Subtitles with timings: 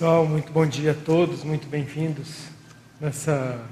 [0.00, 2.44] Pessoal, muito bom dia a todos, muito bem-vindos
[2.98, 3.62] nessa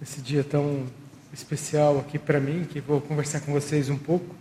[0.00, 0.86] nesse dia tão
[1.32, 4.34] especial aqui para mim, que vou conversar com vocês um pouco.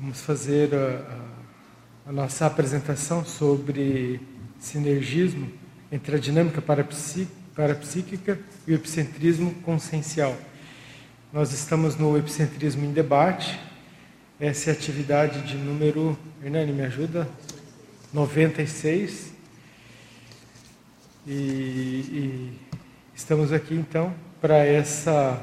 [0.00, 0.78] Vamos fazer a,
[2.06, 4.18] a, a nossa apresentação sobre
[4.58, 5.52] sinergismo
[5.92, 10.34] entre a dinâmica parapsíquica e o epicentrismo consciencial.
[11.30, 13.60] Nós estamos no epicentrismo em debate.
[14.40, 17.28] Essa é a atividade de número, Hernani, me ajuda?
[18.10, 19.36] 96.
[21.30, 22.52] E, e
[23.14, 25.38] estamos aqui então para essa,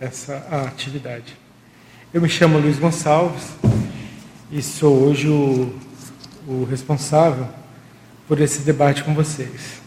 [0.00, 1.36] essa atividade.
[2.12, 3.44] Eu me chamo Luiz Gonçalves
[4.50, 5.72] e sou hoje o,
[6.48, 7.46] o responsável
[8.26, 9.80] por esse debate com vocês.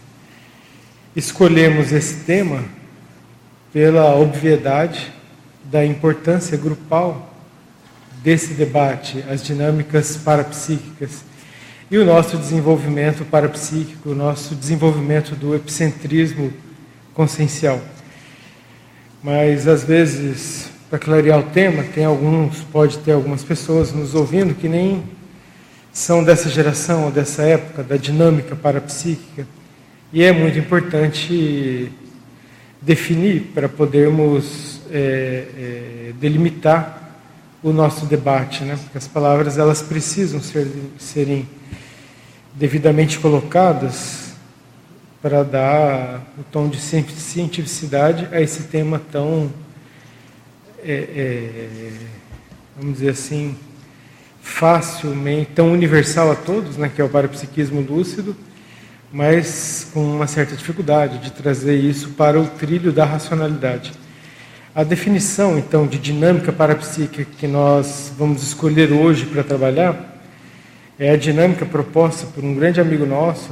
[1.14, 2.64] Escolhemos esse tema
[3.70, 5.12] pela obviedade
[5.64, 7.34] da importância grupal
[8.22, 11.22] desse debate, as dinâmicas parapsíquicas
[11.92, 16.50] e o nosso desenvolvimento parapsíquico, o nosso desenvolvimento do epicentrismo
[17.12, 17.82] consciencial.
[19.22, 24.54] Mas às vezes, para clarear o tema, tem alguns, pode ter algumas pessoas nos ouvindo
[24.54, 25.02] que nem
[25.92, 29.46] são dessa geração dessa época da dinâmica parapsíquica.
[30.14, 31.92] E é muito importante
[32.80, 37.20] definir para podermos é, é, delimitar
[37.62, 38.78] o nosso debate, né?
[38.82, 40.66] Porque as palavras elas precisam ser,
[40.98, 41.46] serem
[42.54, 44.32] devidamente colocadas
[45.20, 49.50] para dar o tom de cientificidade a esse tema tão,
[50.84, 51.92] é, é,
[52.76, 53.56] vamos dizer assim,
[54.40, 58.36] facilmente, tão universal a todos, né, que é o parapsiquismo lúcido,
[59.12, 63.92] mas com uma certa dificuldade de trazer isso para o trilho da racionalidade.
[64.74, 70.11] A definição, então, de dinâmica parapsíquica que nós vamos escolher hoje para trabalhar
[71.04, 73.50] é a dinâmica proposta por um grande amigo nosso,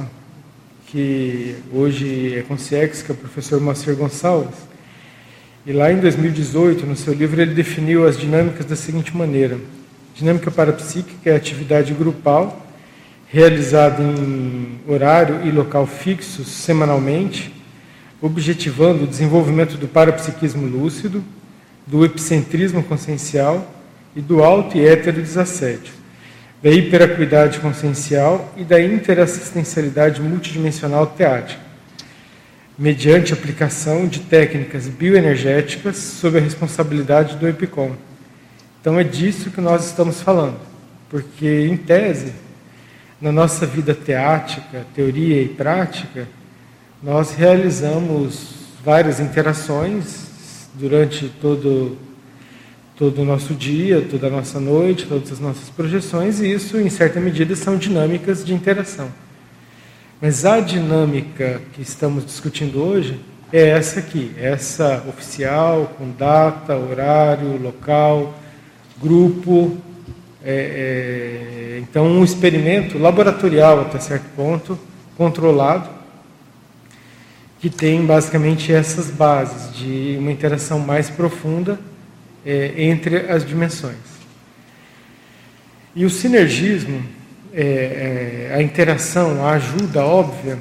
[0.87, 4.55] que hoje é consciex, que é o professor Moacir Gonçalves.
[5.65, 9.57] E lá em 2018, no seu livro, ele definiu as dinâmicas da seguinte maneira:
[10.15, 12.65] dinâmica parapsíquica é atividade grupal
[13.27, 17.53] realizada em horário e local fixos semanalmente,
[18.21, 21.21] objetivando o desenvolvimento do parapsiquismo lúcido,
[21.85, 23.69] do epicentrismo consciencial
[24.15, 26.00] e do auto e hétero desassédio
[26.61, 31.61] da hiperacuidade consciencial e da interassistencialidade multidimensional teática,
[32.77, 37.95] mediante aplicação de técnicas bioenergéticas sob a responsabilidade do EPICOM.
[38.79, 40.59] Então é disso que nós estamos falando,
[41.09, 42.33] porque em tese,
[43.19, 46.27] na nossa vida teática, teoria e prática,
[47.01, 51.97] nós realizamos várias interações durante todo
[53.01, 56.87] todo o nosso dia, toda a nossa noite, todas as nossas projeções, e isso, em
[56.87, 59.11] certa medida, são dinâmicas de interação.
[60.21, 63.19] Mas a dinâmica que estamos discutindo hoje
[63.51, 68.37] é essa aqui, essa oficial, com data, horário, local,
[69.01, 69.75] grupo.
[70.45, 74.77] É, é, então, um experimento laboratorial, até certo ponto,
[75.17, 75.89] controlado,
[77.59, 81.79] que tem basicamente essas bases de uma interação mais profunda
[82.45, 83.97] é, entre as dimensões.
[85.95, 87.03] E o sinergismo,
[87.53, 90.57] é, é, a interação, a ajuda óbvia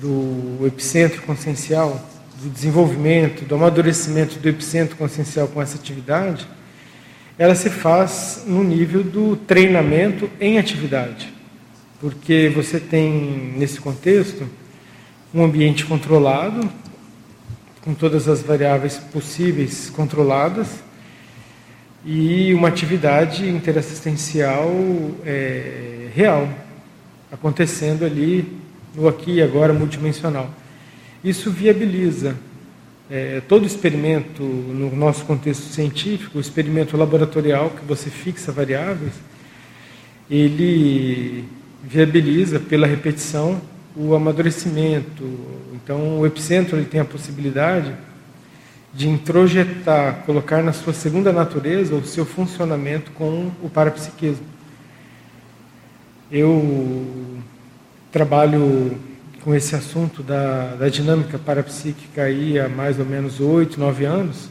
[0.00, 2.00] do epicentro consciencial,
[2.40, 6.46] do desenvolvimento, do amadurecimento do epicentro consciencial com essa atividade,
[7.36, 11.32] ela se faz no nível do treinamento em atividade.
[12.00, 14.48] Porque você tem, nesse contexto,
[15.32, 16.70] um ambiente controlado,
[17.82, 20.83] com todas as variáveis possíveis controladas,
[22.04, 24.70] e uma atividade interassistencial
[25.24, 26.48] é, real,
[27.32, 28.46] acontecendo ali
[28.94, 30.50] no aqui e agora multidimensional.
[31.22, 32.36] Isso viabiliza
[33.10, 39.12] é, todo experimento, no nosso contexto científico, o experimento laboratorial, que você fixa variáveis,
[40.30, 41.44] ele
[41.82, 43.60] viabiliza pela repetição
[43.96, 45.24] o amadurecimento.
[45.74, 47.94] Então, o epicentro ele tem a possibilidade
[48.94, 54.46] de introjetar, colocar na sua segunda natureza o seu funcionamento com o parapsiquismo.
[56.30, 57.42] Eu
[58.12, 58.96] trabalho
[59.42, 64.48] com esse assunto da, da dinâmica parapsíquica aí há mais ou menos oito, nove anos,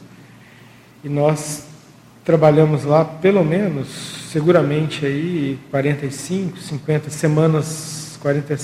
[1.03, 1.65] e nós
[2.25, 3.87] trabalhamos lá pelo menos,
[4.29, 8.57] seguramente aí 45, 50 semanas, 40,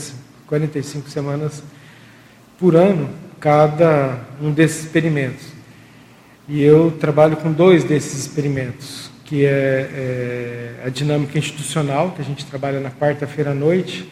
[0.45, 1.63] 45 semanas
[2.59, 3.09] por ano,
[3.39, 5.58] cada um desses experimentos.
[6.51, 9.51] E eu trabalho com dois desses experimentos, que é,
[9.93, 14.11] é a dinâmica institucional, que a gente trabalha na quarta-feira à noite,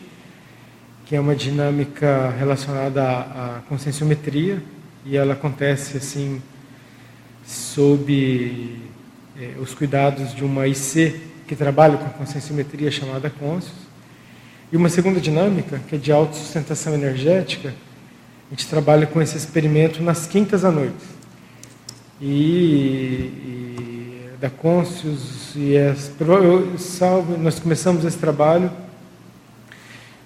[1.08, 4.62] que é uma dinâmica relacionada à, à conscienciometria,
[5.04, 6.40] e ela acontece assim
[7.44, 8.78] sob
[9.40, 13.74] eh, os cuidados de uma IC que trabalha com a conscienciometria chamada Conscius.
[14.72, 20.04] E uma segunda dinâmica, que é de autossustentação energética, a gente trabalha com esse experimento
[20.04, 21.17] nas quintas à noite.
[22.20, 26.12] E, e da Conscius e as,
[27.40, 28.72] nós começamos esse trabalho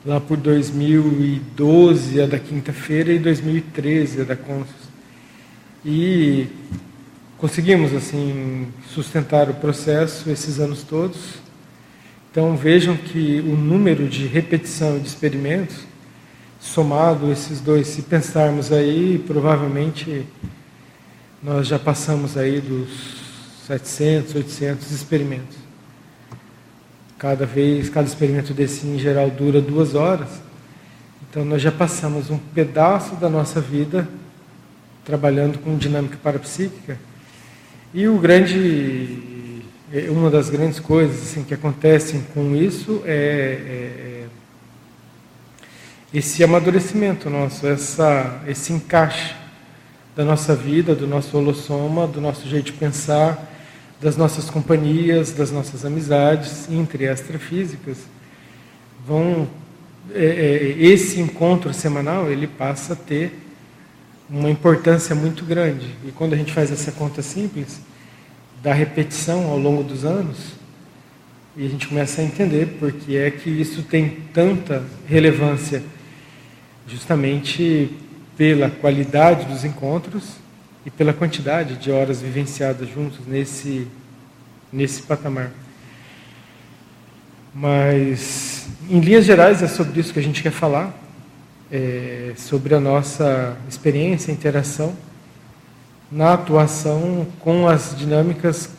[0.05, 4.89] lá por 2012, a da quinta-feira, e 2013, a da Conscius.
[5.85, 6.47] E
[7.37, 11.41] conseguimos assim sustentar o processo esses anos todos.
[12.31, 15.79] Então vejam que o número de repetição de experimentos,
[16.59, 20.25] somado esses dois, se pensarmos aí, provavelmente
[21.43, 22.89] nós já passamos aí dos
[23.65, 25.57] 700, 800 experimentos.
[27.17, 30.29] Cada vez, cada experimento desse em geral dura duas horas.
[31.29, 34.07] Então nós já passamos um pedaço da nossa vida
[35.03, 36.99] trabalhando com dinâmica parapsíquica.
[37.91, 43.15] E o grande, é, uma das grandes coisas assim, que acontecem com isso é, é,
[43.15, 44.27] é
[46.13, 49.40] esse amadurecimento nosso, essa, esse encaixe
[50.15, 53.49] da nossa vida, do nosso holossoma, do nosso jeito de pensar,
[54.01, 57.97] das nossas companhias, das nossas amizades entre extrafísicas,
[59.05, 59.47] vão
[60.13, 63.39] é, é, esse encontro semanal ele passa a ter
[64.29, 65.87] uma importância muito grande.
[66.05, 67.81] E quando a gente faz essa conta simples
[68.63, 70.53] da repetição ao longo dos anos,
[71.55, 75.83] e a gente começa a entender porque é que isso tem tanta relevância,
[76.87, 77.91] justamente
[78.41, 80.37] pela qualidade dos encontros
[80.83, 83.87] e pela quantidade de horas vivenciadas juntos nesse,
[84.73, 85.51] nesse patamar.
[87.53, 90.91] Mas, em linhas gerais, é sobre isso que a gente quer falar,
[91.71, 94.95] é, sobre a nossa experiência, interação
[96.11, 98.71] na atuação com as dinâmicas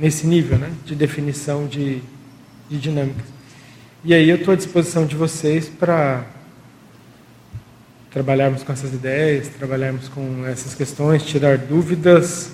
[0.00, 2.02] nesse nível né, de definição de,
[2.68, 3.26] de dinâmicas.
[4.04, 6.26] E aí eu estou à disposição de vocês para
[8.16, 12.50] trabalharmos com essas ideias, trabalharmos com essas questões, tirar dúvidas,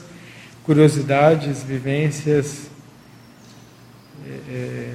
[0.65, 2.69] curiosidades, vivências.
[4.49, 4.95] É,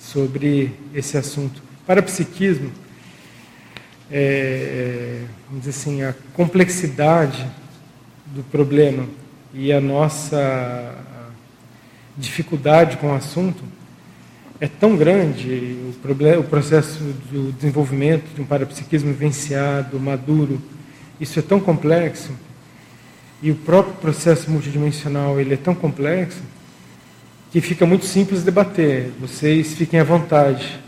[0.00, 1.62] sobre esse assunto.
[1.86, 2.72] Para psiquismo,
[4.10, 7.46] é, é, vamos dizer assim, a complexidade
[8.26, 9.06] do problema
[9.54, 10.96] e a nossa
[12.16, 13.75] dificuldade com o assunto
[14.60, 16.98] é tão grande, o, problema, o processo
[17.30, 20.60] do desenvolvimento de um parapsiquismo vivenciado, maduro,
[21.20, 22.30] isso é tão complexo,
[23.42, 26.40] e o próprio processo multidimensional ele é tão complexo,
[27.50, 29.10] que fica muito simples debater.
[29.20, 30.80] Vocês fiquem à vontade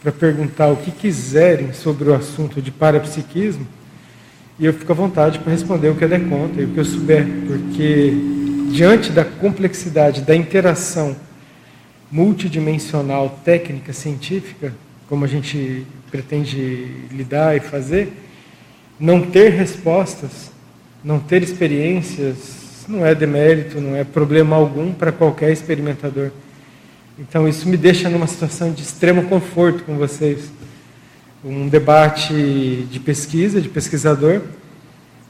[0.00, 3.66] para perguntar o que quiserem sobre o assunto de parapsiquismo,
[4.60, 6.78] e eu fico à vontade para responder o que eu der conta e o que
[6.78, 8.12] eu souber, porque
[8.70, 11.16] diante da complexidade da interação
[12.10, 14.72] multidimensional técnica científica,
[15.08, 18.12] como a gente pretende lidar e fazer,
[18.98, 20.50] não ter respostas,
[21.04, 26.30] não ter experiências, não é demérito, não é problema algum para qualquer experimentador.
[27.18, 30.50] Então isso me deixa numa situação de extremo conforto com vocês.
[31.44, 34.42] Um debate de pesquisa, de pesquisador,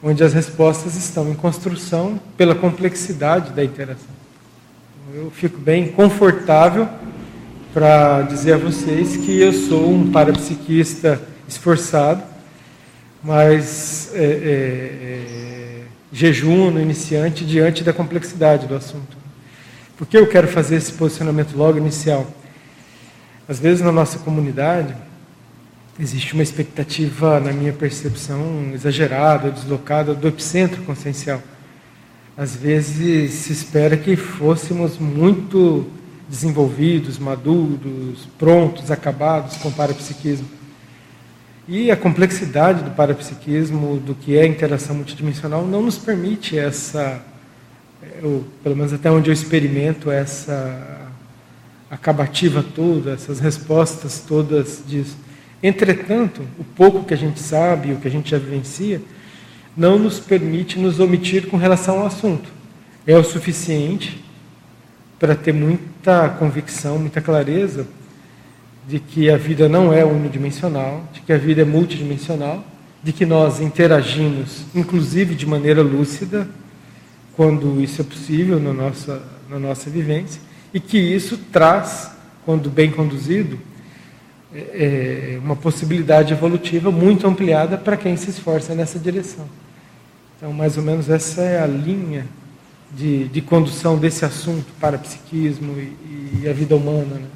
[0.02, 4.17] onde as respostas estão em construção pela complexidade da interação.
[5.14, 6.86] Eu fico bem confortável
[7.72, 12.22] para dizer a vocês que eu sou um parapsiquista esforçado,
[13.24, 19.16] mas é, é, é, jejuno, iniciante, diante da complexidade do assunto.
[19.96, 22.26] Por que eu quero fazer esse posicionamento logo inicial?
[23.48, 24.94] Às vezes na nossa comunidade
[25.98, 31.42] existe uma expectativa, na minha percepção, exagerada, deslocada do epicentro consciencial
[32.38, 35.84] às vezes se espera que fôssemos muito
[36.28, 40.46] desenvolvidos, maduros, prontos, acabados com o parapsiquismo.
[41.66, 47.20] E a complexidade do parapsiquismo, do que é interação multidimensional, não nos permite essa,
[48.22, 51.10] eu, pelo menos até onde eu experimento, essa
[51.90, 55.16] acabativa toda, essas respostas todas disso.
[55.60, 59.02] Entretanto, o pouco que a gente sabe, o que a gente já vivencia,
[59.78, 62.50] não nos permite nos omitir com relação ao assunto.
[63.06, 64.24] É o suficiente
[65.20, 67.86] para ter muita convicção, muita clareza
[68.88, 72.64] de que a vida não é unidimensional, de que a vida é multidimensional,
[73.04, 76.48] de que nós interagimos, inclusive de maneira lúcida,
[77.36, 80.40] quando isso é possível na nossa, na nossa vivência,
[80.74, 82.10] e que isso traz,
[82.44, 83.60] quando bem conduzido,
[84.52, 89.46] é, é uma possibilidade evolutiva muito ampliada para quem se esforça nessa direção.
[90.38, 92.24] Então, mais ou menos essa é a linha
[92.94, 97.16] de, de condução desse assunto para psiquismo e, e a vida humana.
[97.16, 97.26] Né?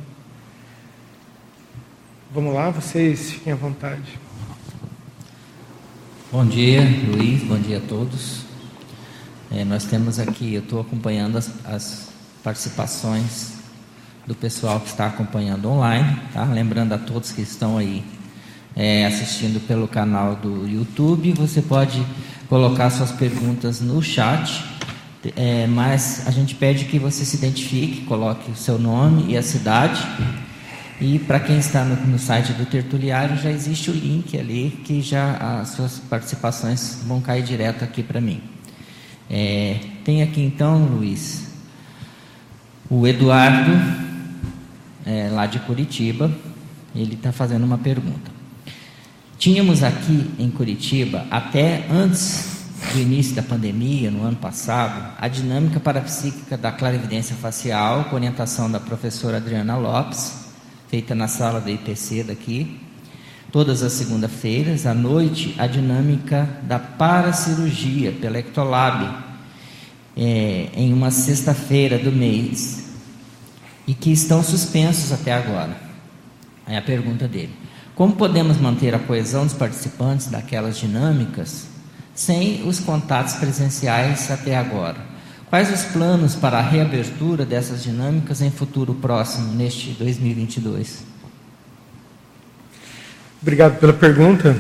[2.33, 4.21] Vamos lá, vocês fiquem à vontade.
[6.31, 8.43] Bom dia, Luiz, bom dia a todos.
[9.51, 12.09] É, nós temos aqui, eu estou acompanhando as, as,
[12.45, 13.55] participações
[14.29, 16.45] do pessoal que está acompanhando online, tá?
[16.45, 18.05] Lembrando a todos que estão aí
[18.77, 22.01] é, assistindo pelo canal do YouTube, você pode
[22.53, 24.63] colocar suas perguntas no chat,
[25.35, 29.43] é, mas a gente pede que você se identifique, coloque o seu nome e a
[29.43, 30.07] cidade
[31.01, 35.01] e para quem está no, no, site do Tertuliário, já existe o link ali, que
[35.01, 38.43] já as suas participações vão cair direto aqui para mim.
[39.31, 41.55] É, tem aqui então, Luiz,
[42.91, 43.73] o Eduardo,
[45.07, 46.31] é, lá de Curitiba,
[46.95, 48.32] ele está fazendo uma pergunta.
[49.43, 55.81] Tínhamos aqui em Curitiba, até antes do início da pandemia, no ano passado, a dinâmica
[55.81, 60.33] parapsíquica da clarividência facial, com orientação da professora Adriana Lopes,
[60.87, 62.79] feita na sala da IPC daqui.
[63.51, 69.13] Todas as segunda-feiras, à noite, a dinâmica da paracirurgia pela Ectolab,
[70.17, 72.93] é, em uma sexta-feira do mês,
[73.89, 75.77] e que estão suspensos até agora.
[76.65, 77.62] É a pergunta dele.
[77.95, 81.67] Como podemos manter a coesão dos participantes daquelas dinâmicas
[82.15, 84.97] sem os contatos presenciais até agora?
[85.51, 91.05] Quais os planos para a reabertura dessas dinâmicas em futuro próximo, neste 2022?
[93.43, 94.57] Obrigado pela pergunta.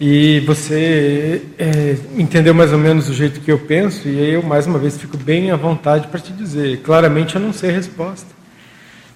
[0.00, 4.66] E você é, entendeu mais ou menos o jeito que eu penso, e eu, mais
[4.66, 6.80] uma vez, fico bem à vontade para te dizer.
[6.80, 8.26] Claramente, eu não sei a resposta.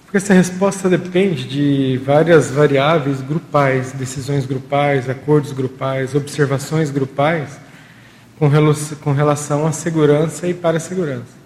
[0.09, 7.59] Porque essa resposta depende de várias variáveis grupais, decisões grupais, acordos grupais, observações grupais
[8.39, 8.47] com
[9.13, 11.37] relação à segurança e para a segurança.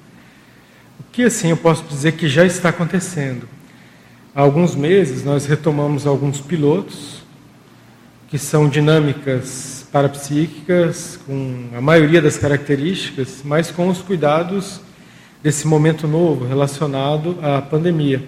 [0.97, 3.49] O que assim eu posso dizer que já está acontecendo?
[4.33, 7.21] Há alguns meses nós retomamos alguns pilotos
[8.29, 14.79] que são dinâmicas parapsíquicas, com a maioria das características, mas com os cuidados
[15.43, 18.23] desse momento novo relacionado à pandemia.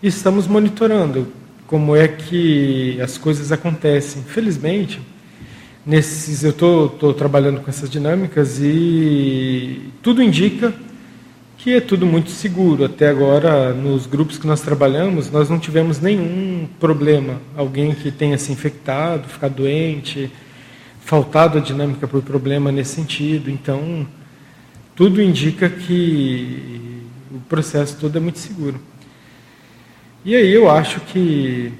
[0.00, 1.26] E estamos monitorando
[1.66, 4.22] como é que as coisas acontecem.
[4.22, 5.00] Felizmente,
[5.84, 10.72] nesses eu estou trabalhando com essas dinâmicas e tudo indica
[11.56, 12.84] que é tudo muito seguro.
[12.84, 17.40] Até agora, nos grupos que nós trabalhamos, nós não tivemos nenhum problema.
[17.56, 20.30] Alguém que tenha se infectado, ficado doente,
[21.00, 23.50] faltado a dinâmica por problema nesse sentido.
[23.50, 24.06] Então,
[24.94, 27.02] tudo indica que
[27.32, 28.80] o processo todo é muito seguro.
[30.24, 31.72] E aí eu acho que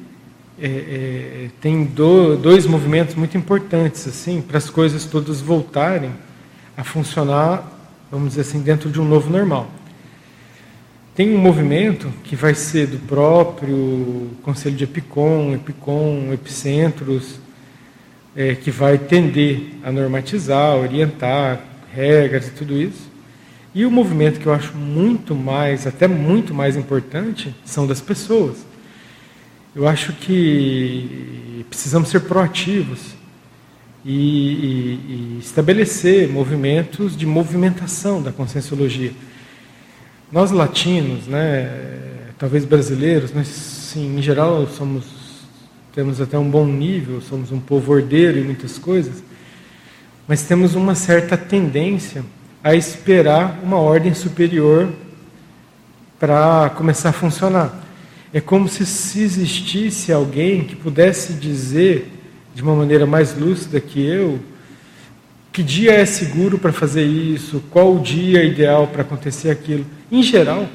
[0.61, 6.13] é, é, tem do, dois movimentos muito importantes assim para as coisas todas voltarem
[6.77, 7.69] a funcionar,
[8.11, 9.69] vamos dizer assim, dentro de um novo normal.
[11.17, 17.41] Tem um movimento que vai ser do próprio Conselho de Epicom, Epicom, Epicentros,
[18.37, 21.61] é, que vai tender a normatizar, orientar
[21.93, 23.08] regras e tudo isso.
[23.79, 28.57] E o movimento que eu acho muito mais, até muito mais importante, são das pessoas.
[29.73, 33.15] Eu acho que precisamos ser proativos
[34.05, 39.13] e, e, e estabelecer movimentos de movimentação da conscienciologia.
[40.33, 41.71] Nós latinos, né,
[42.37, 45.05] talvez brasileiros, mas sim, em geral somos
[45.95, 49.23] temos até um bom nível, somos um povo ordeiro em muitas coisas,
[50.27, 52.25] mas temos uma certa tendência
[52.63, 54.89] a esperar uma ordem superior
[56.19, 57.73] para começar a funcionar.
[58.33, 62.13] É como se, se existisse alguém que pudesse dizer
[62.55, 64.39] de uma maneira mais lúcida que eu
[65.59, 69.85] que dia é seguro para fazer isso, qual o dia ideal para acontecer aquilo.
[70.09, 70.69] Em geral,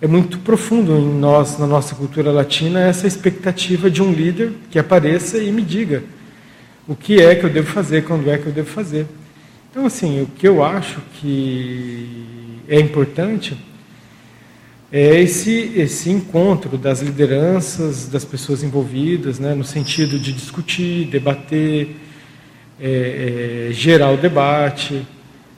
[0.00, 4.78] é muito profundo em nós, na nossa cultura latina, essa expectativa de um líder que
[4.78, 6.04] apareça e me diga
[6.86, 9.04] o que é que eu devo fazer, quando é que eu devo fazer.
[9.70, 13.54] Então, assim, o que eu acho que é importante
[14.90, 21.96] é esse, esse encontro das lideranças, das pessoas envolvidas, né, no sentido de discutir, debater,
[22.80, 25.06] é, é, gerar o debate.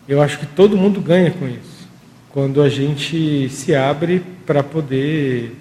[0.09, 1.89] Eu acho que todo mundo ganha com isso,
[2.31, 5.55] quando a gente se abre para poder,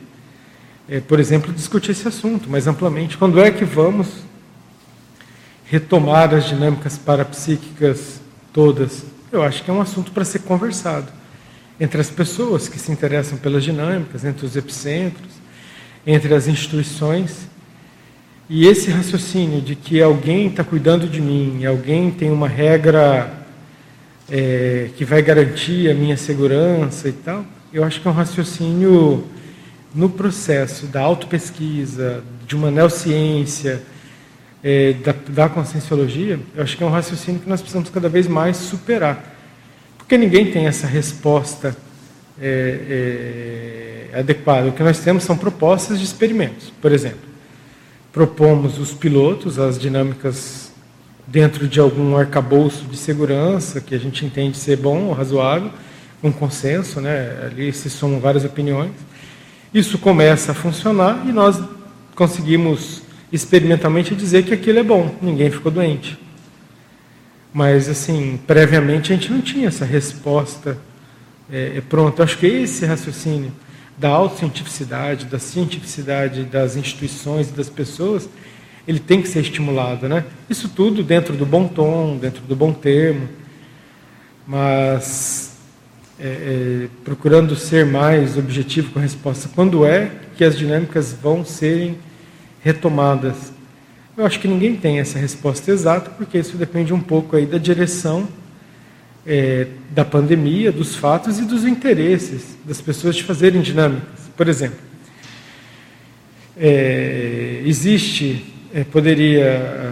[0.89, 3.15] é, por exemplo, discutir esse assunto mais amplamente.
[3.15, 4.08] Quando é que vamos
[5.65, 8.19] retomar as dinâmicas parapsíquicas
[8.53, 9.03] todas?
[9.32, 11.12] Eu acho que é um assunto para ser conversado
[11.79, 15.32] entre as pessoas que se interessam pelas dinâmicas, entre os epicentros,
[16.06, 17.48] entre as instituições.
[18.50, 23.32] E esse raciocínio de que alguém está cuidando de mim, alguém tem uma regra
[24.29, 29.24] é, que vai garantir a minha segurança e tal, eu acho que é um raciocínio
[29.94, 33.82] no processo da autopesquisa, de uma neociência,
[34.63, 38.28] é, da, da conscienciologia, eu acho que é um raciocínio que nós precisamos cada vez
[38.28, 39.36] mais superar.
[39.98, 41.75] Porque ninguém tem essa resposta
[42.42, 44.70] é, é, adequada.
[44.70, 46.72] O que nós temos são propostas de experimentos.
[46.82, 47.30] Por exemplo,
[48.12, 50.72] propomos os pilotos, as dinâmicas
[51.28, 55.72] dentro de algum arcabouço de segurança que a gente entende ser bom ou razoável,
[56.24, 57.38] um consenso, né?
[57.46, 58.92] ali se somam várias opiniões.
[59.72, 61.62] Isso começa a funcionar e nós
[62.16, 66.17] conseguimos experimentalmente dizer que aquilo é bom, ninguém ficou doente.
[67.53, 70.77] Mas, assim, previamente a gente não tinha essa resposta
[71.51, 72.24] é, é pronta.
[72.24, 73.51] Acho que esse raciocínio
[73.98, 78.29] da autocientificidade, da cientificidade das instituições e das pessoas,
[78.88, 80.07] ele tem que ser estimulado.
[80.07, 80.24] Né?
[80.50, 83.27] Isso tudo dentro do bom tom, dentro do bom termo,
[84.48, 85.57] mas
[86.19, 89.50] é, é, procurando ser mais objetivo com a resposta.
[89.53, 91.98] Quando é que as dinâmicas vão serem
[92.62, 93.54] retomadas?
[94.18, 97.58] Eu acho que ninguém tem essa resposta exata, porque isso depende um pouco aí da
[97.58, 98.28] direção
[99.25, 104.30] é, da pandemia, dos fatos e dos interesses das pessoas de fazerem dinâmicas.
[104.36, 104.80] Por exemplo,
[106.58, 109.89] é, existe, é, poderia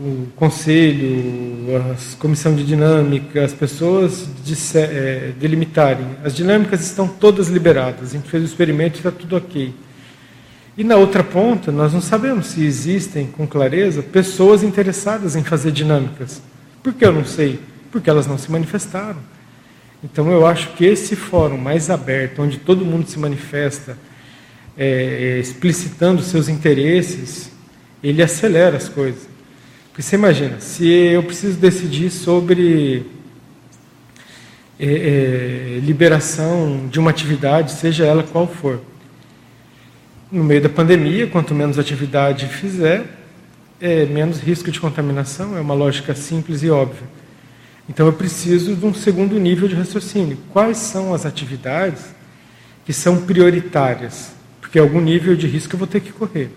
[0.00, 4.28] o conselho, a comissão de dinâmica, as pessoas
[4.76, 6.06] é, delimitarem.
[6.22, 9.74] As dinâmicas estão todas liberadas, a gente fez o experimento e está tudo ok.
[10.78, 15.72] E na outra ponta, nós não sabemos se existem, com clareza, pessoas interessadas em fazer
[15.72, 16.40] dinâmicas.
[16.84, 17.58] Por que eu não sei?
[17.90, 19.18] Porque elas não se manifestaram.
[20.04, 23.98] Então eu acho que esse fórum mais aberto, onde todo mundo se manifesta,
[24.76, 27.50] é, explicitando seus interesses,
[28.00, 29.28] ele acelera as coisas.
[29.88, 33.04] Porque você imagina, se eu preciso decidir sobre
[34.78, 38.80] é, é, liberação de uma atividade, seja ela qual for,
[40.30, 43.04] no meio da pandemia, quanto menos atividade fizer,
[43.80, 47.06] é menos risco de contaminação, é uma lógica simples e óbvia.
[47.88, 50.36] Então eu preciso de um segundo nível de raciocínio.
[50.52, 52.14] Quais são as atividades
[52.84, 54.32] que são prioritárias?
[54.60, 56.50] Porque algum nível de risco eu vou ter que correr.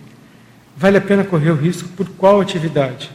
[0.75, 3.09] Vale a pena correr o risco por qual atividade?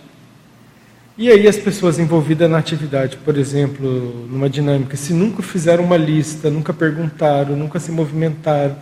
[1.19, 5.97] E aí as pessoas envolvidas na atividade, por exemplo, numa dinâmica, se nunca fizeram uma
[5.97, 8.77] lista, nunca perguntaram, nunca se movimentaram,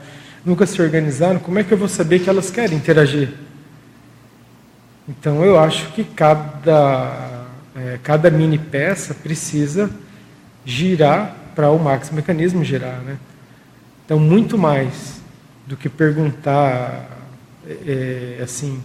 [0.44, 3.30] nunca se organizaram, como é que eu vou saber que elas querem interagir?
[5.08, 9.90] Então eu acho que cada, é, cada mini peça precisa
[10.64, 13.00] girar para o max mecanismo girar.
[13.00, 13.16] Né?
[14.04, 15.20] Então, muito mais
[15.66, 17.08] do que perguntar
[17.66, 18.82] é, assim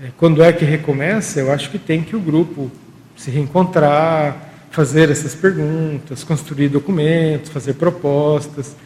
[0.00, 2.70] é, quando é que recomeça, eu acho que tem que o grupo
[3.16, 4.36] se reencontrar,
[4.70, 8.76] fazer essas perguntas, construir documentos, fazer propostas.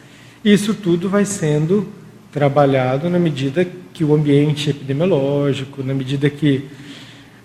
[0.43, 1.87] Isso tudo vai sendo
[2.29, 6.67] trabalhado na medida que o ambiente epidemiológico, na medida que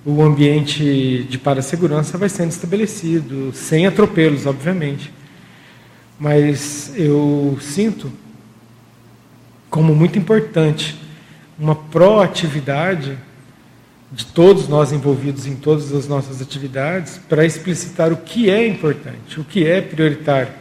[0.04, 5.12] o ambiente de parassegurança vai sendo estabelecido, sem atropelos, obviamente.
[6.18, 8.10] Mas eu sinto
[9.70, 10.96] como muito importante
[11.56, 13.16] uma proatividade
[14.10, 19.38] de todos nós envolvidos em todas as nossas atividades para explicitar o que é importante,
[19.38, 20.52] o que é prioritário.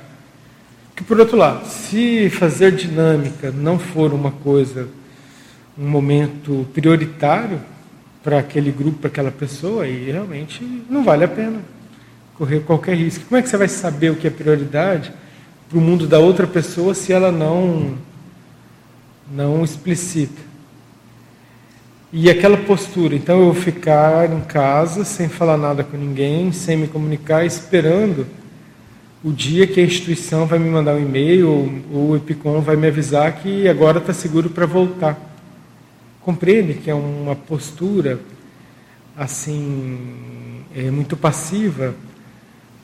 [0.98, 4.88] Que por outro lado, se fazer dinâmica não for uma coisa,
[5.78, 7.62] um momento prioritário
[8.24, 11.60] para aquele grupo, para aquela pessoa, aí realmente não vale a pena
[12.34, 13.26] correr qualquer risco.
[13.30, 15.14] Como é que você vai saber o que é prioridade
[15.70, 17.96] para o mundo da outra pessoa se ela não
[19.32, 20.42] não explicita?
[22.12, 26.88] E aquela postura, então eu ficar em casa sem falar nada com ninguém, sem me
[26.88, 28.26] comunicar, esperando
[29.28, 32.88] o dia que a instituição vai me mandar um e-mail ou o Epicom vai me
[32.88, 35.20] avisar que agora está seguro para voltar.
[36.22, 38.22] Compreende que é uma postura
[39.18, 41.94] assim é muito passiva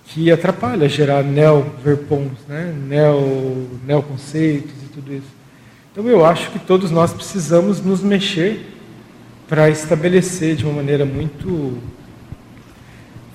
[0.08, 2.76] que atrapalha gerar neo-verpons, né?
[2.90, 5.34] neo, neo-conceitos e tudo isso.
[5.94, 8.66] Então eu acho que todos nós precisamos nos mexer
[9.48, 11.78] para estabelecer de uma maneira muito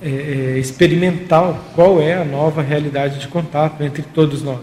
[0.01, 4.61] é, é, experimental qual é a nova realidade de contato entre todos nós.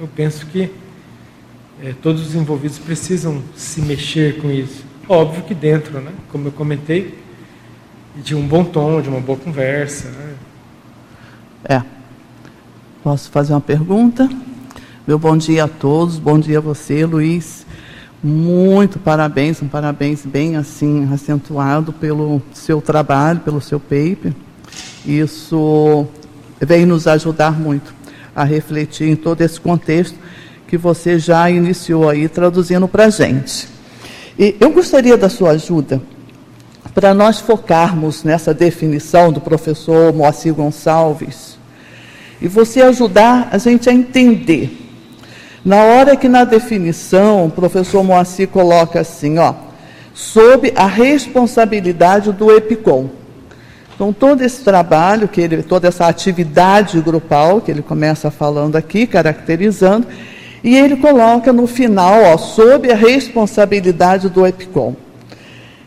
[0.00, 0.70] Eu penso que
[1.82, 4.84] é, todos os envolvidos precisam se mexer com isso.
[5.08, 7.18] Óbvio que dentro, né, como eu comentei,
[8.16, 10.10] de um bom tom, de uma boa conversa.
[10.10, 10.34] Né?
[11.64, 11.82] É.
[13.02, 14.28] Posso fazer uma pergunta?
[15.06, 17.64] Meu bom dia a todos, bom dia a você, Luiz.
[18.22, 24.32] Muito parabéns, um parabéns bem assim acentuado pelo seu trabalho, pelo seu paper.
[25.06, 26.04] Isso
[26.60, 27.94] vem nos ajudar muito
[28.34, 30.18] a refletir em todo esse contexto
[30.66, 33.68] que você já iniciou aí traduzindo para a gente.
[34.36, 36.02] E eu gostaria da sua ajuda
[36.92, 41.56] para nós focarmos nessa definição do professor Moacir Gonçalves
[42.42, 44.87] e você ajudar a gente a entender
[45.68, 49.52] na hora que na definição o professor Moacir coloca assim, ó,
[50.14, 53.10] sob a responsabilidade do EPICOM.
[53.94, 59.06] Então, todo esse trabalho, que ele, toda essa atividade grupal, que ele começa falando aqui,
[59.06, 60.06] caracterizando,
[60.64, 64.96] e ele coloca no final, ó, sob a responsabilidade do EPICOM.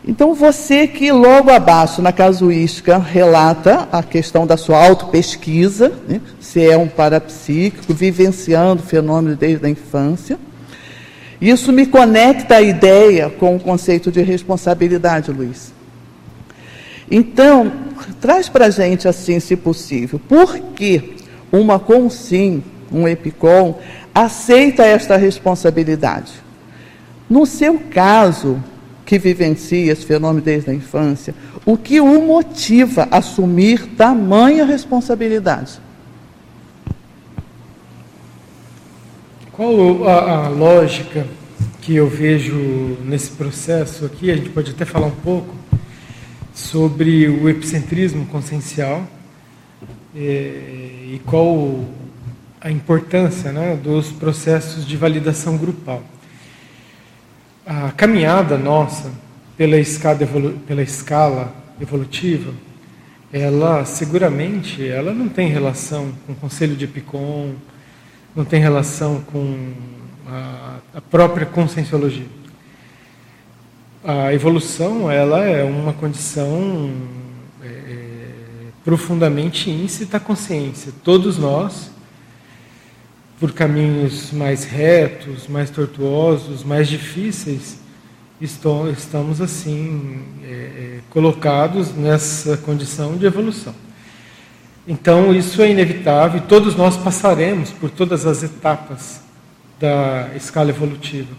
[0.04, 6.68] Então, você que logo abaixo na casuística relata a questão da sua autopesquisa, né, se
[6.68, 10.38] é um parapsíquico, vivenciando o fenômeno desde a infância.
[11.40, 15.72] Isso me conecta a ideia com o conceito de responsabilidade, Luiz.
[17.08, 17.70] Então,
[18.20, 21.14] traz para a gente assim, se possível, por que
[21.52, 23.76] uma consim, um EPICOM,
[24.12, 26.32] aceita esta responsabilidade?
[27.30, 28.62] No seu caso,
[29.04, 31.34] que vivencia esse fenômeno desde a infância,
[31.64, 35.80] o que o motiva a assumir tamanha responsabilidade?
[39.52, 41.26] Qual a, a, lógica
[41.82, 44.30] que eu vejo nesse processo aqui?
[44.30, 45.54] A gente pode até falar um pouco
[46.54, 49.06] sobre o epicentrismo consciencial
[50.14, 51.84] é, e qual
[52.60, 56.02] a importância né, dos processos de validação grupal
[57.66, 59.10] a caminhada nossa
[59.56, 62.52] pela escala, evolu pela escala evolutiva,
[63.32, 67.54] ela seguramente ela não tem relação com o Conselho de Epicom,
[68.34, 69.72] não tem relação com
[70.26, 72.26] a, a própria conscienciologia.
[74.04, 76.90] A evolução ela é uma condição
[77.62, 78.28] é, é
[78.84, 80.92] profundamente íncita à consciência.
[81.04, 81.91] Todos nós
[83.42, 87.76] por caminhos mais retos, mais tortuosos, mais difíceis,
[88.40, 93.74] estou, estamos assim é, é, colocados nessa condição de evolução.
[94.86, 99.20] Então isso é inevitável e todos nós passaremos por todas as etapas
[99.80, 101.34] da escala evolutiva.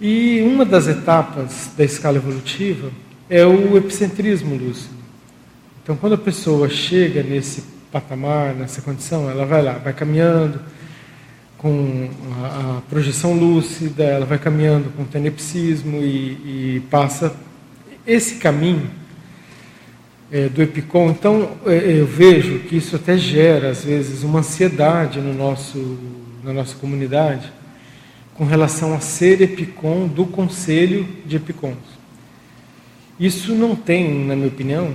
[0.00, 2.90] E uma das etapas da escala evolutiva
[3.28, 4.96] é o epicentrismo lúcido.
[5.80, 10.60] Então, quando a pessoa chega nesse patamar, nessa condição, ela vai lá, vai caminhando
[11.58, 12.08] com
[12.42, 17.34] a, a projeção lúcida, ela vai caminhando com o tenepsismo e, e passa
[18.06, 18.90] esse caminho
[20.32, 21.10] é, do epicom.
[21.10, 25.98] Então, é, eu vejo que isso até gera, às vezes, uma ansiedade no nosso,
[26.42, 27.52] na nossa comunidade
[28.34, 31.76] com relação a ser epicom do conselho de epicons.
[33.18, 34.94] Isso não tem, na minha opinião,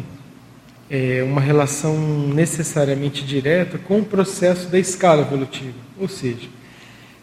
[0.90, 5.78] é, uma relação necessariamente direta com o processo da escala evolutiva.
[6.00, 6.48] Ou seja,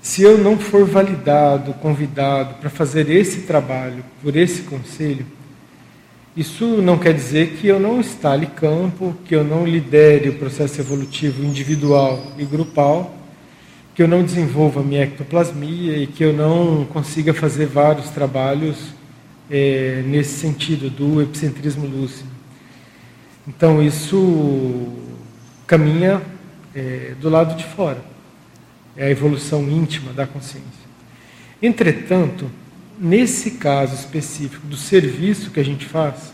[0.00, 5.24] se eu não for validado, convidado para fazer esse trabalho por esse conselho,
[6.36, 10.80] isso não quer dizer que eu não instale campo, que eu não lidere o processo
[10.80, 13.14] evolutivo individual e grupal,
[13.94, 18.78] que eu não desenvolva minha ectoplasmia e que eu não consiga fazer vários trabalhos
[19.50, 22.31] é, nesse sentido do epicentrismo lúcido.
[23.46, 24.86] Então isso
[25.66, 26.22] caminha
[26.74, 28.02] é, do lado de fora.
[28.96, 30.82] É a evolução íntima da consciência.
[31.60, 32.50] Entretanto,
[32.98, 36.32] nesse caso específico do serviço que a gente faz,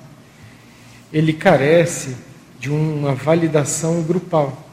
[1.12, 2.16] ele carece
[2.58, 4.68] de uma validação grupal.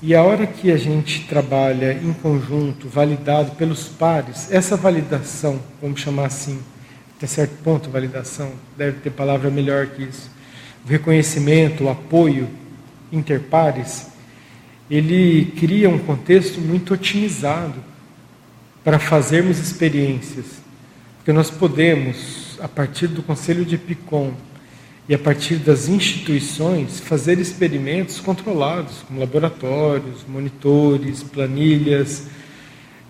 [0.00, 6.00] E a hora que a gente trabalha em conjunto, validado pelos pares, essa validação, vamos
[6.00, 6.60] chamar assim,
[7.16, 10.30] até certo ponto validação, deve ter palavra melhor que isso,
[10.84, 12.48] o reconhecimento, o apoio
[13.12, 14.08] interpares,
[14.90, 17.74] ele cria um contexto muito otimizado
[18.82, 20.46] para fazermos experiências.
[21.18, 24.32] Porque nós podemos, a partir do Conselho de Picom
[25.06, 32.28] e a partir das instituições, fazer experimentos controlados, como laboratórios, monitores, planilhas,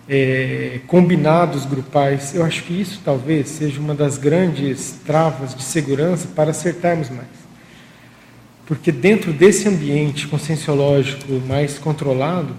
[0.09, 2.35] é, combinados grupais.
[2.35, 7.38] Eu acho que isso talvez seja uma das grandes travas de segurança para acertarmos mais.
[8.69, 12.55] Porque dentro desse ambiente conscienciológico mais controlado,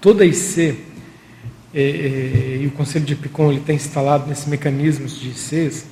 [0.00, 0.78] toda a IC,
[1.74, 5.84] é, é, e o Conselho de Epicom está instalado nesses mecanismos de ICs,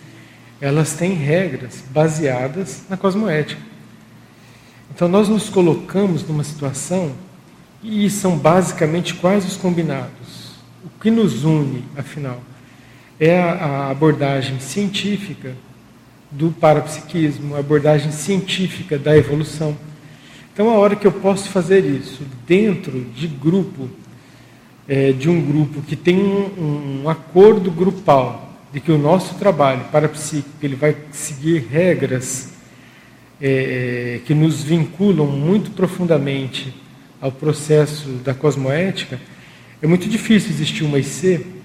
[0.61, 3.61] elas têm regras baseadas na cosmoética.
[4.95, 7.13] Então nós nos colocamos numa situação,
[7.83, 10.37] e são basicamente quais os combinados?
[10.87, 12.41] o que nos une, afinal,
[13.19, 15.55] é a abordagem científica
[16.31, 19.77] do parapsiquismo, abordagem científica da evolução.
[20.53, 23.91] Então, a hora que eu posso fazer isso dentro de grupo,
[24.89, 29.85] é, de um grupo que tem um, um, acordo grupal de que o nosso trabalho
[29.93, 32.53] parapsíquico ele vai seguir regras
[33.41, 36.75] é, que nos vinculam muito profundamente
[37.21, 39.21] ao processo da cosmoética,
[39.83, 41.56] é muito difícil existir uma IC,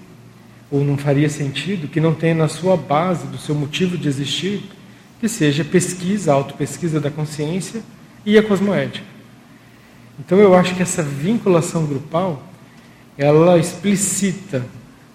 [0.72, 4.64] ou não faria sentido, que não tenha na sua base, do seu motivo de existir,
[5.20, 7.82] que seja pesquisa, autopesquisa da consciência
[8.24, 9.04] e a cosmoética.
[10.18, 12.42] Então eu acho que essa vinculação grupal,
[13.18, 14.64] ela explicita,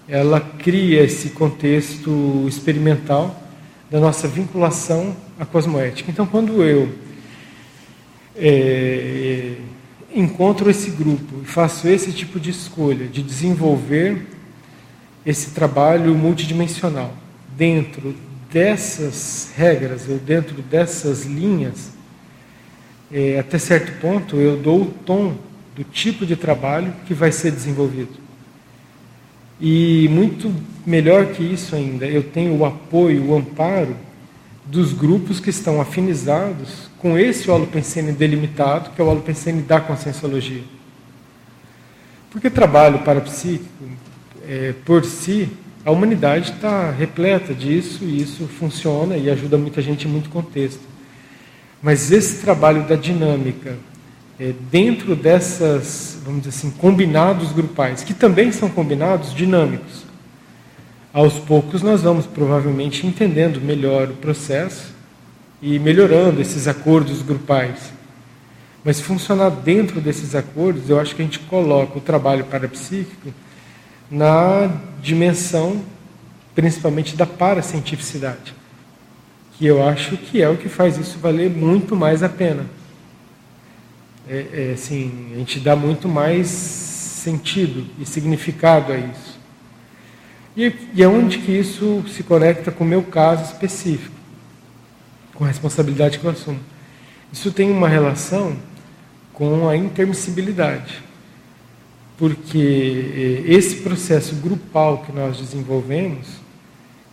[0.07, 3.43] ela cria esse contexto experimental
[3.89, 6.11] da nossa vinculação à cosmoética.
[6.11, 6.93] Então quando eu
[8.35, 9.55] é,
[10.13, 14.36] encontro esse grupo e faço esse tipo de escolha de desenvolver
[15.27, 17.13] esse trabalho multidimensional
[17.57, 18.15] dentro
[18.49, 21.91] dessas regras ou dentro dessas linhas,
[23.11, 25.35] é, até certo ponto eu dou o tom
[25.75, 28.13] do tipo de trabalho que vai ser desenvolvido.
[29.59, 30.53] E muito
[30.85, 33.97] melhor que isso ainda, eu tenho o apoio, o amparo
[34.65, 40.63] dos grupos que estão afinizados com esse holopensene delimitado, que é o holopensene da conscienciologia.
[42.29, 43.83] Porque trabalho parapsíquico,
[44.47, 45.49] é, por si,
[45.83, 50.81] a humanidade está repleta disso, e isso funciona e ajuda muita gente em muito contexto.
[51.81, 53.77] Mas esse trabalho da dinâmica,
[54.39, 60.05] é, dentro dessas, vamos dizer assim, combinados grupais, que também são combinados dinâmicos,
[61.13, 64.93] aos poucos nós vamos provavelmente entendendo melhor o processo
[65.61, 67.91] e melhorando esses acordos grupais.
[68.83, 73.33] Mas funcionar dentro desses acordos, eu acho que a gente coloca o trabalho parapsíquico
[74.09, 75.81] na dimensão,
[76.55, 78.53] principalmente da paracientificidade,
[79.53, 82.65] que eu acho que é o que faz isso valer muito mais a pena.
[84.29, 89.39] É, é, assim, a gente dá muito mais sentido e significado a isso.
[90.55, 94.17] E, e é onde que isso se conecta com o meu caso específico
[95.37, 96.59] com a responsabilidade que eu assumo.
[97.31, 98.57] Isso tem uma relação
[99.31, 101.03] com a intermissibilidade,
[102.17, 106.27] porque eh, esse processo grupal que nós desenvolvemos,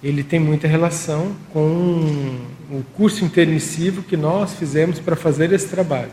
[0.03, 2.39] ele tem muita relação com
[2.71, 6.13] o curso intermissivo que nós fizemos para fazer esse trabalho.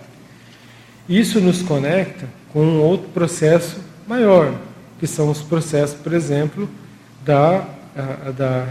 [1.08, 4.54] Isso nos conecta com um outro processo maior,
[5.00, 6.70] que são os processos, por exemplo,
[7.26, 7.68] da,
[8.38, 8.68] da,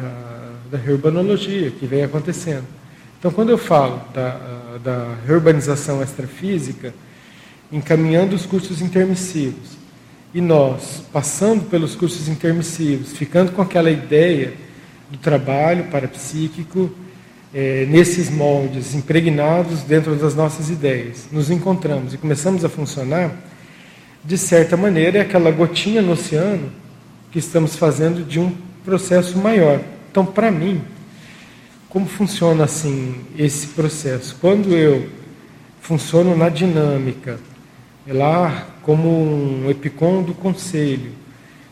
[0.71, 2.65] da urbanologia que vem acontecendo.
[3.19, 4.41] Então, quando eu falo da,
[4.83, 6.95] da urbanização extrafísica,
[7.71, 9.80] encaminhando os cursos intermissivos,
[10.33, 14.55] e nós, passando pelos cursos intermissivos, ficando com aquela ideia
[15.11, 16.91] do trabalho parapsíquico,
[17.53, 23.33] é, nesses moldes impregnados dentro das nossas ideias, nos encontramos e começamos a funcionar,
[24.25, 26.71] de certa maneira, é aquela gotinha no oceano
[27.33, 28.53] que estamos fazendo de um
[28.85, 29.81] processo maior.
[30.11, 30.81] Então, para mim,
[31.89, 34.37] como funciona assim esse processo?
[34.41, 35.09] Quando eu
[35.81, 37.41] funciono na dinâmica,
[38.07, 41.13] lá como um epicom do conselho,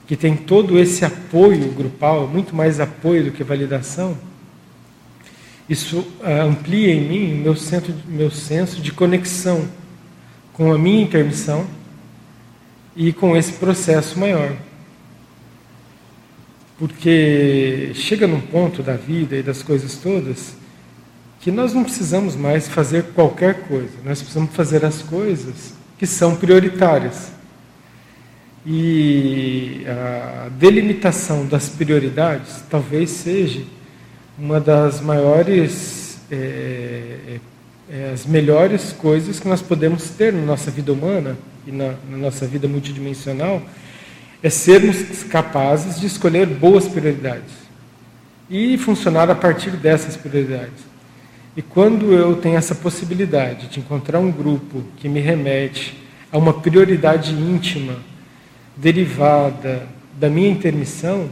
[0.06, 4.16] que tem todo esse apoio grupal, muito mais apoio do que validação,
[5.68, 9.68] isso ah, amplia em mim meu, centro, meu senso de conexão
[10.54, 11.66] com a minha intermissão
[12.96, 14.56] e com esse processo maior.
[16.78, 20.56] Porque chega num ponto da vida e das coisas todas
[21.40, 26.36] que nós não precisamos mais fazer qualquer coisa, nós precisamos fazer as coisas que são
[26.36, 27.32] prioritárias.
[28.66, 33.62] E a delimitação das prioridades talvez seja
[34.38, 37.40] uma das maiores, é, é,
[37.90, 42.16] é, as melhores coisas que nós podemos ter na nossa vida humana e na, na
[42.16, 43.62] nossa vida multidimensional
[44.42, 47.52] é sermos capazes de escolher boas prioridades
[48.48, 50.87] e funcionar a partir dessas prioridades.
[51.58, 56.52] E quando eu tenho essa possibilidade de encontrar um grupo que me remete a uma
[56.52, 57.96] prioridade íntima,
[58.76, 61.28] derivada da minha intermissão,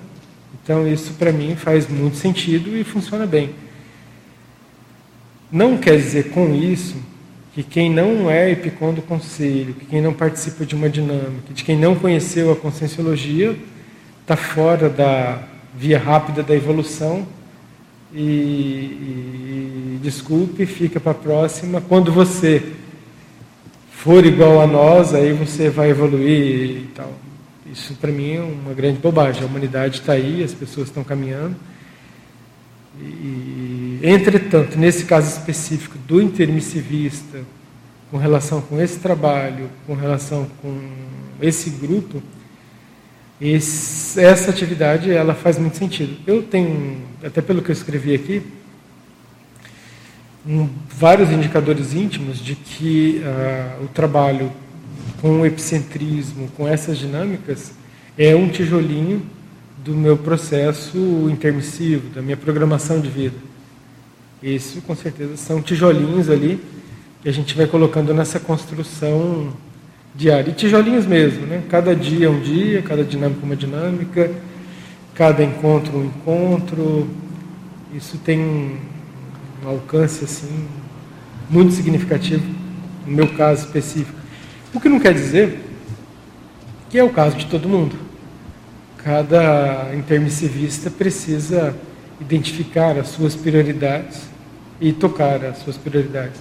[0.52, 3.50] então isso para mim faz muito sentido e funciona bem.
[5.48, 6.96] Não quer dizer com isso
[7.54, 11.62] que quem não é epicom do conselho, que quem não participa de uma dinâmica, de
[11.62, 13.56] quem não conheceu a conscienciologia,
[14.22, 17.24] está fora da via rápida da evolução
[18.18, 21.82] e, e, desculpe, fica para a próxima.
[21.82, 22.72] Quando você
[23.90, 27.12] for igual a nós, aí você vai evoluir e tal.
[27.70, 29.42] Isso para mim é uma grande bobagem.
[29.42, 31.54] A humanidade está aí, as pessoas estão caminhando.
[32.98, 37.42] E, entretanto, nesse caso específico do intermissivista,
[38.10, 40.78] com relação com esse trabalho, com relação com
[41.42, 42.22] esse grupo,
[43.40, 46.16] esse, essa atividade ela faz muito sentido.
[46.26, 48.42] Eu tenho, até pelo que eu escrevi aqui,
[50.46, 54.52] um, vários indicadores íntimos de que uh, o trabalho
[55.20, 57.72] com o epicentrismo, com essas dinâmicas,
[58.16, 59.22] é um tijolinho
[59.84, 63.36] do meu processo intermissivo, da minha programação de vida.
[64.42, 66.60] Isso, com certeza, são tijolinhos ali
[67.22, 69.52] que a gente vai colocando nessa construção
[70.16, 70.50] diária.
[70.50, 71.62] E tijolinhos mesmo, né?
[71.68, 74.30] Cada dia é um dia, cada dinâmica uma dinâmica,
[75.14, 77.08] cada encontro um encontro.
[77.94, 80.66] Isso tem um alcance assim
[81.48, 82.42] muito significativo
[83.06, 84.18] no meu caso específico.
[84.74, 85.60] O que não quer dizer
[86.90, 87.96] que é o caso de todo mundo.
[88.98, 91.74] Cada intermissivista precisa
[92.20, 94.22] identificar as suas prioridades
[94.80, 96.40] e tocar as suas prioridades.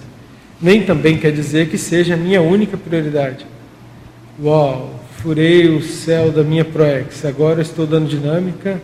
[0.60, 3.46] Nem também quer dizer que seja a minha única prioridade.
[4.42, 8.78] Uau, furei o céu da minha ProEx, agora estou dando dinâmica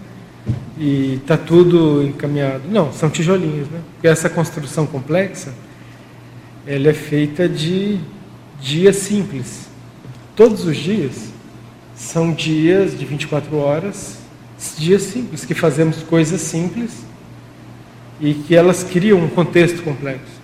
[0.78, 2.62] e está tudo encaminhado.
[2.70, 3.80] Não, são tijolinhos, né?
[3.92, 5.52] Porque essa construção complexa,
[6.66, 8.00] ela é feita de
[8.62, 9.68] dia simples.
[10.34, 11.30] Todos os dias
[11.94, 14.16] são dias de 24 horas,
[14.78, 17.04] dias simples, que fazemos coisas simples
[18.18, 20.40] e que elas criam um contexto complexo.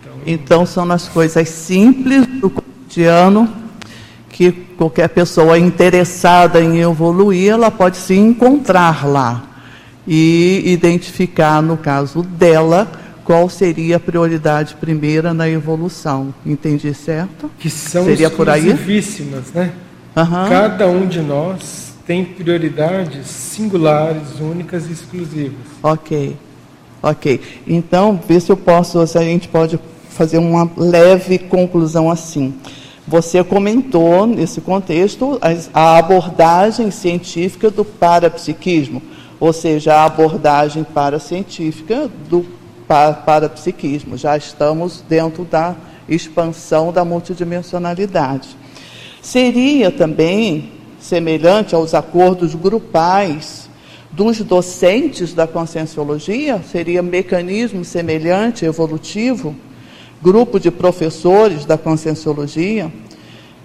[0.00, 2.27] Então, então são nas coisas simples
[2.98, 3.48] cotidiano
[4.28, 9.44] que qualquer pessoa interessada em evoluir, ela pode se encontrar lá
[10.06, 12.90] e identificar, no caso dela,
[13.24, 16.34] qual seria a prioridade primeira na evolução.
[16.44, 17.50] Entendi certo?
[17.58, 18.70] Que são seria por aí?
[19.54, 19.72] né?
[20.16, 20.48] Uhum.
[20.48, 25.58] Cada um de nós tem prioridades singulares, únicas e exclusivas.
[25.82, 26.36] Ok.
[27.02, 27.40] Ok.
[27.66, 29.78] Então, vê se eu posso, se a gente pode
[30.10, 32.54] fazer uma leve conclusão assim.
[33.08, 35.40] Você comentou, nesse contexto,
[35.72, 39.00] a abordagem científica do parapsiquismo,
[39.40, 42.44] ou seja, a abordagem paracientífica do
[42.86, 44.18] para, para psiquismo.
[44.18, 45.74] Já estamos dentro da
[46.06, 48.50] expansão da multidimensionalidade.
[49.22, 53.70] Seria também semelhante aos acordos grupais
[54.10, 56.62] dos docentes da conscienciologia?
[56.70, 59.56] Seria mecanismo semelhante, evolutivo?
[60.20, 62.92] Grupo de professores da conscienciologia?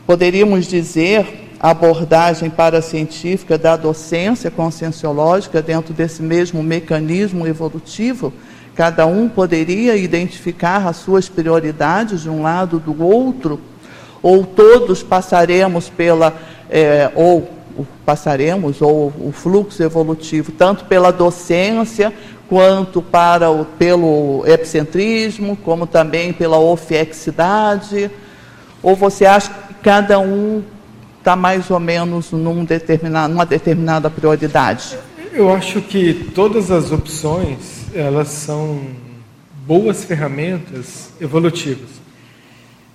[0.06, 8.32] Poderíamos dizer abordagem paracientífica da docência conscienciológica dentro desse mesmo mecanismo evolutivo?
[8.76, 13.60] Cada um poderia identificar as suas prioridades de um lado do outro,
[14.22, 16.36] ou todos passaremos pela,
[16.70, 17.50] é, ou
[18.06, 22.14] passaremos, ou o fluxo evolutivo, tanto pela docência,
[22.48, 28.10] quanto para o, pelo epicentrismo, como também pela ofiexidade?
[28.82, 30.64] Ou você acha que cada um
[31.20, 34.98] está mais ou menos num determinado, numa determinada prioridade?
[35.32, 38.82] Eu acho que todas as opções elas são
[39.66, 41.90] boas ferramentas evolutivas.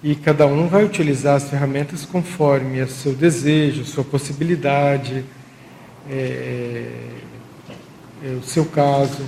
[0.03, 5.25] E cada um vai utilizar as ferramentas conforme o seu desejo, sua possibilidade,
[6.09, 6.87] é,
[8.25, 9.23] é, o seu caso.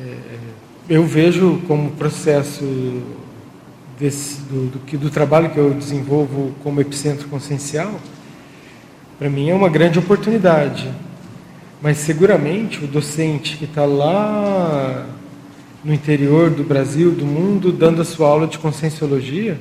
[0.00, 0.16] É,
[0.88, 3.02] eu vejo como processo
[3.98, 8.00] desse, do, do, do trabalho que eu desenvolvo como epicentro consciencial,
[9.18, 10.92] para mim é uma grande oportunidade
[11.82, 15.04] mas seguramente o docente que está lá
[15.82, 19.58] no interior do Brasil, do mundo, dando a sua aula de conscienciologia,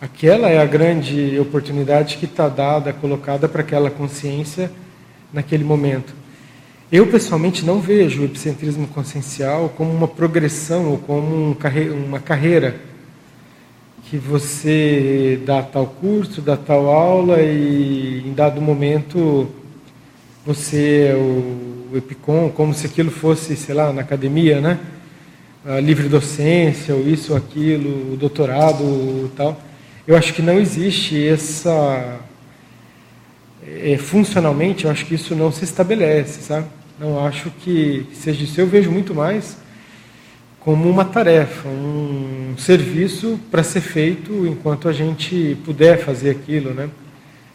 [0.00, 4.72] aquela é a grande oportunidade que está dada, colocada para aquela consciência
[5.32, 6.12] naquele momento.
[6.92, 11.56] Eu, pessoalmente, não vejo o epicentrismo consciencial como uma progressão ou como
[12.06, 12.76] uma carreira
[14.10, 19.48] que você dá tal curso, dá tal aula e, em dado momento,
[20.44, 24.78] você é o, o EPICOM, como se aquilo fosse, sei lá, na academia, né?
[25.64, 29.58] A livre docência, ou isso ou aquilo, o doutorado ou tal.
[30.06, 32.20] Eu acho que não existe essa.
[33.66, 36.66] É, funcionalmente, eu acho que isso não se estabelece, sabe?
[37.02, 38.60] Não acho que seja isso.
[38.60, 39.56] Eu vejo muito mais
[40.60, 46.88] como uma tarefa, um serviço para ser feito enquanto a gente puder fazer aquilo, né?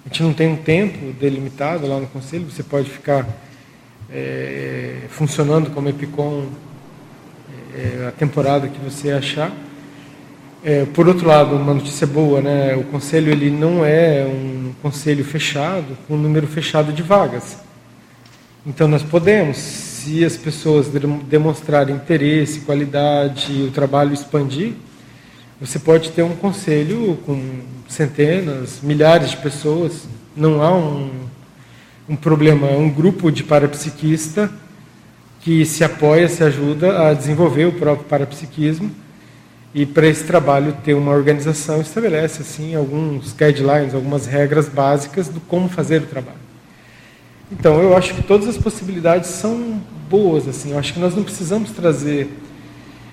[0.05, 3.25] A gente não tem um tempo delimitado lá no conselho, você pode ficar
[4.11, 6.47] é, funcionando como EPICOM
[7.73, 9.49] é, a temporada que você achar,
[10.61, 12.75] É, por outro lado, uma notícia boa, né?
[12.75, 17.66] O conselho ele não é um conselho fechado, com um número fechado de vagas.
[18.67, 20.87] Então nós podemos, se as pessoas
[21.29, 24.73] demonstrarem interesse, qualidade, o trabalho expandir,
[25.57, 30.05] você pode ter um conselho com centenas, milhares de pessoas.
[30.35, 31.09] Não há um,
[32.09, 34.51] um problema, um grupo de parapsiquista
[35.39, 38.91] que se apoia, se ajuda a desenvolver o próprio parapsiquismo
[39.73, 45.39] e para esse trabalho ter uma organização estabelece assim alguns guidelines, algumas regras básicas do
[45.39, 46.46] como fazer o trabalho.
[47.51, 50.71] Então eu acho que todas as possibilidades são boas assim.
[50.71, 52.29] Eu acho que nós não precisamos trazer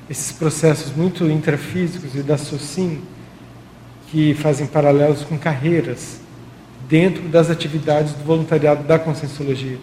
[0.09, 3.01] esses processos muito intrafísicos e da SOCIM
[4.11, 6.21] que fazem paralelos com carreiras
[6.89, 9.79] dentro das atividades do voluntariado da Conscienciologia.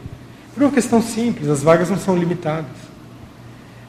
[0.53, 2.91] Por uma questão simples, as vagas não são limitadas.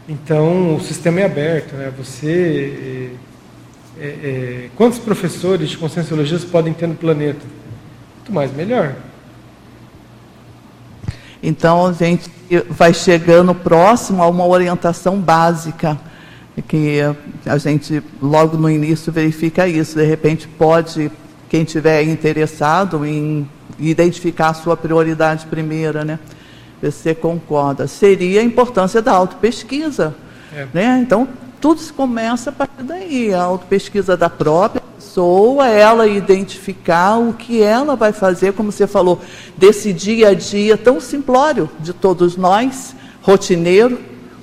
[0.08, 1.74] Então, o sistema é aberto.
[1.74, 1.92] Né?
[1.96, 3.12] Você,
[4.00, 7.44] é, é, quantos professores de conscienciologias podem ter no planeta?
[8.16, 8.96] Muito mais, melhor.
[11.42, 12.30] Então, a gente
[12.70, 15.98] vai chegando próximo a uma orientação básica,
[16.68, 17.00] que
[17.46, 19.96] a gente, logo no início, verifica isso.
[19.96, 21.10] De repente, pode,
[21.48, 26.18] quem tiver interessado em identificar a sua prioridade primeira, né?
[26.80, 27.86] Você concorda?
[27.86, 30.14] Seria a importância da autopesquisa.
[30.54, 30.66] É.
[30.74, 30.98] Né?
[31.00, 31.28] Então,
[31.62, 33.32] tudo se começa a partir daí.
[33.32, 39.20] A autopesquisa da própria pessoa, ela identificar o que ela vai fazer, como você falou,
[39.56, 44.00] desse dia a dia tão simplório de todos nós, rotineiro,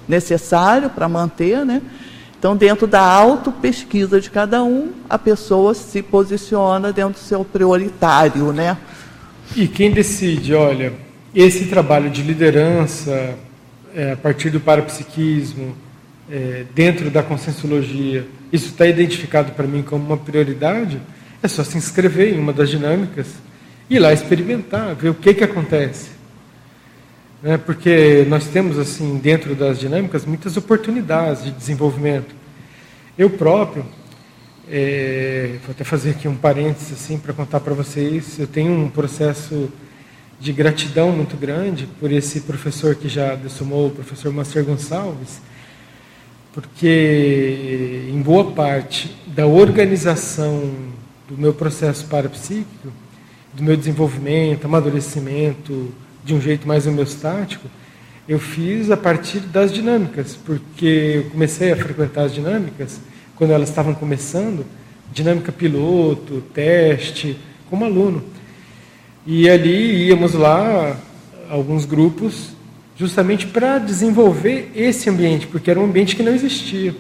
[0.07, 1.81] necessário para manter, né?
[2.39, 8.53] Então, dentro da autopesquisa de cada um, a pessoa se posiciona dentro do seu prioritário,
[8.53, 8.77] né?
[9.57, 10.93] E quem decide, olha,
[11.35, 13.35] esse trabalho de liderança,
[13.93, 15.75] é, a partir do parapsiquismo,
[16.29, 21.01] é, dentro da conscienciologia, isso está identificado para mim como uma prioridade,
[21.41, 23.27] é só se inscrever em uma das dinâmicas
[23.89, 26.11] e lá experimentar, ver o que, que acontece.
[27.41, 27.57] Né?
[27.57, 32.35] Porque nós temos, assim, dentro das dinâmicas, muitas oportunidades de desenvolvimento.
[33.17, 33.85] Eu próprio,
[34.69, 38.89] é, vou até fazer aqui um parênteses assim, para contar para vocês, eu tenho um
[38.89, 39.71] processo
[40.39, 45.41] de gratidão muito grande por esse professor que já dessomou, o professor Master Gonçalves,
[46.53, 50.71] porque em boa parte da organização
[51.27, 52.91] do meu processo parapsíquico,
[53.53, 55.93] do meu desenvolvimento, amadurecimento,
[56.23, 57.67] de um jeito mais homeostático,
[58.27, 62.99] eu fiz a partir das dinâmicas, porque eu comecei a frequentar as dinâmicas
[63.35, 64.65] quando elas estavam começando,
[65.11, 67.37] dinâmica piloto, teste,
[67.69, 68.23] como aluno.
[69.25, 70.99] E ali íamos lá,
[71.49, 72.51] alguns grupos,
[72.99, 76.93] justamente para desenvolver esse ambiente, porque era um ambiente que não existia.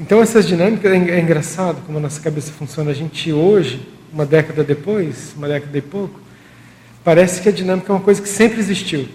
[0.00, 2.90] Então, essas dinâmicas, é, é engraçado como a nossa cabeça funciona.
[2.90, 6.18] A gente hoje, uma década depois, uma década e pouco,
[7.04, 9.06] parece que a dinâmica é uma coisa que sempre existiu.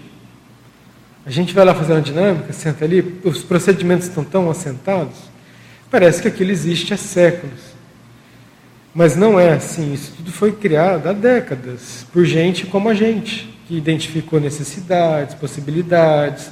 [1.26, 5.16] A gente vai lá fazer uma dinâmica, senta ali, os procedimentos estão tão assentados,
[5.90, 7.60] parece que aquilo existe há séculos.
[8.94, 13.57] Mas não é assim, isso tudo foi criado há décadas por gente como a gente,
[13.68, 16.50] que identificou necessidades, possibilidades,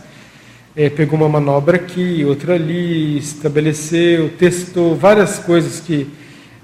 [0.77, 6.07] é, pegou uma manobra aqui, outra ali, estabeleceu, testou várias coisas que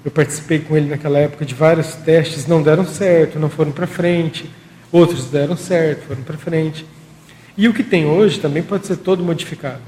[0.04, 3.86] eu participei com ele naquela época de vários testes, não deram certo, não foram para
[3.86, 4.50] frente,
[4.92, 6.84] outros deram certo, foram para frente.
[7.56, 9.80] E o que tem hoje também pode ser todo modificado,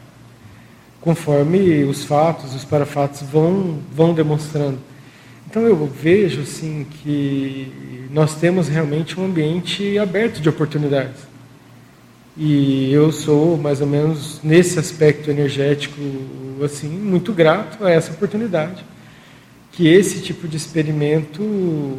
[0.98, 4.78] conforme os fatos, os parafatos vão, vão demonstrando.
[5.48, 7.72] Então eu vejo assim que
[8.10, 11.20] nós temos realmente um ambiente aberto de oportunidades.
[12.36, 16.00] E eu sou mais ou menos nesse aspecto energético
[16.64, 18.84] assim muito grato a essa oportunidade
[19.74, 21.98] que esse tipo de experimento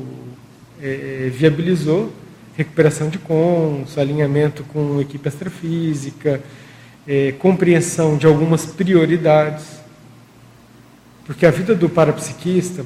[0.82, 2.12] é, viabilizou
[2.56, 6.41] recuperação de cons, alinhamento com equipe astrofísica,
[7.06, 9.66] é, compreensão de algumas prioridades,
[11.26, 12.86] porque a vida do parapsiquista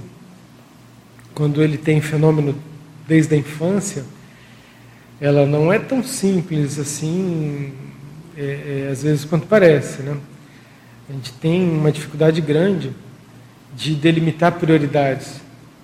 [1.40, 2.54] quando ele tem fenômeno
[3.08, 4.04] desde a infância,
[5.22, 7.72] ela não é tão simples assim,
[8.36, 10.02] é, é, às vezes, quanto parece.
[10.02, 10.18] Né?
[11.10, 12.92] A gente tem uma dificuldade grande
[13.74, 15.40] de delimitar prioridades.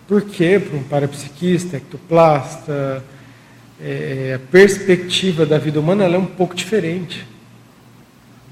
[0.06, 0.60] Por quê?
[0.60, 3.02] Para um parapsiquista, ectoplasta,
[3.82, 7.26] é, a perspectiva da vida humana é um pouco diferente.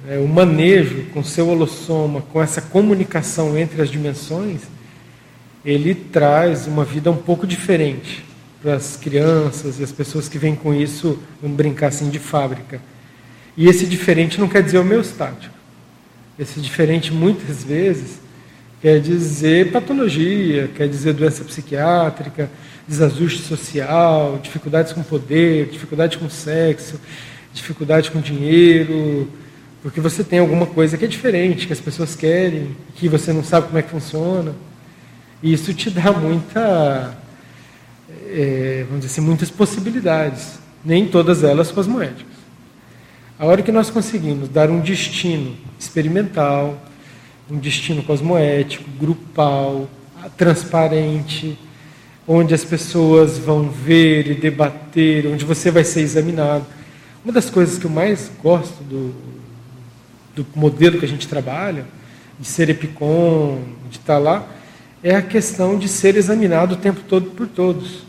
[0.08, 4.62] É, o manejo com seu holossoma, com essa comunicação entre as dimensões,
[5.66, 8.24] ele traz uma vida um pouco diferente
[8.62, 12.82] para as crianças e as pessoas que vêm com isso, vamos brincar assim, de fábrica.
[13.56, 15.54] E esse diferente não quer dizer homeostático.
[16.40, 18.20] Esse diferente, muitas vezes,
[18.82, 22.50] quer dizer patologia, quer dizer doença psiquiátrica,
[22.88, 27.00] desajuste social, dificuldades com poder, dificuldade com sexo,
[27.54, 29.30] dificuldade com dinheiro,
[29.82, 33.44] porque você tem alguma coisa que é diferente, que as pessoas querem, que você não
[33.44, 34.54] sabe como é que funciona.
[35.44, 37.18] E isso te dá muita,
[38.30, 42.32] é, vamos dizer assim, muitas possibilidades, nem todas elas cosmoéticas.
[43.38, 46.82] A hora que nós conseguimos dar um destino experimental,
[47.52, 49.90] um destino cosmoético, grupal,
[50.38, 51.60] transparente,
[52.26, 56.66] onde as pessoas vão ver e debater, onde você vai ser examinado.
[57.22, 59.14] Uma das coisas que eu mais gosto do,
[60.34, 61.86] do modelo que a gente trabalha,
[62.40, 64.48] de ser epicom, de estar lá,
[65.04, 68.04] é a questão de ser examinado o tempo todo por todos.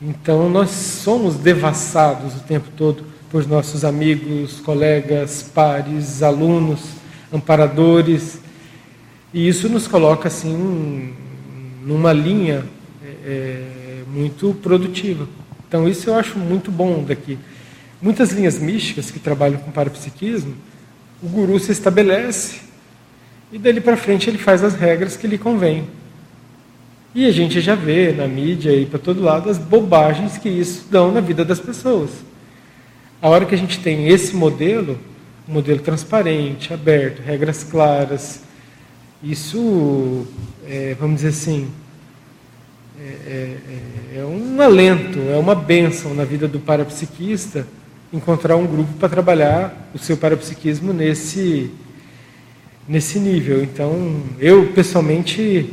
[0.00, 6.80] Então, nós somos devassados o tempo todo por nossos amigos, colegas, pares, alunos,
[7.32, 8.38] amparadores,
[9.34, 11.14] e isso nos coloca assim
[11.84, 12.64] numa linha
[13.02, 15.28] é, é muito produtiva.
[15.66, 17.36] Então, isso eu acho muito bom daqui.
[18.00, 20.54] Muitas linhas místicas que trabalham com parapsiquismo,
[21.20, 22.67] o guru se estabelece
[23.52, 25.88] e dali para frente ele faz as regras que lhe convém.
[27.14, 30.86] E a gente já vê na mídia e para todo lado as bobagens que isso
[30.90, 32.10] dão na vida das pessoas.
[33.20, 34.98] A hora que a gente tem esse modelo,
[35.48, 38.42] um modelo transparente, aberto, regras claras,
[39.22, 40.26] isso,
[40.66, 41.68] é, vamos dizer assim,
[43.00, 43.56] é,
[44.14, 47.66] é, é um alento, é uma bênção na vida do parapsiquista
[48.12, 51.70] encontrar um grupo para trabalhar o seu parapsiquismo nesse,
[52.88, 53.62] nesse nível.
[53.62, 55.70] Então, eu pessoalmente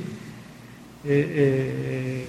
[1.08, 2.24] é, é,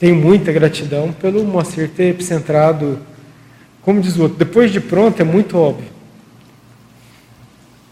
[0.00, 2.98] tenho muita gratidão pelo Moacir ter centrado,
[3.82, 5.92] como diz o outro, depois de pronto é muito óbvio.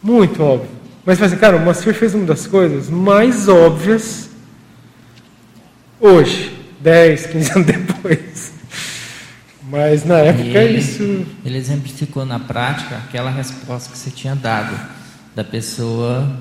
[0.03, 0.71] Muito óbvio.
[1.05, 4.31] Mas, assim, cara, o Moacir fez uma das coisas mais óbvias
[6.01, 8.53] hoje, 10, 15 anos depois.
[9.69, 11.27] Mas na época ele, isso.
[11.45, 15.00] Ele exemplificou na prática aquela resposta que você tinha dado
[15.41, 16.39] da pessoa.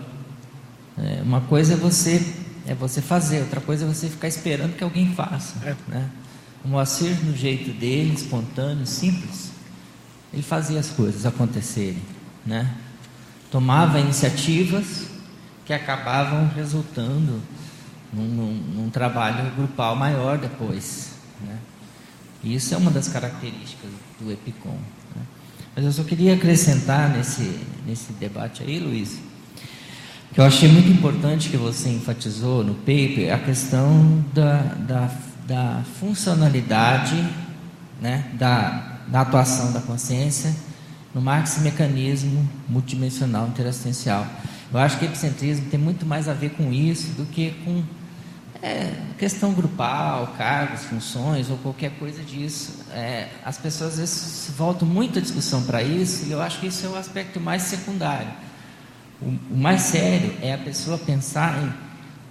[0.97, 2.35] É, uma coisa é você
[2.67, 5.55] é você fazer, outra coisa é você ficar esperando que alguém faça.
[5.65, 5.75] É.
[5.87, 6.09] Né?
[6.63, 9.51] O Moacir, no jeito dele, espontâneo, simples,
[10.31, 12.01] ele fazia as coisas acontecerem.
[12.45, 12.71] Né?
[13.49, 15.07] Tomava iniciativas
[15.65, 17.41] que acabavam resultando
[18.13, 21.13] num, num, num trabalho grupal maior depois.
[21.41, 21.57] Né?
[22.43, 23.89] E isso é uma das características
[24.19, 24.77] do EPICOM.
[25.15, 25.21] Né?
[25.75, 27.59] Mas eu só queria acrescentar nesse,
[27.89, 29.19] nesse debate aí, Luiz,
[30.31, 35.11] que eu achei muito importante que você enfatizou no paper a questão da, da,
[35.47, 37.15] da funcionalidade
[37.99, 40.55] né, da, da atuação da consciência
[41.15, 44.25] no maxi-mecanismo multidimensional interassistencial.
[44.71, 47.83] Eu acho que o epicentrismo tem muito mais a ver com isso do que com
[48.61, 52.85] é, questão grupal, cargos, funções ou qualquer coisa disso.
[52.91, 56.67] É, as pessoas às vezes voltam muito a discussão para isso e eu acho que
[56.67, 58.31] isso é o aspecto mais secundário.
[59.21, 61.71] O, o mais sério é a pessoa pensar em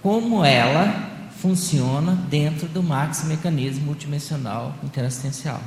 [0.01, 5.61] como ela funciona dentro do maxi mecanismo multidimensional interassistencial.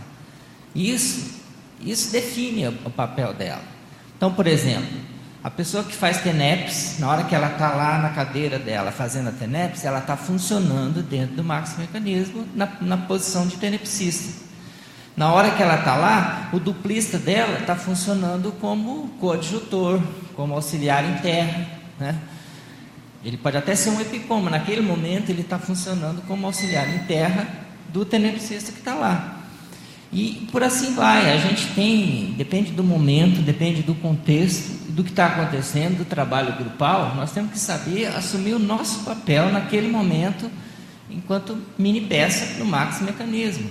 [0.75, 1.41] Isso,
[1.81, 3.63] isso define o papel dela.
[4.17, 4.89] Então, por exemplo,
[5.45, 9.29] a pessoa que faz TENEPS, na hora que ela está lá na cadeira dela fazendo
[9.29, 14.41] a TENEPS, ela está funcionando dentro do maxi mecanismo na, na posição de tenepsista.
[15.17, 20.01] Na hora que ela está lá, o duplista dela está funcionando como coadjutor,
[20.37, 21.67] como auxiliar em terra.
[21.99, 22.17] Né?
[23.25, 27.49] Ele pode até ser um epicoma, naquele momento ele está funcionando como auxiliar em terra
[27.89, 29.41] do tenepsista que está lá.
[30.13, 35.11] E por assim vai, a gente tem, depende do momento, depende do contexto, do que
[35.11, 40.51] está acontecendo, do trabalho grupal, nós temos que saber assumir o nosso papel naquele momento,
[41.11, 43.69] enquanto mini peça no maxi mecanismo.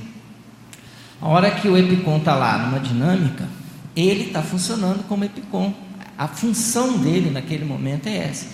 [1.21, 3.47] A hora que o EPICOM está lá numa dinâmica,
[3.95, 5.73] ele está funcionando como EPICOM.
[6.17, 8.47] A função dele naquele momento é essa.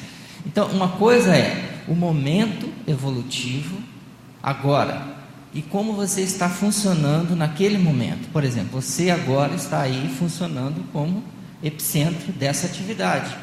[0.45, 3.77] Então, uma coisa é o momento evolutivo
[4.43, 5.01] agora,
[5.53, 8.29] e como você está funcionando naquele momento.
[8.31, 11.23] Por exemplo, você agora está aí funcionando como
[11.63, 13.35] epicentro dessa atividade,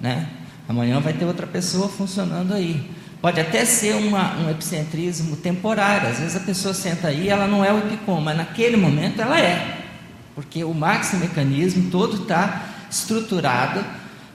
[0.00, 0.26] né?
[0.68, 2.90] Amanhã vai ter outra pessoa funcionando aí.
[3.20, 6.08] Pode até ser uma, um epicentrismo temporário.
[6.08, 9.38] Às vezes a pessoa senta aí, ela não é o epicom, mas naquele momento ela
[9.38, 9.78] é,
[10.34, 13.84] porque o mecanismo todo está estruturado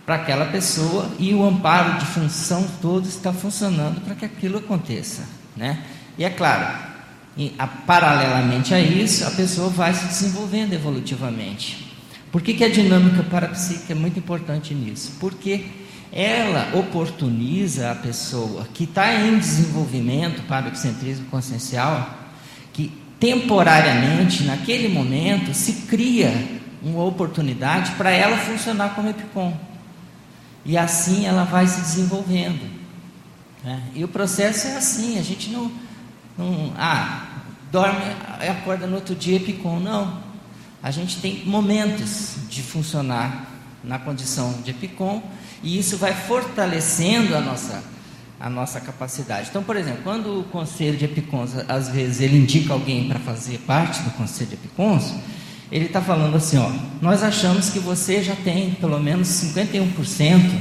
[0.05, 5.23] para aquela pessoa e o amparo de função todo está funcionando para que aquilo aconteça,
[5.57, 5.83] né?
[6.17, 6.67] E é claro,
[7.35, 11.94] e, a, paralelamente a isso, a pessoa vai se desenvolvendo evolutivamente.
[12.31, 15.13] Por que, que a dinâmica parapsíquica é muito importante nisso?
[15.19, 15.65] Porque
[16.11, 22.09] ela oportuniza a pessoa que está em desenvolvimento para o epicentrismo consciencial,
[22.71, 26.31] que temporariamente, naquele momento, se cria
[26.81, 29.57] uma oportunidade para ela funcionar como epicom.
[30.63, 32.69] E assim ela vai se desenvolvendo.
[33.63, 33.81] Né?
[33.93, 35.71] E o processo é assim, a gente não,
[36.37, 36.71] não.
[36.77, 37.25] Ah,
[37.71, 37.99] dorme
[38.41, 39.79] e acorda no outro dia epicom.
[39.79, 40.24] Não.
[40.85, 43.51] A gente tem momentos de funcionar
[43.83, 45.19] na condição de epicom
[45.63, 47.83] e isso vai fortalecendo a nossa
[48.39, 49.47] a nossa capacidade.
[49.49, 53.57] Então, por exemplo, quando o conselho de epicons, às vezes, ele indica alguém para fazer
[53.59, 55.15] parte do conselho de epicons,
[55.71, 56.69] ele está falando assim, ó,
[57.01, 60.59] nós achamos que você já tem pelo menos 51%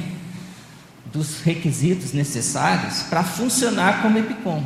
[1.13, 4.65] dos requisitos necessários para funcionar como epicom.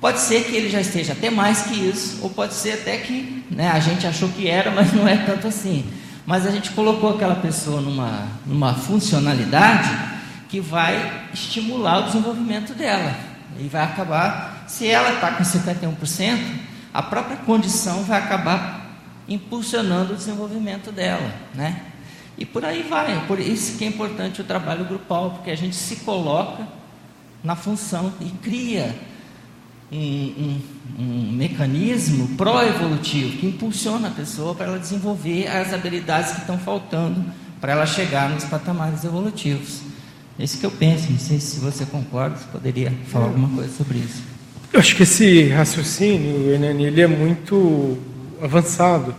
[0.00, 3.44] Pode ser que ele já esteja até mais que isso, ou pode ser até que
[3.50, 5.84] né, a gente achou que era, mas não é tanto assim.
[6.26, 9.88] Mas a gente colocou aquela pessoa numa, numa funcionalidade
[10.48, 13.14] que vai estimular o desenvolvimento dela.
[13.58, 16.38] E vai acabar, se ela está com 51%,
[16.92, 21.80] a própria condição vai acabar impulsionando o desenvolvimento dela, né?
[22.38, 23.24] E por aí vai.
[23.26, 26.66] Por isso que é importante o trabalho grupal, porque a gente se coloca
[27.42, 28.94] na função e cria
[29.92, 30.60] um, um,
[30.98, 37.24] um mecanismo pró-evolutivo que impulsiona a pessoa para ela desenvolver as habilidades que estão faltando
[37.60, 39.80] para ela chegar nos patamares evolutivos.
[40.38, 43.98] Esse que eu penso, não sei se você concorda, se poderia falar alguma coisa sobre
[43.98, 44.22] isso.
[44.72, 47.96] Eu acho que esse raciocínio, ele é muito
[48.42, 49.14] avançado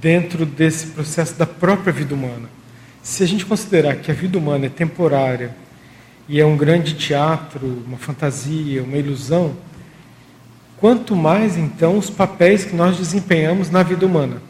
[0.00, 2.48] dentro desse processo da própria vida humana.
[3.02, 5.54] Se a gente considerar que a vida humana é temporária
[6.28, 9.54] e é um grande teatro, uma fantasia, uma ilusão,
[10.80, 14.42] quanto mais então os papéis que nós desempenhamos na vida humana.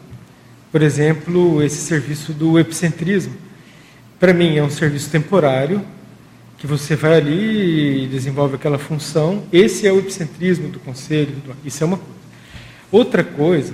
[0.71, 3.49] Por exemplo, esse serviço do epicentrismo
[4.19, 5.81] para mim é um serviço temporário,
[6.57, 9.43] que você vai ali e desenvolve aquela função.
[9.51, 12.19] Esse é o epicentrismo do conselho, isso é uma coisa.
[12.91, 13.73] Outra coisa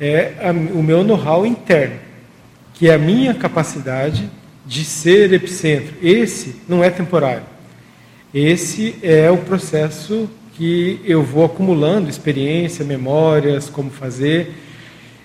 [0.00, 1.96] é a, o meu know-how interno,
[2.72, 4.30] que é a minha capacidade
[4.64, 5.94] de ser epicentro.
[6.02, 7.44] Esse não é temporário.
[8.32, 14.54] Esse é o processo que eu vou acumulando experiência, memórias, como fazer.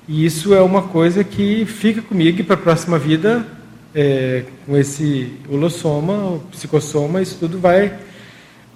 [0.08, 3.46] E isso é uma coisa que fica comigo para a próxima vida
[3.94, 7.98] é, com esse holossoma, o psicossoma, isso tudo vai,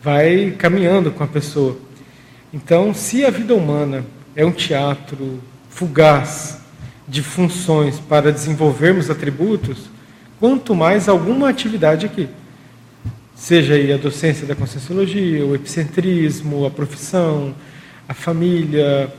[0.01, 1.77] vai caminhando com a pessoa.
[2.53, 5.39] Então, se a vida humana é um teatro
[5.69, 6.59] fugaz
[7.07, 9.89] de funções para desenvolvermos atributos,
[10.39, 12.27] quanto mais alguma atividade aqui.
[13.43, 17.53] Seja aí a docência da conscienciologia, o epicentrismo, a profissão,
[18.07, 19.13] a família.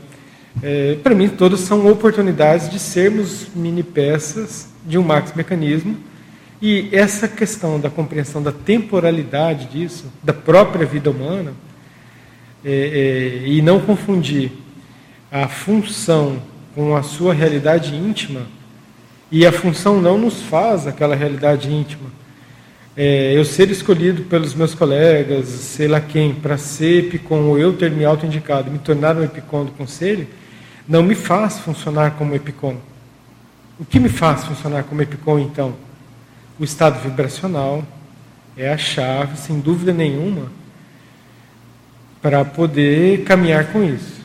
[0.63, 5.95] É, para mim, todos são oportunidades de sermos mini peças de um max mecanismo
[6.59, 11.53] e essa questão da compreensão da temporalidade disso, da própria vida humana,
[12.65, 14.51] é, é, e não confundir
[15.31, 16.41] a função
[16.73, 18.47] com a sua realidade íntima,
[19.31, 22.24] e a função não nos faz aquela realidade íntima.
[22.97, 27.73] É, eu ser escolhido pelos meus colegas, sei lá quem, para ser epicom, ou eu
[27.73, 30.25] ter me auto-indicado, me tornar um epicom do conselho,
[30.87, 32.77] não me faz funcionar como epicom.
[33.77, 35.75] O que me faz funcionar como epicom, então?
[36.57, 37.83] O estado vibracional
[38.55, 40.49] é a chave, sem dúvida nenhuma,
[42.21, 44.23] para poder caminhar com isso.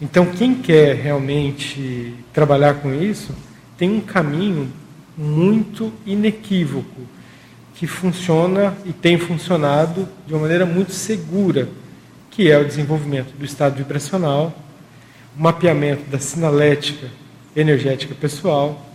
[0.00, 3.34] Então, quem quer realmente trabalhar com isso,
[3.76, 4.72] tem um caminho
[5.18, 7.02] muito inequívoco,
[7.80, 11.66] que funciona e tem funcionado de uma maneira muito segura,
[12.30, 14.52] que é o desenvolvimento do estado vibracional,
[15.34, 17.06] o mapeamento da sinalética
[17.56, 18.86] energética pessoal,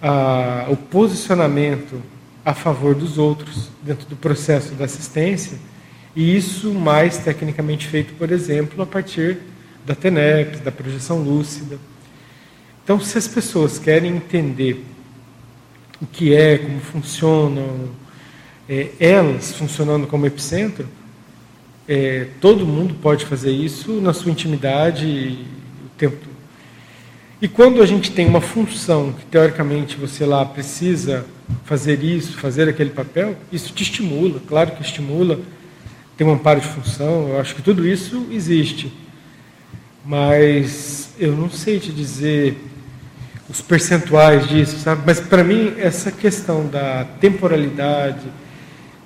[0.00, 2.02] a, o posicionamento
[2.46, 5.58] a favor dos outros dentro do processo da assistência,
[6.16, 9.36] e isso mais tecnicamente feito, por exemplo, a partir
[9.84, 11.78] da TENEPS, da projeção lúcida.
[12.82, 14.82] Então, se as pessoas querem entender
[16.00, 17.90] o que é, como funcionam,
[18.68, 20.86] é, elas funcionando como epicentro,
[21.88, 25.44] é, todo mundo pode fazer isso na sua intimidade
[25.84, 26.30] o tempo todo.
[27.42, 31.24] E quando a gente tem uma função que teoricamente você lá precisa
[31.64, 35.40] fazer isso, fazer aquele papel, isso te estimula, claro que estimula,
[36.16, 38.92] tem um amparo de função, eu acho que tudo isso existe.
[40.04, 42.56] Mas eu não sei te dizer
[43.50, 45.02] os percentuais disso, sabe?
[45.04, 48.26] Mas para mim essa questão da temporalidade,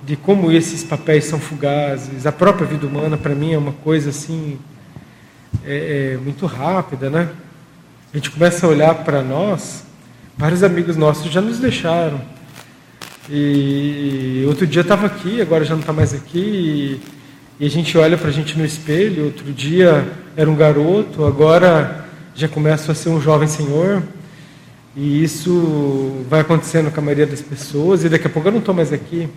[0.03, 4.11] de como esses papéis são fugazes, a própria vida humana para mim é uma coisa
[4.11, 4.59] assim
[5.65, 7.29] é, é muito rápida, né?
[8.15, 9.83] a gente começa a olhar para nós,
[10.37, 12.21] vários amigos nossos já nos deixaram.
[13.29, 17.01] E outro dia estava aqui, agora já não está mais aqui,
[17.59, 19.25] e, a gente olha para a gente no espelho.
[19.25, 24.01] Outro dia era um garoto, agora já começa a ser um jovem senhor.
[24.95, 28.59] E isso vai acontecendo com a maioria das pessoas, e daqui a pouco eu não
[28.59, 29.27] estou mais aqui.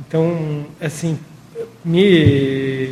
[0.00, 1.18] Então, assim,
[1.84, 2.90] me,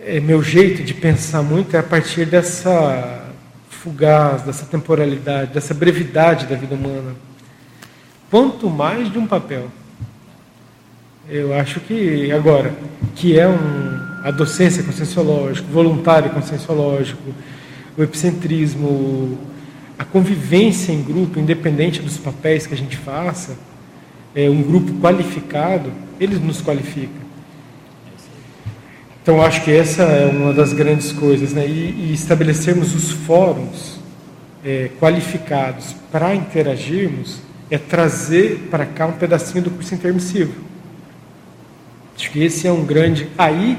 [0.00, 3.28] é, meu jeito de pensar muito é a partir dessa
[3.68, 7.14] fugaz, dessa temporalidade, dessa brevidade da vida humana.
[8.30, 9.68] Quanto mais de um papel.
[11.28, 12.74] Eu acho que, agora,
[13.14, 17.34] que é um, a docência conscienciológica, o voluntário conscienciológico,
[17.96, 19.38] o epicentrismo,
[19.98, 23.56] a convivência em grupo, independente dos papéis que a gente faça,
[24.34, 27.28] é, um grupo qualificado, eles nos qualificam.
[29.22, 31.66] Então, acho que essa é uma das grandes coisas, né?
[31.66, 33.98] E, e estabelecermos os fóruns
[34.64, 37.40] é, qualificados para interagirmos
[37.70, 40.54] é trazer para cá um pedacinho do curso intermissivo.
[42.16, 43.28] Acho que esse é um grande.
[43.36, 43.76] Aí,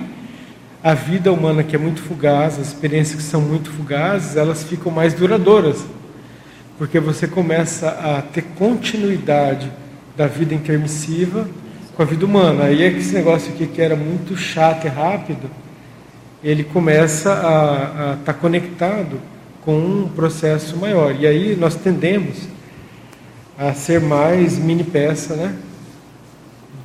[0.83, 4.91] a vida humana que é muito fugaz, as experiências que são muito fugazes, elas ficam
[4.91, 5.83] mais duradouras,
[6.79, 9.69] porque você começa a ter continuidade
[10.15, 11.45] da vida intermissiva
[11.93, 12.63] com a vida humana.
[12.63, 15.51] Aí é que esse negócio aqui que era muito chato e rápido,
[16.41, 19.19] ele começa a estar tá conectado
[19.61, 21.13] com um processo maior.
[21.19, 22.37] E aí nós tendemos
[23.57, 25.53] a ser mais mini peça, né?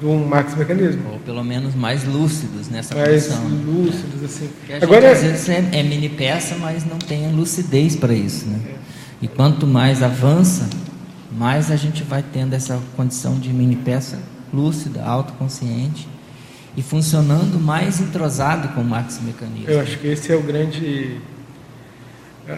[0.01, 1.13] Do max mecanismo.
[1.13, 3.45] Ou pelo menos mais lúcidos nessa mais função.
[3.45, 4.51] Mais lúcidos, assim.
[4.83, 8.59] Agora, às vezes é, é, mini peça, mas não tem lucidez para isso, né?
[8.71, 8.94] É.
[9.25, 10.69] E quanto mais avança,
[11.33, 14.19] mais a gente vai tendo essa condição de mini peça
[14.53, 16.07] lúcida, autoconsciente
[16.77, 19.65] e funcionando mais entrosado com o max mecanismo.
[19.67, 21.17] Eu acho que esse é o grande,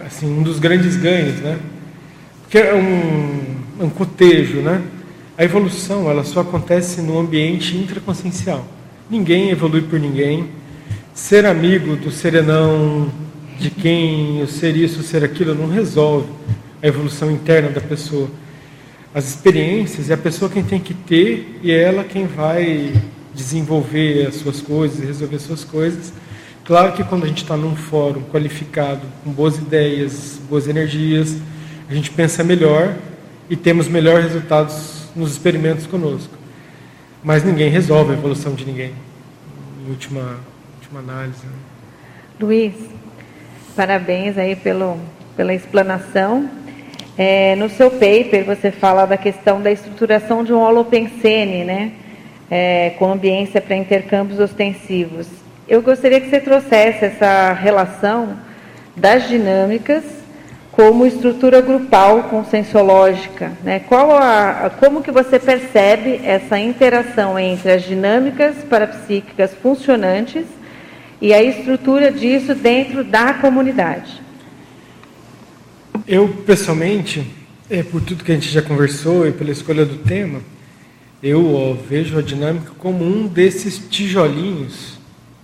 [0.05, 1.57] assim, um dos grandes ganhos, né?
[2.41, 4.83] Porque é um, um cotejo, né?
[5.37, 8.67] A evolução, ela só acontece no ambiente intraconsciencial.
[9.09, 10.49] Ninguém evolui por ninguém.
[11.13, 13.09] Ser amigo do serenão,
[13.59, 16.27] de quem o ser isso, o ser aquilo, não resolve
[16.81, 18.29] a evolução interna da pessoa
[19.17, 22.93] as experiências, é a pessoa quem tem que ter e é ela quem vai
[23.33, 26.13] desenvolver as suas coisas, resolver as suas coisas.
[26.63, 31.35] Claro que quando a gente está num fórum qualificado, com boas ideias, boas energias,
[31.89, 32.95] a gente pensa melhor
[33.49, 36.33] e temos melhores resultados nos experimentos conosco.
[37.23, 38.93] Mas ninguém resolve a evolução de ninguém,
[39.83, 40.37] em última,
[40.79, 41.43] última análise.
[41.43, 41.53] Né?
[42.39, 42.75] Luiz,
[43.77, 44.97] parabéns aí pelo,
[45.35, 46.49] pela explanação.
[47.15, 51.91] É, no seu paper, você fala da questão da estruturação de um holopensene, né?
[52.49, 55.27] É, com ambiência para intercâmbios ostensivos.
[55.67, 58.37] Eu gostaria que você trouxesse essa relação
[58.95, 60.03] das dinâmicas
[60.71, 63.51] como estrutura grupal conscienciológica.
[63.63, 63.81] Né?
[63.87, 70.45] Qual a, como que você percebe essa interação entre as dinâmicas parapsíquicas funcionantes
[71.21, 74.21] e a estrutura disso dentro da comunidade?
[76.07, 77.25] Eu, pessoalmente,
[77.69, 80.41] é, por tudo que a gente já conversou e pela escolha do tema,
[81.21, 84.97] eu ó, vejo a dinâmica como um desses tijolinhos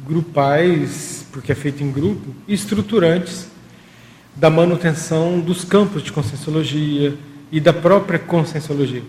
[0.06, 3.48] grupais, porque é feito em grupo, estruturantes
[4.36, 7.16] da manutenção dos campos de conscienciologia
[7.52, 9.04] e da própria conscienciologia.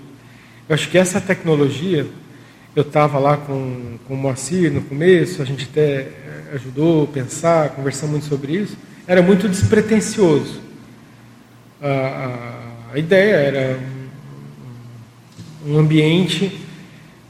[0.68, 2.06] Eu acho que essa tecnologia,
[2.74, 6.08] eu estava lá com, com o Moacir no começo, a gente até
[6.52, 10.64] ajudou a pensar, conversar muito sobre isso, era muito despretensioso
[11.84, 13.78] a, a ideia era
[15.66, 16.60] um, um ambiente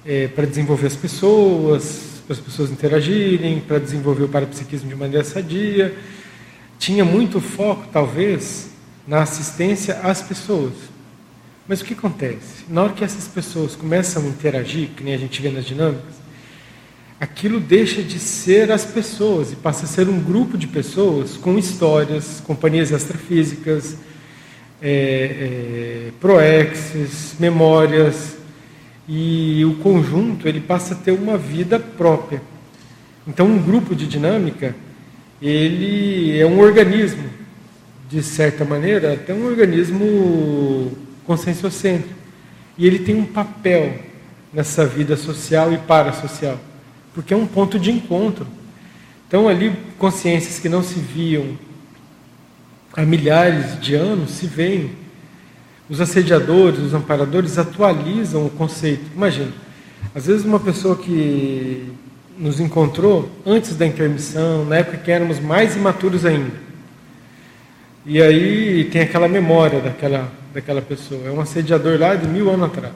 [0.07, 5.24] é, para desenvolver as pessoas, para as pessoas interagirem, para desenvolver o parapsiquismo de maneira
[5.24, 5.95] sadia.
[6.78, 8.70] Tinha muito foco, talvez,
[9.07, 10.72] na assistência às pessoas.
[11.67, 12.65] Mas o que acontece?
[12.69, 16.15] Na hora que essas pessoas começam a interagir, que nem a gente vê nas dinâmicas,
[17.19, 21.59] aquilo deixa de ser as pessoas e passa a ser um grupo de pessoas com
[21.59, 23.97] histórias, companhias extrafísicas,
[24.83, 28.37] é, é, proexes, memórias,
[29.09, 32.43] e o conjunto ele passa a ter uma vida própria.
[33.27, 34.75] Então, um grupo de dinâmica
[35.41, 37.25] ele é um organismo,
[38.11, 42.14] de certa maneira, até um organismo conscienciocêntrico.
[42.77, 43.99] E ele tem um papel
[44.53, 46.59] nessa vida social e parasocial,
[47.12, 48.47] porque é um ponto de encontro.
[49.27, 51.59] Então, ali, consciências que não se viam
[52.97, 54.93] há milhares de anos se veem.
[55.89, 59.05] Os assediadores, os amparadores atualizam o conceito.
[59.14, 59.53] Imagina,
[60.14, 61.93] às vezes uma pessoa que
[62.39, 66.53] nos encontrou antes da intermissão, na época que éramos mais imaturos ainda,
[68.07, 71.26] E aí tem aquela memória daquela, daquela pessoa.
[71.26, 72.94] É um assediador lá de mil anos atrás.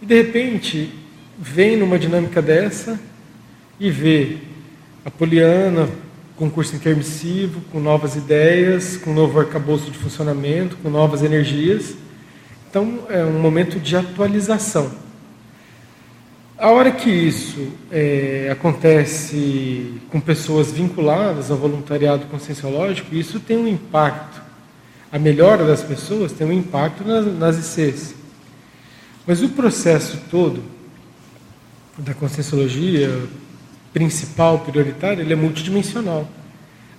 [0.00, 0.90] E de repente
[1.38, 2.98] vem numa dinâmica dessa
[3.78, 4.38] e vê
[5.04, 5.88] a Poliana
[6.36, 11.94] com curso intermissivo, com novas ideias, com novo arcabouço de funcionamento, com novas energias.
[12.70, 14.90] Então é um momento de atualização.
[16.58, 23.68] A hora que isso é, acontece com pessoas vinculadas ao voluntariado conscienciológico, isso tem um
[23.68, 24.42] impacto.
[25.12, 28.12] A melhora das pessoas tem um impacto nas, nas ICs.
[29.24, 30.64] Mas o processo todo
[31.96, 33.08] da conscienciologia
[33.92, 36.28] principal, prioritário, ele é multidimensional.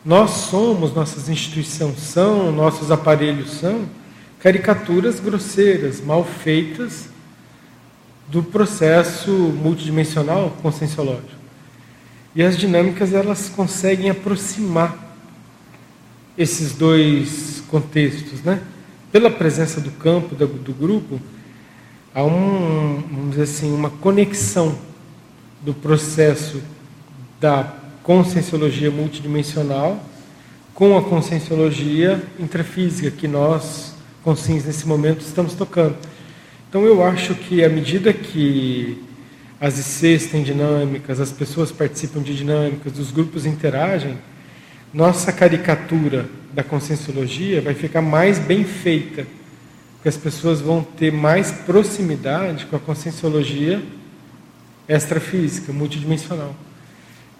[0.05, 3.89] Nós somos, nossas instituições são, nossos aparelhos são
[4.39, 7.09] caricaturas grosseiras, mal feitas
[8.29, 11.39] do processo multidimensional conscienciológico.
[12.35, 15.17] E as dinâmicas elas conseguem aproximar
[16.37, 18.61] esses dois contextos, né?
[19.11, 21.19] Pela presença do campo, do, do grupo,
[22.13, 24.77] há um, vamos dizer assim, uma conexão
[25.61, 26.61] do processo
[27.39, 30.03] da conscienciologia multidimensional
[30.73, 35.97] com a conscienciologia intrafísica que nós, conscientes nesse momento, estamos tocando.
[36.69, 39.01] Então eu acho que à medida que
[39.59, 44.19] as ICs têm dinâmicas, as pessoas participam de dinâmicas, os grupos interagem,
[44.93, 49.25] nossa caricatura da conscienciologia vai ficar mais bem feita,
[49.95, 53.81] porque as pessoas vão ter mais proximidade com a conscienciologia
[54.87, 56.55] extrafísica, multidimensional.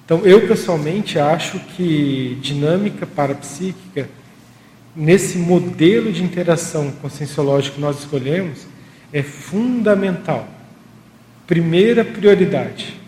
[0.06, 4.10] Então eu pessoalmente acho que dinâmica parapsíquica,
[4.96, 8.66] nesse modelo de interação conscienciológico que nós escolhemos,
[9.12, 10.48] é fundamental.
[11.48, 13.00] Primeira prioridade.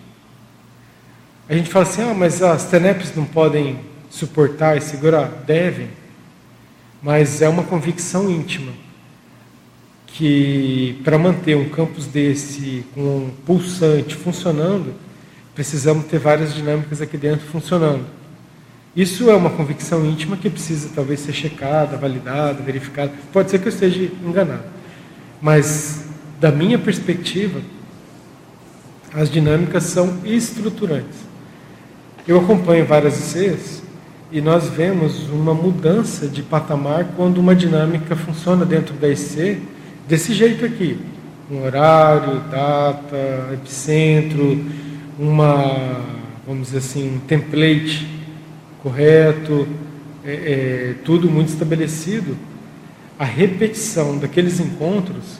[1.47, 3.79] A gente fala assim, ah, mas as TENEPs não podem
[4.09, 5.27] suportar e segurar?
[5.45, 5.89] Devem.
[7.01, 8.71] Mas é uma convicção íntima
[10.07, 14.93] que para manter um campus desse com um pulsante funcionando,
[15.55, 18.05] precisamos ter várias dinâmicas aqui dentro funcionando.
[18.95, 23.11] Isso é uma convicção íntima que precisa talvez ser checada, validada, verificada.
[23.31, 24.80] Pode ser que eu esteja enganado.
[25.41, 26.05] Mas,
[26.39, 27.59] da minha perspectiva,
[29.13, 31.19] as dinâmicas são estruturantes.
[32.27, 33.81] Eu acompanho várias ICs
[34.31, 39.59] e nós vemos uma mudança de patamar quando uma dinâmica funciona dentro da IC
[40.07, 40.99] desse jeito aqui.
[41.49, 44.63] Um horário, data, epicentro,
[45.19, 45.99] uma,
[46.47, 48.07] vamos dizer assim, um template
[48.81, 49.67] correto,
[50.23, 52.37] é, é, tudo muito estabelecido
[53.21, 55.37] a repetição daqueles encontros,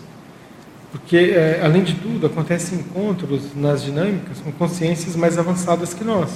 [0.92, 6.30] porque, é, além de tudo, acontecem encontros nas dinâmicas com consciências mais avançadas que nós.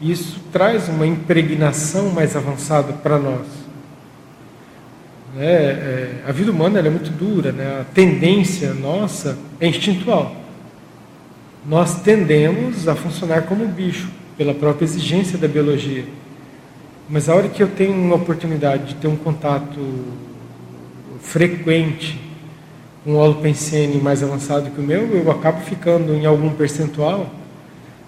[0.00, 3.48] E isso traz uma impregnação mais avançada para nós.
[5.36, 7.80] É, é, a vida humana é muito dura, né?
[7.80, 10.36] a tendência nossa é instintual.
[11.66, 14.08] Nós tendemos a funcionar como bicho,
[14.38, 16.04] pela própria exigência da biologia.
[17.08, 20.29] Mas a hora que eu tenho uma oportunidade de ter um contato
[21.20, 22.20] frequente
[23.06, 27.30] um holopensene mais avançado que o meu, eu acabo ficando em algum percentual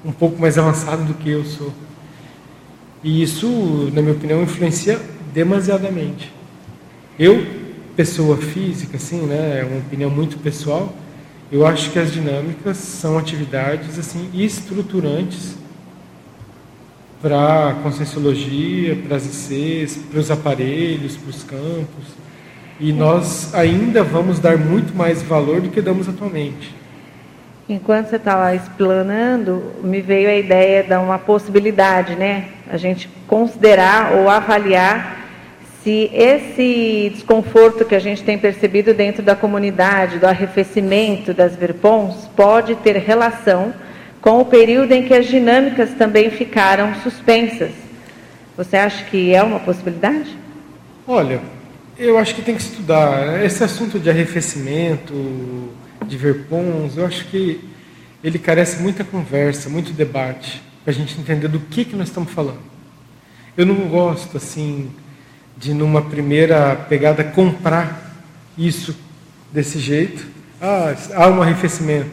[0.04, 1.72] um pouco mais avançado do que eu sou.
[3.02, 5.00] E isso, na minha opinião, influencia
[5.32, 6.32] demasiadamente.
[7.18, 7.46] Eu,
[7.96, 10.92] pessoa física, assim, né, é uma opinião muito pessoal,
[11.50, 15.54] eu acho que as dinâmicas são atividades assim estruturantes
[17.20, 22.06] para a conscienciologia, para as ICs, para os aparelhos, para os campos.
[22.84, 26.74] E nós ainda vamos dar muito mais valor do que damos atualmente.
[27.68, 32.46] Enquanto você está lá explanando, me veio a ideia de uma possibilidade, né?
[32.68, 35.16] A gente considerar ou avaliar
[35.84, 42.28] se esse desconforto que a gente tem percebido dentro da comunidade, do arrefecimento das verpons,
[42.34, 43.72] pode ter relação
[44.20, 47.70] com o período em que as dinâmicas também ficaram suspensas.
[48.56, 50.36] Você acha que é uma possibilidade?
[51.06, 51.40] Olha,
[52.04, 53.44] eu acho que tem que estudar.
[53.44, 55.70] Esse assunto de arrefecimento,
[56.06, 57.60] de verpons, eu acho que
[58.22, 62.32] ele carece muita conversa, muito debate, para a gente entender do que, que nós estamos
[62.32, 62.60] falando.
[63.56, 64.90] Eu não gosto, assim,
[65.56, 68.16] de numa primeira pegada comprar
[68.56, 68.96] isso
[69.52, 70.26] desse jeito.
[70.60, 72.10] Ah, há um arrefecimento.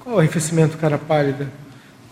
[0.00, 1.48] Qual arrefecimento, cara pálida?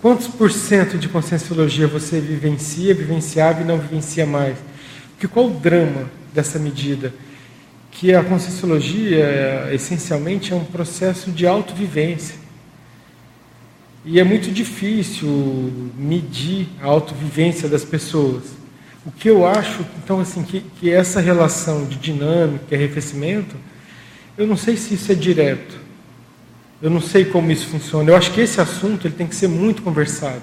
[0.01, 4.57] Quantos por cento de conscienciologia você vivencia, vivenciava e não vivencia mais?
[5.21, 7.13] Porque qual o drama dessa medida?
[7.91, 12.37] Que a conscienciologia, essencialmente, é um processo de autovivência.
[14.03, 18.45] E é muito difícil medir a autovivência das pessoas.
[19.05, 23.57] O que eu acho, então, assim, que, que essa relação de dinâmica e arrefecimento,
[24.39, 25.79] eu não sei se isso é direto.
[26.81, 28.11] Eu não sei como isso funciona.
[28.11, 30.41] Eu acho que esse assunto ele tem que ser muito conversado.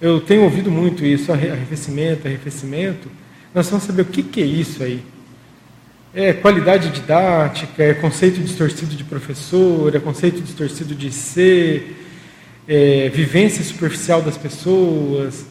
[0.00, 3.23] Eu tenho ouvido muito isso, arrefecimento, arrefecimento.
[3.54, 5.00] Nós vamos saber o que, que é isso aí.
[6.12, 12.04] É qualidade didática, é conceito distorcido de professor, é conceito distorcido de ser,
[12.66, 15.46] é vivência superficial das pessoas.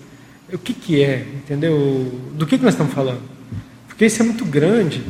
[0.51, 2.19] O que, que é, entendeu?
[2.33, 3.21] Do que, que nós estamos falando?
[3.87, 5.01] Porque isso é muito grande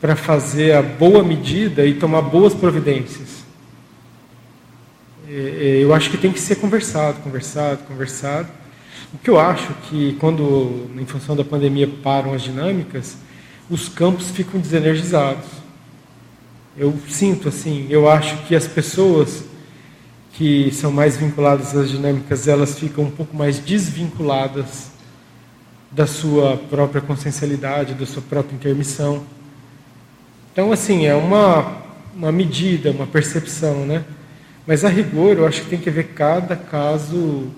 [0.00, 3.44] para fazer a boa medida e tomar boas providências.
[5.28, 8.48] É, é, eu acho que tem que ser conversado, conversado, conversado.
[9.14, 13.16] O que eu acho que quando, em função da pandemia, param as dinâmicas,
[13.70, 15.46] os campos ficam desenergizados.
[16.76, 19.44] Eu sinto assim, eu acho que as pessoas
[20.32, 24.90] que são mais vinculadas às dinâmicas, elas ficam um pouco mais desvinculadas
[25.92, 29.22] da sua própria consciencialidade, da sua própria intermissão.
[30.52, 31.84] Então, assim, é uma,
[32.16, 34.04] uma medida, uma percepção, né?
[34.66, 37.48] Mas a rigor, eu acho que tem que ver cada caso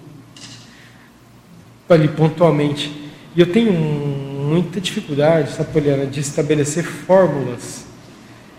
[1.89, 3.11] ali pontualmente.
[3.35, 7.85] E eu tenho muita dificuldade, sabe, Poliana, de estabelecer fórmulas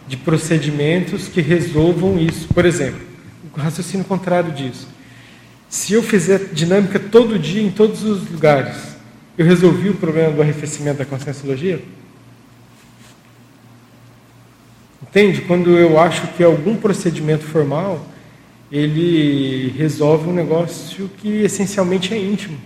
[0.08, 2.48] de procedimentos que resolvam isso.
[2.54, 3.02] Por exemplo,
[3.56, 4.88] o raciocínio contrário disso.
[5.70, 8.96] Se eu fizer dinâmica todo dia em todos os lugares,
[9.38, 11.82] eu resolvi o problema do arrefecimento da conscienciologia?
[15.02, 15.42] Entende?
[15.42, 18.06] Quando eu acho que algum procedimento formal
[18.72, 22.58] ele resolve um negócio que essencialmente é íntimo.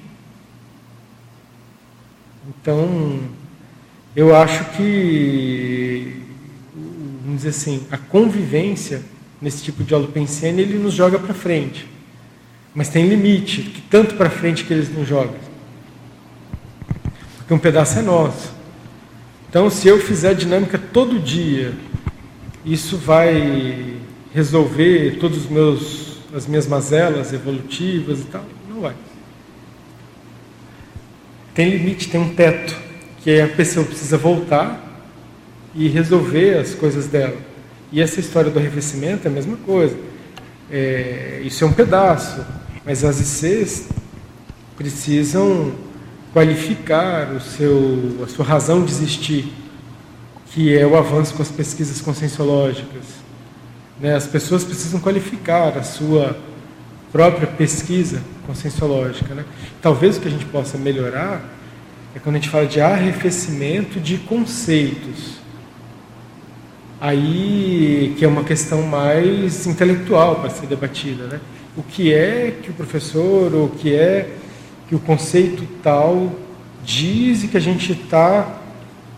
[2.47, 3.19] Então,
[4.15, 6.23] eu acho que,
[7.23, 9.03] vamos dizer assim, a convivência
[9.39, 11.87] nesse tipo de holopensene, ele nos joga para frente.
[12.73, 15.35] Mas tem limite, que tanto para frente que eles não jogam.
[17.37, 18.51] Porque um pedaço é nosso.
[19.49, 21.73] Então, se eu fizer dinâmica todo dia,
[22.65, 23.97] isso vai
[24.33, 28.45] resolver todos os meus as minhas mazelas evolutivas e tal?
[28.69, 28.95] Não vai
[31.53, 32.75] tem limite, tem um teto,
[33.23, 35.07] que a pessoa precisa voltar
[35.75, 37.37] e resolver as coisas dela.
[37.91, 39.95] E essa história do arrefecimento é a mesma coisa.
[40.71, 42.43] É, isso é um pedaço,
[42.85, 43.89] mas as ICs
[44.77, 45.73] precisam
[46.33, 49.51] qualificar o seu, a sua razão de existir,
[50.47, 53.03] que é o avanço com as pesquisas conscienciológicas.
[53.99, 54.15] Né?
[54.15, 56.37] As pessoas precisam qualificar a sua
[57.11, 59.33] própria pesquisa conscienciológica.
[59.35, 59.45] Né?
[59.81, 61.41] Talvez o que a gente possa melhorar
[62.15, 65.39] é quando a gente fala de arrefecimento de conceitos.
[66.99, 71.25] Aí que é uma questão mais intelectual para ser debatida.
[71.25, 71.39] Né?
[71.75, 74.35] O que é que o professor, ou o que é
[74.87, 76.31] que o conceito tal
[76.83, 78.59] diz e que a gente está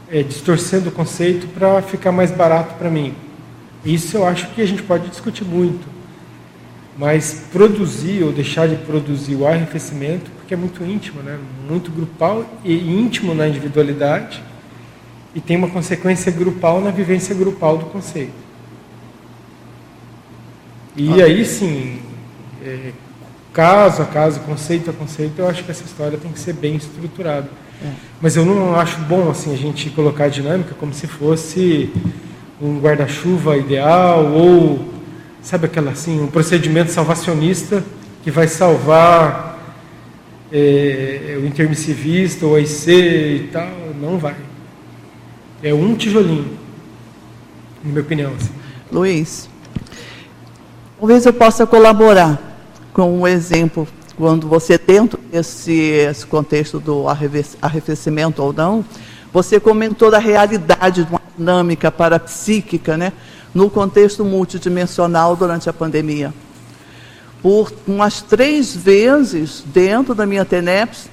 [0.10, 3.16] é, distorcendo o conceito para ficar mais barato para mim.
[3.84, 5.93] Isso eu acho que a gente pode discutir muito.
[6.98, 11.40] Mas produzir ou deixar de produzir o arrefecimento, porque é muito íntimo, né?
[11.68, 14.44] muito grupal e íntimo na individualidade,
[15.34, 18.44] e tem uma consequência grupal na vivência grupal do conceito.
[20.96, 21.26] E ah.
[21.26, 22.00] aí sim,
[22.64, 22.92] é,
[23.52, 26.76] caso a caso, conceito a conceito, eu acho que essa história tem que ser bem
[26.76, 27.50] estruturada.
[27.84, 27.92] É.
[28.22, 31.92] Mas eu não acho bom assim a gente colocar a dinâmica como se fosse
[32.62, 34.94] um guarda-chuva ideal ou
[35.44, 37.84] sabe aquela assim, um procedimento salvacionista
[38.24, 39.60] que vai salvar
[40.52, 43.70] é, o intermissivista ou a IC e tal,
[44.00, 44.36] não vai.
[45.62, 46.58] É um tijolinho,
[47.84, 48.32] na minha opinião.
[48.36, 48.52] Assim.
[48.92, 49.50] Luiz,
[50.98, 52.40] talvez eu possa colaborar
[52.94, 57.06] com um exemplo quando você dentro desse esse contexto do
[57.62, 58.86] arrefecimento ou não,
[59.34, 63.12] você comentou da realidade de uma dinâmica parapsíquica, né?
[63.54, 66.34] No contexto multidimensional durante a pandemia.
[67.42, 71.10] Por umas três vezes, dentro da minha TENEPS,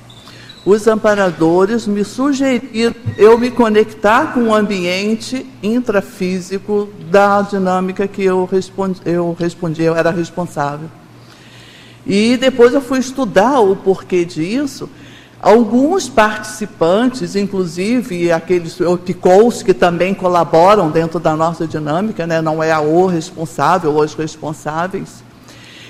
[0.65, 8.45] os amparadores me sugeriram eu me conectar com o ambiente intrafísico da dinâmica que eu
[8.45, 10.89] respondi, eu respondi, eu era responsável.
[12.07, 14.89] E depois eu fui estudar o porquê disso,
[15.43, 18.77] Alguns participantes, inclusive aqueles
[19.07, 22.43] PICOs que também colaboram dentro da nossa dinâmica, né?
[22.43, 25.25] não é a O responsável, os responsáveis,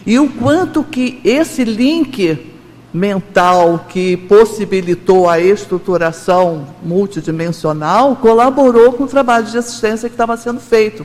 [0.07, 2.55] e o quanto que esse link
[2.95, 10.61] mental que possibilitou a estruturação multidimensional colaborou com o trabalho de assistência que estava sendo
[10.61, 11.05] feito.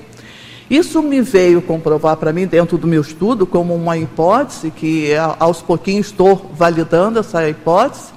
[0.69, 5.61] Isso me veio comprovar para mim, dentro do meu estudo, como uma hipótese, que aos
[5.61, 8.14] pouquinhos estou validando essa hipótese,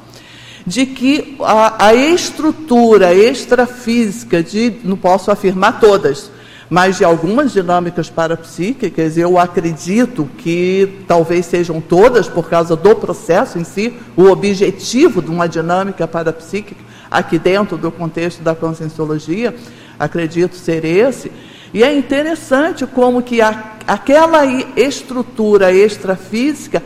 [0.69, 6.31] de que a, a estrutura extrafísica, de, não posso afirmar todas,
[6.69, 13.59] mas de algumas dinâmicas parapsíquicas, eu acredito que talvez sejam todas, por causa do processo
[13.59, 19.57] em si, o objetivo de uma dinâmica parapsíquica, aqui dentro do contexto da conscienciologia,
[19.99, 21.33] acredito ser esse.
[21.73, 24.45] E é interessante como que a, aquela
[24.77, 26.83] estrutura extrafísica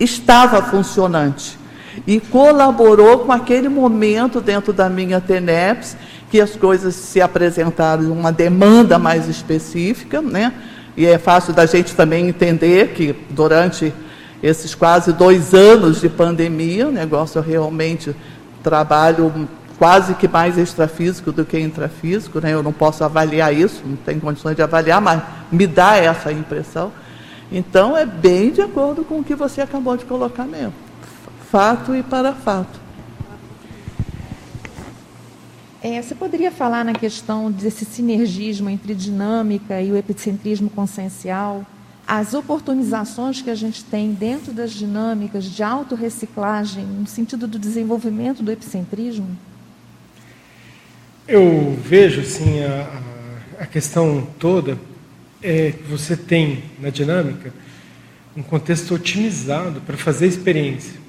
[0.00, 1.61] estava funcionante
[2.06, 5.96] e colaborou com aquele momento dentro da minha TENEPS,
[6.30, 10.52] que as coisas se apresentaram uma demanda mais específica, né?
[10.96, 13.92] E é fácil da gente também entender que durante
[14.42, 18.14] esses quase dois anos de pandemia, o negócio realmente
[18.62, 22.52] trabalho quase que mais extrafísico do que intrafísico, né?
[22.52, 26.92] Eu não posso avaliar isso, não tenho condições de avaliar, mas me dá essa impressão.
[27.50, 30.72] Então é bem de acordo com o que você acabou de colocar mesmo
[31.52, 32.80] fato e para fato.
[35.82, 41.66] É, você poderia falar na questão desse sinergismo entre dinâmica e o epicentrismo consciencial,
[42.08, 48.42] as oportunizações que a gente tem dentro das dinâmicas de autorreciclagem, no sentido do desenvolvimento
[48.42, 49.36] do epicentrismo?
[51.28, 52.88] Eu vejo, sim, a,
[53.60, 54.78] a questão toda
[55.42, 57.52] é que você tem na dinâmica
[58.34, 61.01] um contexto otimizado para fazer a experiência.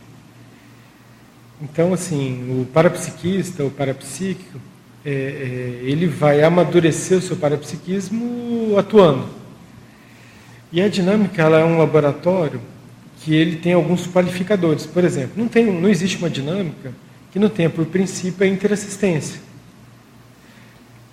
[1.62, 4.60] Então, assim, o parapsiquista, o parapsíquico,
[5.06, 9.28] é, é, ele vai amadurecer o seu parapsiquismo atuando.
[10.72, 12.60] E a dinâmica ela é um laboratório
[13.20, 14.86] que ele tem alguns qualificadores.
[14.86, 16.94] Por exemplo, não, tem, não existe uma dinâmica
[17.32, 19.42] que não tenha por princípio a interassistência.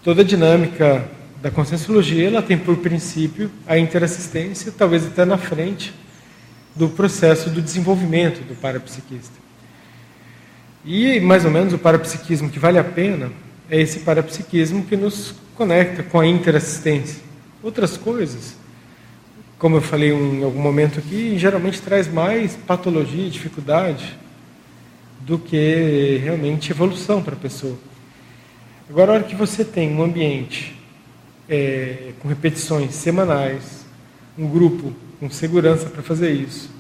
[0.03, 1.09] Toda dinâmica
[1.43, 5.93] da conscienciologia ela tem por princípio a interassistência, talvez até na frente
[6.75, 9.40] do processo do desenvolvimento do parapsiquista.
[10.85, 13.31] E, mais ou menos, o parapsiquismo que vale a pena
[13.69, 17.23] é esse parapsiquismo que nos conecta com a interassistência.
[17.63, 18.57] Outras coisas,
[19.59, 24.19] como eu falei em algum momento aqui, geralmente traz mais patologia e dificuldade
[25.21, 27.77] do que realmente evolução para a pessoa.
[28.89, 30.77] Agora, a hora que você tem um ambiente
[31.49, 33.85] é, com repetições semanais,
[34.39, 36.71] um grupo com segurança para fazer isso,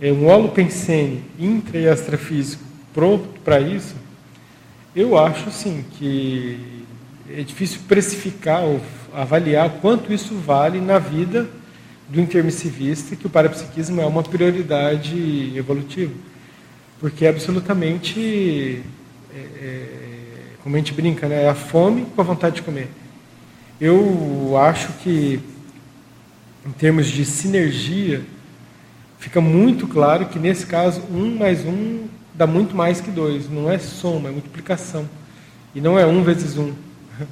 [0.00, 2.65] é, um holopensene intra e extrafísico
[2.96, 3.94] pronto para isso,
[4.94, 6.86] eu acho sim que
[7.30, 8.80] é difícil precificar ou
[9.12, 11.46] avaliar quanto isso vale na vida
[12.08, 16.14] do intermissivista, que o parapsiquismo é uma prioridade evolutiva.
[16.98, 18.82] Porque é absolutamente,
[19.34, 19.88] é, é,
[20.62, 22.88] como a gente brinca, né, é a fome com a vontade de comer.
[23.78, 25.38] Eu acho que,
[26.64, 28.22] em termos de sinergia,
[29.18, 32.06] fica muito claro que, nesse caso, um mais um
[32.36, 33.50] dá muito mais que dois.
[33.50, 35.08] Não é soma, é multiplicação.
[35.74, 36.72] E não é um vezes um.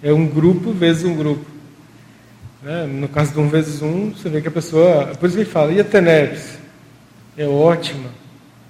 [0.00, 1.44] É um grupo vezes um grupo.
[2.62, 2.86] Né?
[2.86, 5.06] No caso de um vezes um, você vê que a pessoa.
[5.18, 6.58] Por isso que ele fala, e a TENEPS?
[7.36, 8.08] É ótima,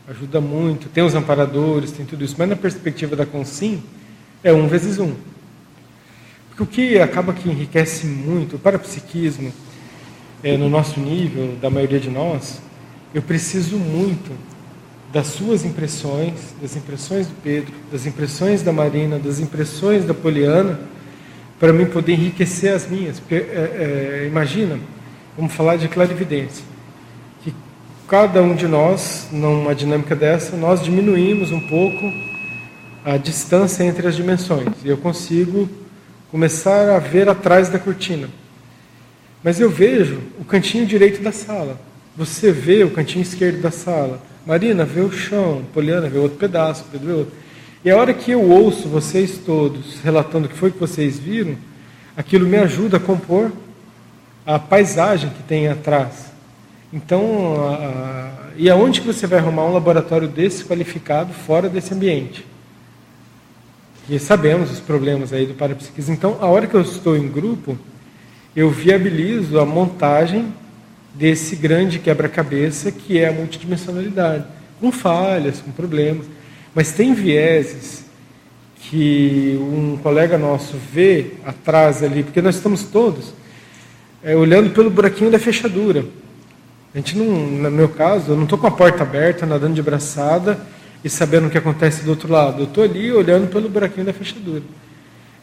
[0.09, 2.35] ajuda muito, tem os amparadores, tem tudo isso.
[2.39, 3.83] Mas na perspectiva da Consim,
[4.43, 5.15] é um vezes um.
[6.49, 9.53] Porque o que acaba que enriquece muito, o parapsiquismo,
[10.43, 12.61] é, no nosso nível, da maioria de nós,
[13.15, 14.33] eu preciso muito
[15.13, 20.79] das suas impressões, das impressões do Pedro, das impressões da Marina, das impressões da Poliana,
[21.59, 23.21] para mim poder enriquecer as minhas.
[23.31, 24.79] É, é, imagina,
[25.37, 26.63] vamos falar de clarividência,
[27.43, 27.55] que
[28.07, 32.13] cada um de nós, numa dinâmica dessa, nós diminuímos um pouco
[33.05, 34.69] a distância entre as dimensões.
[34.85, 35.69] E eu consigo
[36.31, 38.29] começar a ver atrás da cortina.
[39.43, 41.81] Mas eu vejo o cantinho direito da sala.
[42.15, 46.87] Você vê o cantinho esquerdo da sala Marina vê o chão, Poliana vê outro pedaço,
[46.91, 47.35] Pedro vê outro.
[47.85, 51.55] E a hora que eu ouço vocês todos relatando o que foi que vocês viram,
[52.17, 53.53] aquilo me ajuda a compor
[54.47, 56.33] a paisagem que tem atrás.
[56.91, 61.93] Então, a, a, e aonde que você vai arrumar um laboratório desse qualificado fora desse
[61.93, 62.47] ambiente?
[64.09, 66.15] E sabemos os problemas aí do parapsiquismo.
[66.15, 67.79] Então, a hora que eu estou em grupo,
[68.57, 70.55] eu viabilizo a montagem
[71.15, 74.45] desse grande quebra-cabeça que é a multidimensionalidade,
[74.81, 76.27] com falhas, com problemas,
[76.75, 78.05] mas tem vieses
[78.81, 83.35] que um colega nosso vê atrás ali, porque nós estamos todos
[84.23, 86.05] é, olhando pelo buraquinho da fechadura.
[86.95, 89.83] A gente não, no meu caso, eu não estou com a porta aberta, nadando de
[89.83, 90.59] braçada
[91.05, 92.63] e sabendo o que acontece do outro lado.
[92.63, 94.63] Eu estou ali olhando pelo buraquinho da fechadura.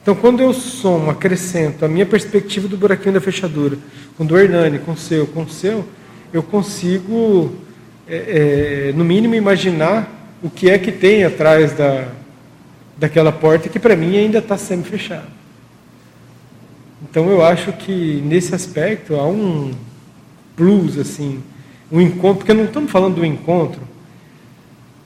[0.06, 3.76] Então, quando eu somo, acrescento a minha perspectiva do buraquinho da fechadura,
[4.16, 5.84] com do Hernani, com o seu, com o seu,
[6.32, 7.56] eu consigo,
[8.08, 10.08] é, é, no mínimo, imaginar
[10.44, 12.10] o que é que tem atrás da,
[12.96, 15.26] daquela porta que para mim ainda está semi fechada.
[17.10, 19.74] Então eu acho que nesse aspecto há um
[20.56, 21.42] plus assim,
[21.92, 23.82] um encontro, porque não estamos falando do encontro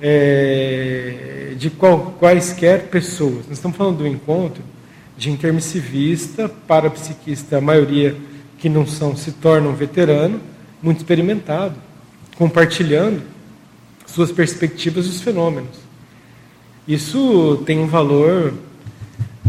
[0.01, 4.61] é, de qual, quaisquer pessoas, nós estamos falando do encontro
[5.19, 8.15] de intermissivista, parapsiquista, a maioria
[8.57, 10.39] que não são se tornam veterano,
[10.81, 11.75] muito experimentado,
[12.37, 13.21] compartilhando
[14.05, 15.75] suas perspectivas dos fenômenos.
[16.87, 18.53] Isso tem um valor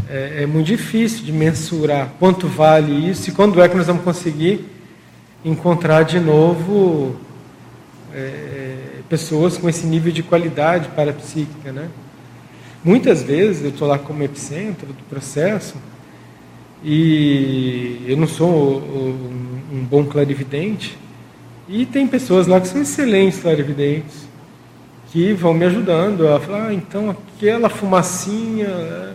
[0.08, 4.02] é, é, muito difícil de mensurar quanto vale isso e quando é que nós vamos
[4.02, 4.64] conseguir
[5.44, 7.14] encontrar de novo
[8.12, 11.88] é, pessoas com esse nível de qualidade parapsíquica, né?
[12.82, 15.76] Muitas vezes eu estou lá como epicentro do processo
[16.82, 18.78] e eu não sou
[19.72, 20.96] um bom clarividente
[21.68, 24.30] e tem pessoas lá que são excelentes clarividentes
[25.12, 28.68] que vão me ajudando a falar, ah, então aquela fumacinha.
[28.68, 29.14] Né?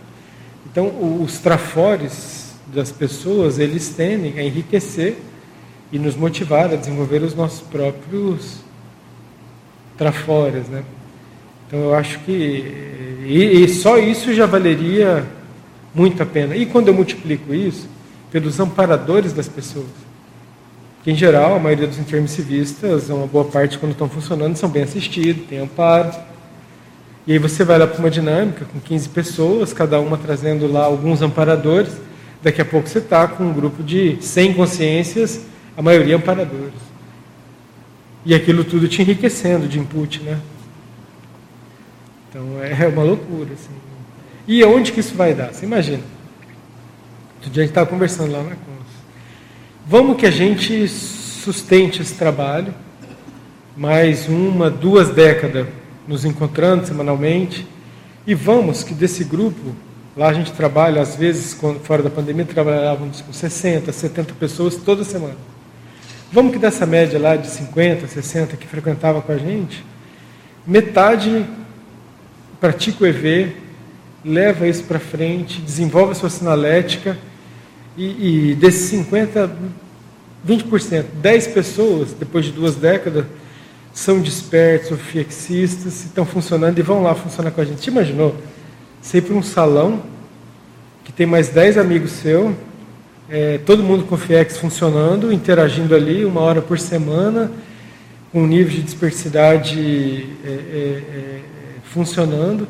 [0.70, 5.18] Então, os trafores das pessoas, eles tendem a enriquecer
[5.92, 8.58] e nos motivar a desenvolver os nossos próprios
[9.98, 10.84] trafores, né?
[11.68, 12.94] Então, eu acho que
[13.26, 15.26] e, e só isso já valeria
[15.94, 16.56] muito a pena.
[16.56, 17.90] E quando eu multiplico isso
[18.32, 19.88] pelos amparadores das pessoas,
[21.04, 24.84] que em geral a maioria dos intermissivistas, uma boa parte quando estão funcionando, são bem
[24.84, 26.14] assistidos, têm amparo.
[27.26, 30.84] E aí você vai lá para uma dinâmica com 15 pessoas, cada uma trazendo lá
[30.84, 31.94] alguns amparadores.
[32.44, 35.42] Daqui a pouco você está com um grupo de 100 consciências,
[35.76, 36.74] a maioria amparadores.
[38.24, 40.38] E aquilo tudo te enriquecendo de input, né?
[42.36, 43.54] Então é uma loucura.
[43.54, 43.72] Assim.
[44.46, 45.54] E onde que isso vai dar?
[45.54, 46.04] Você imagina.
[47.36, 48.58] Outro dia a gente estava conversando lá na
[49.88, 52.74] Vamos que a gente sustente esse trabalho,
[53.78, 55.66] mais uma, duas décadas
[56.06, 57.66] nos encontrando semanalmente,
[58.28, 59.74] e vamos que desse grupo,
[60.18, 64.76] lá a gente trabalha, às vezes, quando, fora da pandemia, trabalhávamos com 60, 70 pessoas
[64.76, 65.38] toda semana.
[66.34, 69.86] Vamos que dessa média lá de 50, 60 que frequentava com a gente,
[70.68, 71.46] metade
[72.66, 73.56] pratica o EV,
[74.24, 77.16] leva isso para frente, desenvolve a sua sinalética
[77.96, 79.56] e, e desses 50,
[80.48, 83.24] 20%, 10 pessoas, depois de duas décadas,
[83.94, 87.84] são despertos, ou fiexistas, estão funcionando e vão lá funcionar com a gente.
[87.84, 88.36] Você imaginou?
[89.00, 90.02] Você ir para um salão
[91.04, 92.52] que tem mais 10 amigos seus,
[93.30, 97.52] é, todo mundo com FIEX funcionando, interagindo ali uma hora por semana,
[98.32, 101.55] com um nível de dispersidade é, é, é
[101.96, 102.68] funcionando.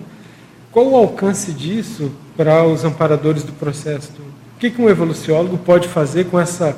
[0.71, 4.11] Qual o alcance disso para os amparadores do processo?
[4.55, 6.77] O que, um evoluciólogo pode fazer com, essa,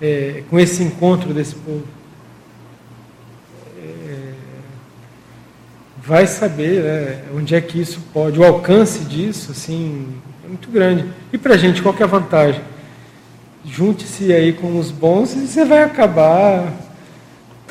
[0.00, 1.84] é, com esse encontro desse povo?
[3.78, 4.32] É,
[6.04, 10.08] vai saber né, onde é que isso pode, o alcance disso, assim,
[10.44, 11.06] é muito grande.
[11.32, 12.60] E para a gente, qual é a vantagem?
[13.64, 16.70] Junte-se aí com os bons e você vai acabar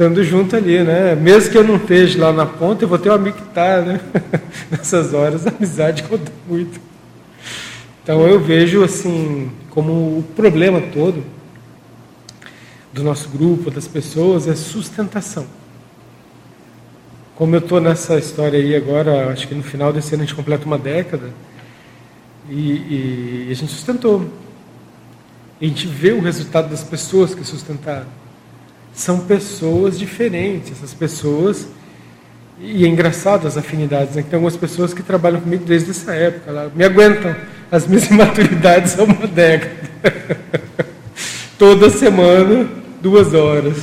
[0.02, 1.14] estando junto ali, né?
[1.14, 3.82] Mesmo que eu não esteja lá na ponta, eu vou ter um amigo que está,
[3.82, 4.02] né?
[4.72, 6.82] Nessas horas, a amizade conta muito.
[8.02, 11.24] Então eu vejo assim como o problema todo
[12.92, 15.46] do nosso grupo, das pessoas, é sustentação.
[17.36, 20.36] Como eu estou nessa história aí agora, acho que no final desse ano a gente
[20.36, 21.30] completa uma década,
[22.50, 24.28] e, e a gente sustentou.
[25.62, 28.21] A gente vê o resultado das pessoas que sustentaram.
[28.94, 31.68] São pessoas diferentes, essas pessoas
[32.64, 34.22] e é engraçado as afinidades, né?
[34.22, 37.36] Tem algumas pessoas que trabalham comigo desde essa época, lá, me aguentam.
[37.72, 39.90] As minhas imaturidades são uma década.
[41.58, 42.70] Toda semana,
[43.02, 43.78] duas horas,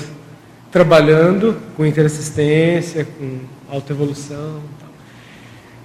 [0.70, 4.60] trabalhando com interassistência, com autoevolução.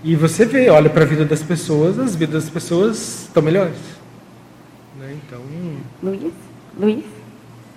[0.03, 3.77] E você vê, olha para a vida das pessoas, as vidas das pessoas estão melhores.
[4.99, 5.17] Né?
[5.25, 5.41] Então.
[6.03, 6.33] Luiz?
[6.77, 7.05] Luiz?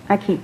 [0.07, 0.39] Aqui.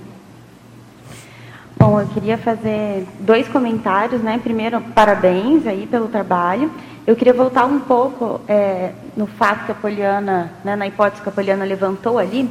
[1.76, 4.38] Bom, eu queria fazer dois comentários, né?
[4.42, 6.70] Primeiro, parabéns aí pelo trabalho.
[7.06, 11.28] Eu queria voltar um pouco é, no fato que a Poliana, né, na hipótese que
[11.28, 12.44] a Poliana levantou ali.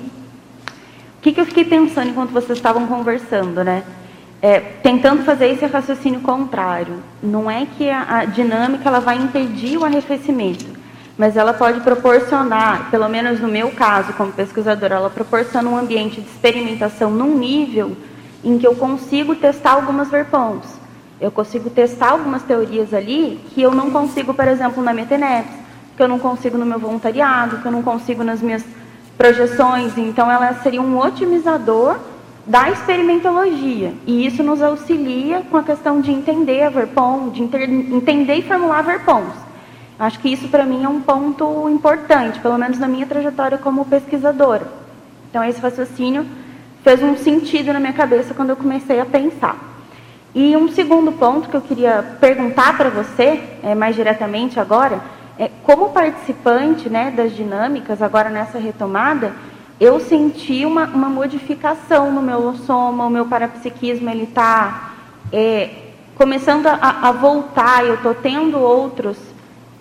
[1.18, 3.84] O que, que eu fiquei pensando enquanto vocês estavam conversando, né?
[4.42, 7.02] É, tentando fazer esse raciocínio contrário.
[7.22, 10.66] Não é que a, a dinâmica ela vai impedir o arrefecimento,
[11.18, 16.20] mas ela pode proporcionar, pelo menos no meu caso como pesquisadora, ela proporciona um ambiente
[16.20, 17.96] de experimentação num nível
[18.44, 20.66] em que eu consigo testar algumas verpons.
[21.20, 25.54] Eu consigo testar algumas teorias ali que eu não consigo, por exemplo, na Meteneps,
[25.96, 28.64] que eu não consigo no meu voluntariado, que eu não consigo nas minhas
[29.18, 29.98] projeções.
[29.98, 31.98] Então, ela seria um otimizador
[32.46, 33.94] da experimentologia.
[34.06, 38.82] E isso nos auxilia com a questão de entender a Verpon, de entender e formular
[38.82, 39.34] Verpons.
[39.98, 43.86] Acho que isso para mim é um ponto importante, pelo menos na minha trajetória como
[43.86, 44.68] pesquisadora.
[45.30, 46.26] Então esse raciocínio
[46.84, 49.58] fez um sentido na minha cabeça quando eu comecei a pensar.
[50.36, 55.00] E um segundo ponto que eu queria perguntar para você, é, mais diretamente agora,
[55.38, 59.34] é como participante né, das dinâmicas, agora nessa retomada,
[59.80, 64.94] eu senti uma, uma modificação no meu lossoma, o meu parapsiquismo ele está
[65.32, 65.70] é,
[66.16, 69.18] começando a, a, voltar, eu estou tendo outros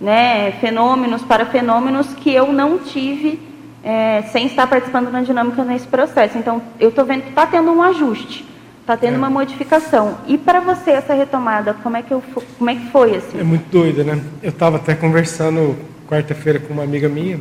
[0.00, 3.51] né, fenômenos, parafenômenos que eu não tive
[3.82, 6.38] é, sem estar participando da dinâmica nesse processo.
[6.38, 8.46] Então, eu estou vendo que está tendo um ajuste,
[8.80, 9.18] está tendo é.
[9.18, 10.18] uma modificação.
[10.26, 12.22] E para você essa retomada, como é que, eu,
[12.58, 13.40] como é que foi assim?
[13.40, 14.22] É muito doida, né?
[14.42, 15.76] Eu estava até conversando
[16.08, 17.40] quarta-feira com uma amiga minha,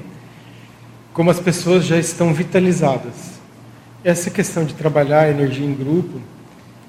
[1.14, 3.40] como as pessoas já estão vitalizadas.
[4.04, 6.20] Essa questão de trabalhar energia em grupo,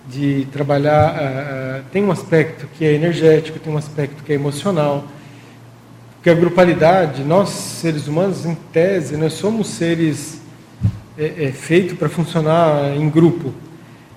[0.09, 4.35] de trabalhar, uh, uh, tem um aspecto que é energético, tem um aspecto que é
[4.35, 5.05] emocional
[6.23, 10.41] porque a grupalidade, nós seres humanos, em tese, nós somos seres
[11.19, 13.53] é, é, feitos para funcionar em grupo.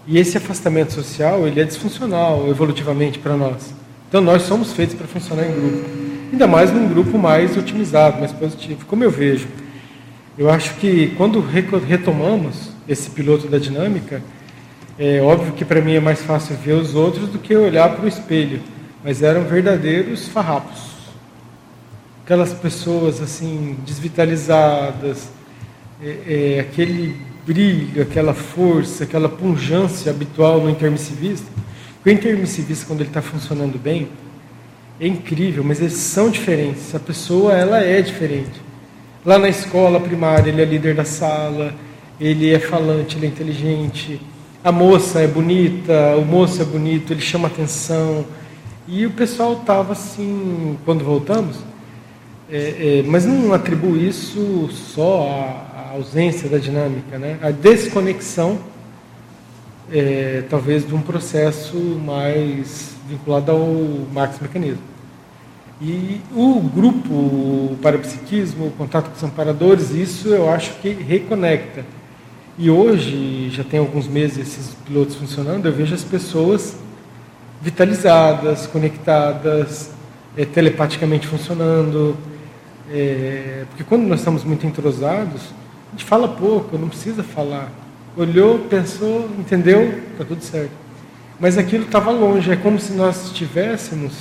[0.05, 3.73] E esse afastamento social, ele é disfuncional evolutivamente para nós.
[4.07, 5.89] Então nós somos feitos para funcionar em grupo.
[6.31, 8.85] Ainda mais num grupo mais otimizado, mais positivo.
[8.85, 9.47] Como eu vejo,
[10.37, 14.21] eu acho que quando retomamos esse piloto da dinâmica,
[14.99, 18.05] é óbvio que para mim é mais fácil ver os outros do que olhar para
[18.05, 18.61] o espelho,
[19.03, 20.94] mas eram verdadeiros farrapos
[22.25, 25.29] aquelas pessoas assim desvitalizadas,
[26.01, 27.15] é, é, aquele
[27.45, 31.45] brilho, aquela força, aquela pungência habitual no intermissivista.
[32.03, 34.07] O intermissivista, quando ele está funcionando bem,
[34.99, 36.95] é incrível, mas eles são diferentes.
[36.95, 38.59] A pessoa ela é diferente.
[39.23, 41.75] Lá na escola primária ele é líder da sala,
[42.19, 44.19] ele é falante, ele é inteligente.
[44.63, 48.25] A moça é bonita, o moço é bonito, ele chama atenção.
[48.87, 51.57] E o pessoal estava assim, quando voltamos,
[52.49, 57.39] é, é, mas não atribuo isso só à, à, ausência da dinâmica, né?
[57.41, 58.59] A desconexão,
[59.91, 63.65] é, talvez, de um processo mais vinculado ao
[64.13, 64.83] marx mecanismo.
[65.81, 71.83] E o grupo o parapsiquismo, o contato com os amparadores, isso eu acho que reconecta.
[72.57, 76.77] E hoje, já tem alguns meses esses pilotos funcionando, eu vejo as pessoas
[77.61, 79.91] vitalizadas, conectadas,
[80.37, 82.15] é, telepaticamente funcionando,
[82.91, 85.41] é, porque quando nós estamos muito entrosados,
[85.87, 87.71] a gente fala pouco, não precisa falar.
[88.15, 90.71] Olhou, pensou, entendeu, está tudo certo.
[91.39, 94.13] Mas aquilo estava longe, é como se nós estivéssemos,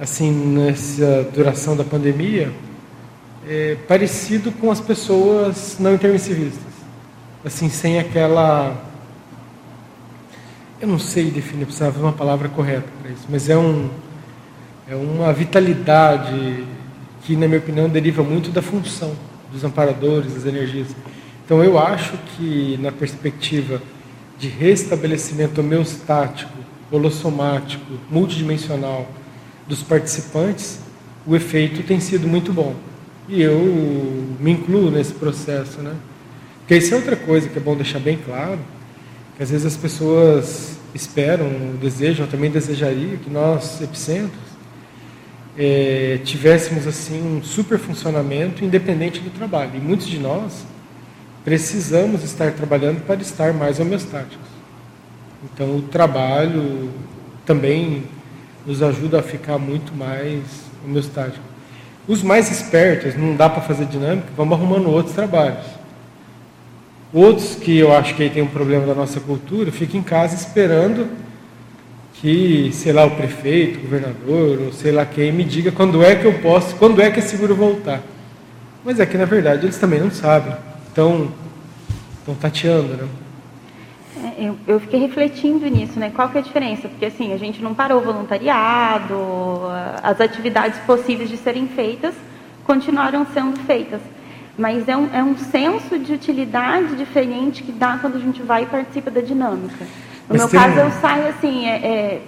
[0.00, 2.52] assim, nessa duração da pandemia,
[3.46, 6.68] é, parecido com as pessoas não intermissivistas.
[7.44, 8.84] Assim, sem aquela.
[10.80, 13.90] Eu não sei definir, precisava uma palavra correta para isso, mas é, um,
[14.88, 16.64] é uma vitalidade
[17.28, 19.14] que, na minha opinião, deriva muito da função
[19.52, 20.88] dos amparadores, das energias.
[21.44, 23.82] Então, eu acho que, na perspectiva
[24.38, 26.56] de restabelecimento homeostático,
[26.90, 29.06] holossomático, multidimensional
[29.66, 30.80] dos participantes,
[31.26, 32.74] o efeito tem sido muito bom.
[33.28, 33.58] E eu
[34.40, 35.94] me incluo nesse processo, né?
[36.60, 38.58] Porque isso é outra coisa que é bom deixar bem claro,
[39.36, 41.46] que às vezes as pessoas esperam,
[41.78, 44.47] desejam, eu também desejaria que nós, epicentros,
[45.58, 49.72] é, tivéssemos assim um super funcionamento independente do trabalho.
[49.74, 50.64] E muitos de nós
[51.44, 54.46] precisamos estar trabalhando para estar mais homeostáticos.
[55.42, 56.90] Então o trabalho
[57.44, 58.04] também
[58.64, 60.42] nos ajuda a ficar muito mais
[60.84, 61.44] homeostático.
[62.06, 65.66] Os mais espertos, não dá para fazer dinâmica, vamos arrumando outros trabalhos.
[67.12, 70.34] Outros que eu acho que aí tem um problema da nossa cultura, ficam em casa
[70.36, 71.08] esperando
[72.20, 76.16] que, sei lá, o prefeito, o governador, ou sei lá quem, me diga quando é
[76.16, 78.02] que eu posso, quando é que é seguro voltar.
[78.84, 80.54] Mas é que, na verdade, eles também não sabem.
[80.88, 81.30] Estão,
[82.18, 83.08] estão tateando, né?
[84.24, 86.10] É, eu, eu, fiquei refletindo nisso, né?
[86.14, 86.88] Qual que é a diferença?
[86.88, 89.14] Porque assim, a gente não parou o voluntariado,
[90.02, 92.14] as atividades possíveis de serem feitas
[92.68, 94.00] continuaram sendo feitas.
[94.58, 98.64] Mas é um, é um senso de utilidade diferente que dá quando a gente vai
[98.64, 99.86] e participa da dinâmica.
[100.28, 102.20] No Mas meu caso, eu saio assim, é, é,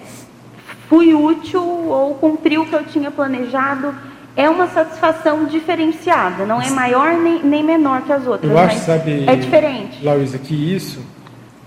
[0.89, 3.95] fui útil ou cumpri o que eu tinha planejado.
[4.37, 8.51] É uma satisfação diferenciada, não é maior nem, nem menor que as outras.
[8.51, 10.03] Eu acho, sabe, é diferente.
[10.03, 11.05] Lauisa, que isso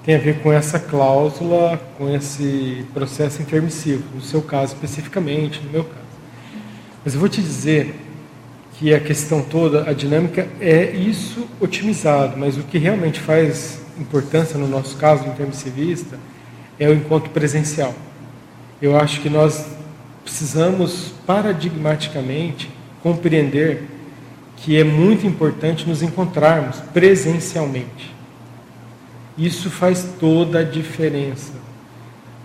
[0.04, 5.72] tem a ver com essa cláusula, com esse processo intermissivo, no seu caso especificamente, no
[5.72, 6.04] meu caso.
[7.06, 7.96] Mas eu vou te dizer
[8.74, 14.58] que a questão toda, a dinâmica é isso otimizado, mas o que realmente faz importância
[14.58, 16.18] no nosso caso, em termos civista,
[16.80, 17.94] é o encontro presencial.
[18.82, 19.66] Eu acho que nós
[20.24, 22.70] precisamos paradigmaticamente
[23.02, 23.84] compreender
[24.58, 28.14] que é muito importante nos encontrarmos presencialmente.
[29.38, 31.54] Isso faz toda a diferença.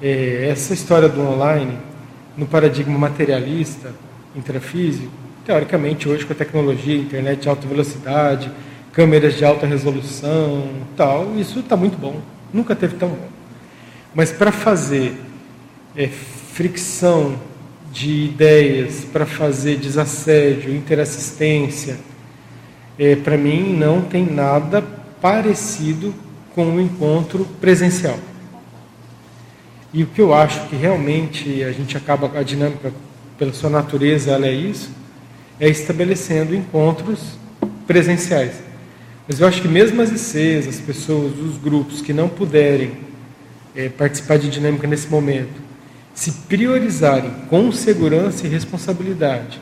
[0.02, 1.78] É, essa história do online,
[2.36, 3.92] no paradigma materialista,
[4.34, 5.10] intrafísico,
[5.44, 8.50] teoricamente hoje com a tecnologia, internet de alta velocidade,
[8.98, 12.20] câmeras de alta resolução, tal, isso está muito bom.
[12.52, 13.28] Nunca teve tão bom.
[14.12, 15.14] Mas para fazer
[15.94, 17.38] é, fricção
[17.92, 21.96] de ideias, para fazer desassédio, interassistência,
[22.98, 24.82] é, para mim não tem nada
[25.22, 26.12] parecido
[26.52, 28.18] com o um encontro presencial.
[29.94, 32.92] E o que eu acho que realmente a gente acaba, a dinâmica,
[33.38, 34.90] pela sua natureza, ela é isso,
[35.60, 37.38] é estabelecendo encontros
[37.86, 38.66] presenciais.
[39.28, 42.92] Mas eu acho que mesmo as ICs, as pessoas, os grupos que não puderem
[43.76, 45.60] é, participar de dinâmica nesse momento,
[46.14, 49.60] se priorizarem com segurança e responsabilidade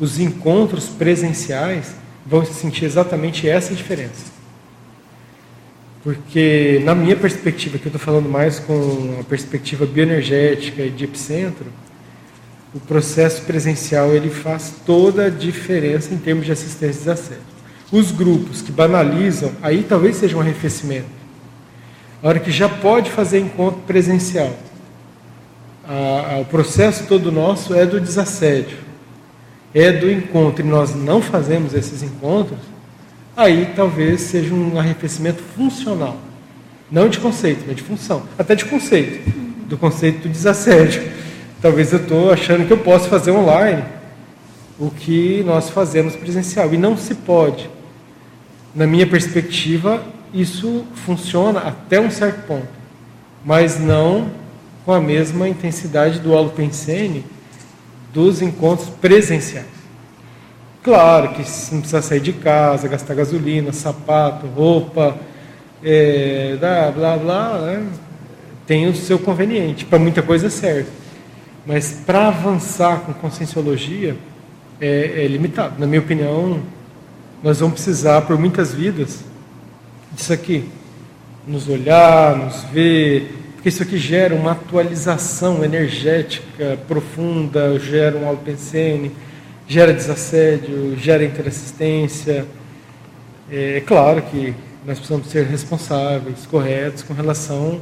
[0.00, 1.94] os encontros presenciais,
[2.26, 4.34] vão sentir exatamente essa diferença.
[6.02, 11.04] Porque, na minha perspectiva, que eu estou falando mais com a perspectiva bioenergética e de
[11.04, 11.66] epicentro,
[12.74, 17.53] o processo presencial ele faz toda a diferença em termos de assistência e desassédio.
[17.92, 21.06] Os grupos que banalizam, aí talvez seja um arrefecimento.
[22.22, 24.54] A hora que já pode fazer encontro presencial,
[25.86, 28.78] a, a, o processo todo nosso é do desassédio,
[29.74, 32.60] é do encontro, e nós não fazemos esses encontros,
[33.36, 36.16] aí talvez seja um arrefecimento funcional.
[36.90, 38.22] Não de conceito, mas de função.
[38.38, 39.28] Até de conceito.
[39.66, 41.02] Do conceito do desassédio.
[41.60, 43.82] Talvez eu estou achando que eu posso fazer online
[44.78, 46.72] o que nós fazemos presencial.
[46.72, 47.68] E não se pode.
[48.74, 50.02] Na minha perspectiva,
[50.32, 52.68] isso funciona até um certo ponto.
[53.44, 54.30] Mas não
[54.84, 57.24] com a mesma intensidade do Alopensene
[58.12, 59.66] dos encontros presenciais.
[60.82, 61.42] Claro que
[61.72, 65.16] não precisa sair de casa, gastar gasolina, sapato, roupa,
[65.82, 67.86] é, blá blá blá, né?
[68.66, 70.90] tem o seu conveniente, para muita coisa é certo.
[71.66, 74.16] Mas para avançar com conscienciologia
[74.80, 75.76] é, é limitado.
[75.78, 76.60] Na minha opinião,
[77.44, 79.22] nós vamos precisar, por muitas vidas,
[80.12, 80.66] disso aqui.
[81.46, 89.12] Nos olhar, nos ver, porque isso aqui gera uma atualização energética profunda, gera um alpensene,
[89.68, 92.46] gera desassédio, gera interassistência.
[93.50, 94.54] É, é claro que
[94.86, 97.78] nós precisamos ser responsáveis, corretos com relação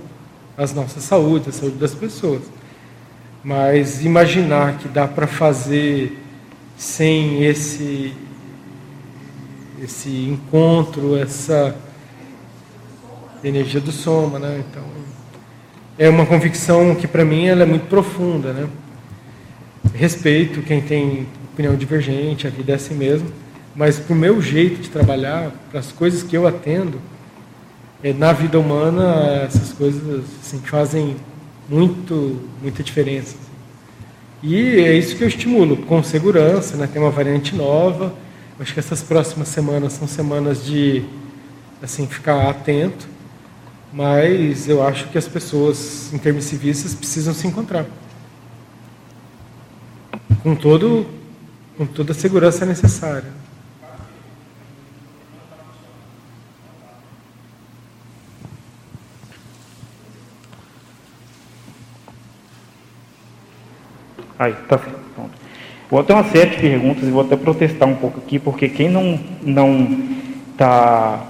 [0.58, 2.42] às nossas saúdes, à saúde das pessoas.
[3.44, 6.18] Mas imaginar que dá para fazer
[6.76, 8.12] sem esse
[9.82, 11.74] esse encontro, essa
[13.42, 14.62] energia do soma, né?
[14.70, 14.84] Então,
[15.98, 18.68] é uma convicção que para mim ela é muito profunda, né?
[19.92, 23.28] Respeito quem tem opinião divergente, a vida é assim mesmo,
[23.74, 27.00] mas para o meu jeito de trabalhar, para as coisas que eu atendo,
[28.04, 31.16] é, na vida humana essas coisas assim, fazem
[31.68, 33.36] muito, muita diferença.
[34.42, 36.88] E é isso que eu estimulo, com segurança, né?
[36.90, 38.14] tem uma variante nova.
[38.60, 41.04] Acho que essas próximas semanas são semanas de
[41.82, 43.12] assim ficar atento
[43.92, 47.84] mas eu acho que as pessoas intermissivistas precisam se encontrar.
[50.42, 51.06] Com, todo,
[51.76, 53.30] com toda a segurança necessária.
[64.38, 65.01] Aí, tá.
[65.92, 68.88] Vou ter uma série de perguntas e vou até protestar um pouco aqui, porque quem
[68.88, 69.98] não não
[70.50, 71.22] está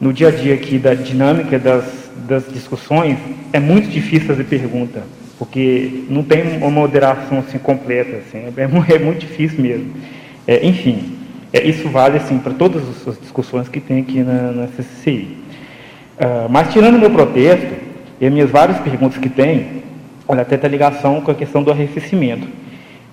[0.00, 1.84] no dia a dia aqui da dinâmica das
[2.26, 3.16] das discussões,
[3.52, 5.04] é muito difícil fazer pergunta,
[5.38, 9.92] porque não tem uma moderação assim completa, assim, é, é muito difícil mesmo.
[10.48, 11.16] É, enfim,
[11.52, 15.12] é, isso vale assim para todas as discussões que tem aqui na, na CCCI.
[15.20, 15.36] Uh,
[16.18, 17.72] ah, mas tirando o meu protesto
[18.20, 19.84] e as minhas várias perguntas que tem,
[20.26, 22.48] olha, até tem ligação com a questão do arrefecimento,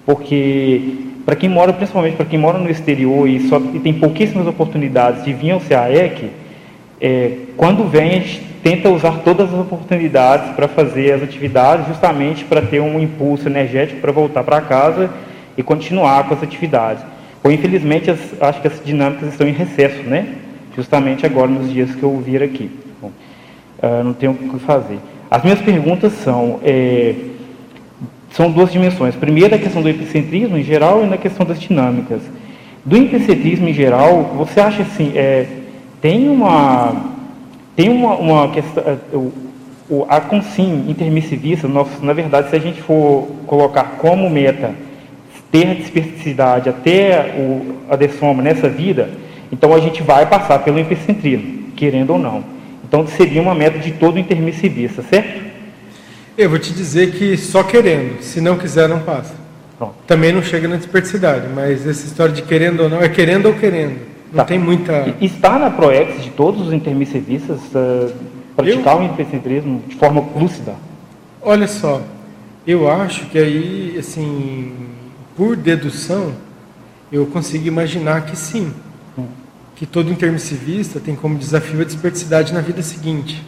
[0.05, 0.81] porque
[1.25, 5.23] para quem mora, principalmente para quem mora no exterior e, só, e tem pouquíssimas oportunidades
[5.25, 6.29] de vir ao CAEC,
[7.01, 12.43] é, quando vem a gente tenta usar todas as oportunidades para fazer as atividades, justamente
[12.45, 15.09] para ter um impulso energético para voltar para casa
[15.57, 17.03] e continuar com as atividades.
[17.43, 20.27] Ou infelizmente, as, acho que as dinâmicas estão em recesso, né?
[20.75, 22.71] Justamente agora nos dias que eu vir aqui.
[22.99, 23.11] Bom,
[23.83, 24.97] uh, não tenho o que fazer.
[25.29, 27.13] As minhas perguntas são é,
[28.35, 29.15] são duas dimensões.
[29.15, 32.21] Primeiro, a questão do epicentrismo em geral e na questão das dinâmicas.
[32.83, 35.45] Do epicentrismo em geral, você acha assim, é,
[36.01, 37.13] tem uma
[37.77, 38.97] tem uma, uma questão, é,
[39.89, 44.71] o, a consim intermissivista, nós, na verdade, se a gente for colocar como meta
[45.51, 49.09] ter dispersidade até o, a dessoma nessa vida,
[49.51, 52.43] então a gente vai passar pelo hipercentrismo, querendo ou não.
[52.83, 55.44] Então seria uma meta de todo intermissivista, certo?
[56.37, 59.33] Eu vou te dizer que só querendo, se não quiser, não passa.
[59.77, 59.95] Pronto.
[60.05, 63.53] Também não chega na dispersidade, mas essa história de querendo ou não, é querendo ou
[63.53, 63.99] querendo.
[64.31, 64.45] Não tá.
[64.45, 65.15] tem muita.
[65.21, 68.13] Está na ProEx de todos os intermissivistas uh,
[68.53, 69.01] praticar eu...
[69.01, 70.75] o hipercentrismo de forma lúcida?
[71.41, 72.01] Olha só,
[72.67, 74.73] eu acho que aí, assim,
[75.37, 76.33] por dedução,
[77.11, 78.73] eu consigo imaginar que sim.
[79.17, 79.27] Hum.
[79.73, 83.41] Que todo intermissivista tem como desafio a dispersidade na vida seguinte.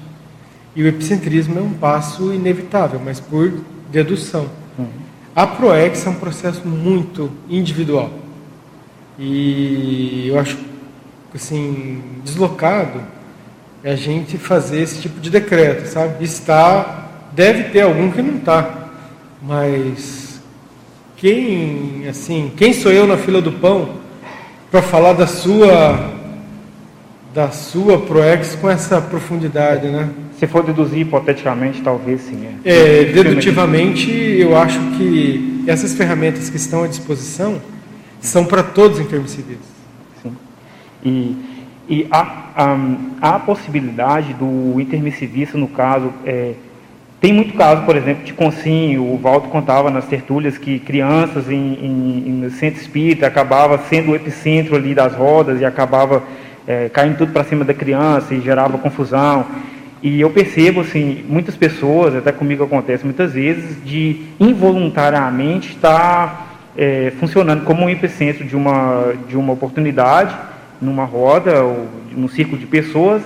[0.77, 3.51] E o epicentrismo é um passo inevitável, mas por
[3.91, 4.47] dedução.
[4.77, 4.85] Uhum.
[5.35, 8.11] A ProEx é um processo muito individual.
[9.17, 10.55] E eu acho
[11.33, 13.01] assim, deslocado
[13.83, 16.23] é a gente fazer esse tipo de decreto, sabe?
[16.23, 18.89] Está, deve ter algum que não está,
[19.41, 20.39] mas
[21.15, 23.95] quem, assim, quem sou eu na fila do pão
[24.69, 26.13] para falar da sua
[27.33, 30.09] da sua ProEx com essa profundidade, né?
[30.37, 32.47] Se for deduzir hipoteticamente, talvez sim.
[32.63, 33.01] É.
[33.01, 37.59] é dedutivamente, eu acho que essas ferramentas que estão à disposição
[38.21, 39.67] são para todos os intermissivistas.
[40.21, 40.31] Sim.
[41.03, 41.35] E,
[41.89, 46.53] e há, um, há a possibilidade do intermissivista, no caso, é,
[47.19, 51.55] tem muito caso, por exemplo, de consim, o Valdo contava nas tertúlias que crianças em,
[51.55, 56.21] em, em centro espírita acabava sendo o epicentro ali das rodas e acabava
[56.67, 59.47] é, caindo tudo para cima da criança e gerava confusão.
[60.01, 67.11] E eu percebo, assim, muitas pessoas, até comigo acontece muitas vezes, de involuntariamente estar é,
[67.19, 70.35] funcionando como um epicentro de uma, de uma oportunidade,
[70.79, 73.23] numa roda, ou num círculo de pessoas,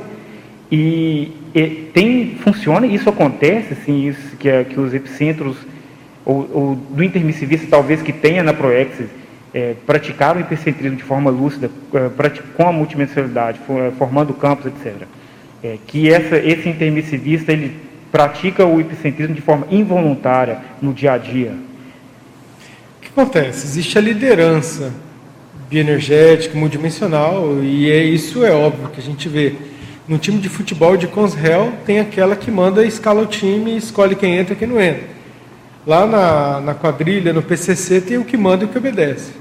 [0.72, 5.58] e, e tem, funciona, isso acontece, assim, isso, que, é, que os epicentros,
[6.24, 8.98] ou, ou do intermissivista talvez que tenha na Proex,
[9.54, 12.10] é, praticar o hipercentrismo de forma lúcida, é,
[12.56, 13.60] com a multidimensionalidade,
[13.98, 15.06] formando campos, etc
[15.64, 17.76] é, que essa, esse intermissivista ele
[18.12, 21.52] pratica o epicentrismo de forma involuntária no dia a dia.
[22.98, 23.66] O que acontece?
[23.66, 24.92] Existe a liderança
[25.70, 29.56] bioenergética, multidimensional, e é, isso é óbvio que a gente vê.
[30.08, 34.38] No time de futebol de Consrel tem aquela que manda, escala o time, escolhe quem
[34.38, 35.04] entra e quem não entra.
[35.88, 39.32] Lá na, na quadrilha, no PCC, tem o que manda e o que obedece.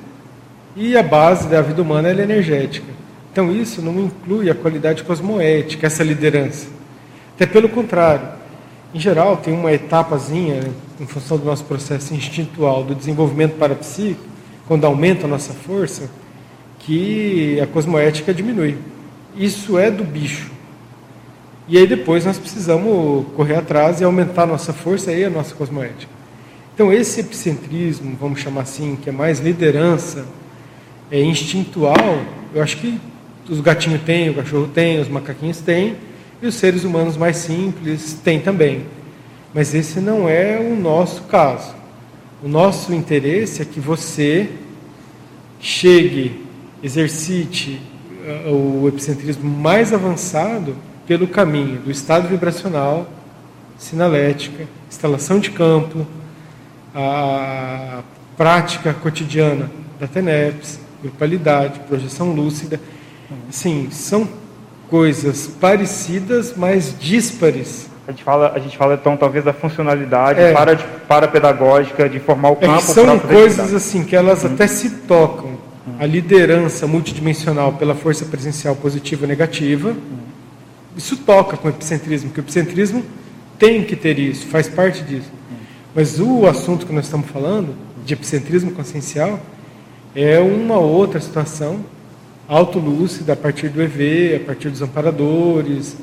[0.77, 3.00] E a base da vida humana é energética.
[3.33, 6.67] Então isso não inclui a qualidade cosmoética, essa liderança.
[7.35, 8.41] Até pelo contrário.
[8.93, 10.61] Em geral, tem uma etapazinha,
[11.01, 14.21] em função do nosso processo instintual do desenvolvimento parapsíquico,
[14.67, 16.11] quando aumenta a nossa força,
[16.81, 18.77] que a cosmoética diminui.
[19.37, 20.51] Isso é do bicho.
[21.69, 25.55] E aí depois nós precisamos correr atrás e aumentar a nossa força e a nossa
[25.55, 26.11] cosmoética.
[26.75, 30.27] Então esse epicentrismo, vamos chamar assim, que é mais liderança,
[31.13, 31.95] é instintual,
[32.53, 32.99] eu acho que
[33.51, 35.97] os gatinhos têm, o cachorro tem, os macaquinhos têm,
[36.41, 38.87] e os seres humanos mais simples têm também.
[39.53, 41.75] Mas esse não é o nosso caso.
[42.43, 44.49] O nosso interesse é que você
[45.61, 46.47] chegue,
[46.83, 47.81] exercite
[48.47, 53.11] uh, o epicentrismo mais avançado pelo caminho do estado vibracional,
[53.77, 56.07] sinalética, instalação de campo,
[56.95, 58.03] a
[58.37, 62.81] prática cotidiana da TENEPS, grupalidade, projeção lúcida
[63.51, 64.29] Sim, são
[64.89, 67.89] coisas parecidas, mas díspares.
[68.07, 70.53] A gente fala, a gente fala então talvez da funcionalidade é.
[70.53, 72.75] para, para pedagógica de formar o campo.
[72.75, 74.49] É são coisas assim que elas hum.
[74.53, 75.51] até se tocam.
[75.87, 75.95] Hum.
[75.99, 79.91] A liderança multidimensional pela força presencial positiva ou negativa.
[79.91, 80.19] Hum.
[80.97, 83.05] Isso toca com o epicentrismo, porque o epicentrismo
[83.59, 85.31] tem que ter isso, faz parte disso.
[85.95, 87.75] Mas o assunto que nós estamos falando,
[88.05, 89.39] de epicentrismo consciencial,
[90.15, 91.85] é uma outra situação
[92.51, 95.97] autolúcida a partir do EV, a partir dos amparadores,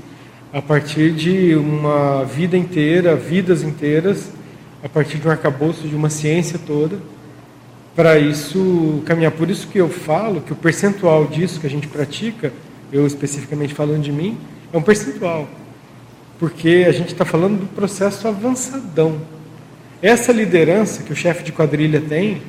[0.54, 4.32] a partir de uma vida inteira, vidas inteiras,
[4.82, 6.98] a partir de um arcabouço de uma ciência toda,
[7.94, 9.32] para isso caminhar.
[9.34, 12.54] Por isso que eu falo que o percentual disso que a gente pratica,
[12.94, 14.38] eu especificamente falando de mim,
[14.72, 15.50] é um percentual.
[16.40, 19.20] Porque a gente está falando do processo avançadão.
[20.02, 22.42] Essa liderança que o chefe de quadrilha tem,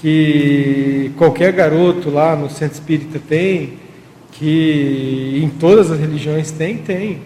[0.00, 3.74] que qualquer garoto lá no centro espírita tem,
[4.32, 7.18] que em todas as religiões tem, tem.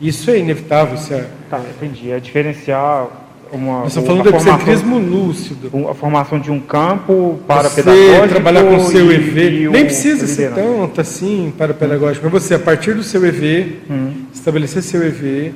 [0.00, 0.94] Isso é inevitável.
[0.94, 1.26] Isso é...
[1.50, 2.10] Tá, entendi.
[2.10, 3.06] É diferenciar
[3.52, 5.70] uma Nós estamos falando do epicentrismo lúcido.
[5.88, 8.28] A formação de um campo para você pedagógico.
[8.28, 9.68] trabalhar com o seu EV.
[9.68, 12.24] Nem precisa ser tanto assim para pedagógico.
[12.24, 14.12] Mas você, a partir do seu EV, Hum.
[14.32, 15.52] estabelecer seu EV,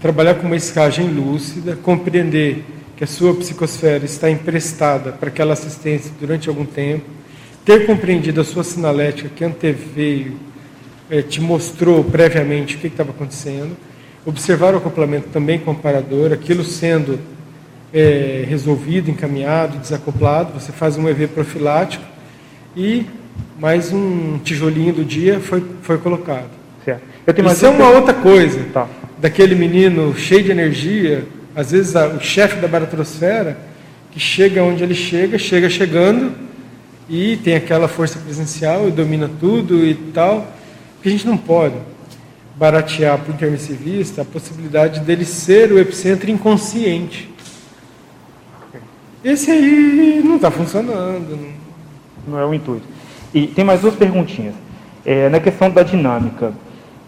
[0.00, 2.64] trabalhar com uma escagem lúcida, compreender
[2.96, 7.04] que a sua psicosfera está emprestada para aquela assistência durante algum tempo,
[7.64, 10.36] ter compreendido a sua sinalética que anteveio,
[11.10, 13.76] eh, te mostrou previamente o que estava acontecendo,
[14.24, 17.18] observar o acoplamento também comparador, aquilo sendo
[17.92, 22.04] eh, resolvido, encaminhado, desacoplado, você faz um EV profilático
[22.74, 23.04] e
[23.58, 26.50] mais um tijolinho do dia foi, foi colocado.
[26.84, 27.02] Certo.
[27.26, 28.64] Eu tenho Isso é uma outra coisa.
[28.72, 28.88] Tá.
[29.18, 31.24] Daquele menino cheio de energia,
[31.56, 33.56] às vezes a- o chefe da baratrosfera,
[34.12, 36.32] que chega onde ele chega, chega chegando
[37.08, 40.46] e tem aquela força presencial e domina tudo e tal.
[40.94, 41.74] Porque a gente não pode
[42.56, 47.30] baratear para o intermissivista a possibilidade dele ser o epicentro inconsciente.
[49.24, 51.38] Esse aí não está funcionando.
[52.26, 52.86] não- é o intuito.
[53.32, 54.54] E tem mais duas perguntinhas.
[55.04, 56.52] É, na questão da dinâmica,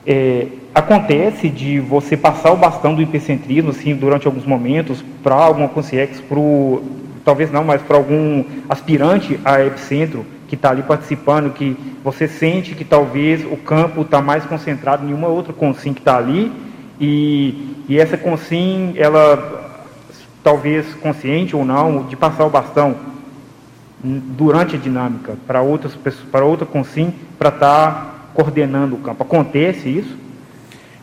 [0.07, 0.47] é,
[0.79, 6.23] acontece de você passar o bastão do hipercentrismo assim, durante alguns momentos para alguma consciência,
[6.29, 6.83] pro,
[7.25, 12.75] talvez não, mas para algum aspirante a epicentro que está ali participando, que você sente
[12.75, 16.51] que talvez o campo está mais concentrado em uma outra consim que está ali,
[17.01, 19.83] e, e essa consim, ela
[20.43, 22.97] talvez consciente ou não, de passar o bastão
[24.03, 25.93] durante a dinâmica para outras
[26.31, 29.23] para outra consim, para estar coordenando o campo.
[29.23, 30.28] Acontece isso?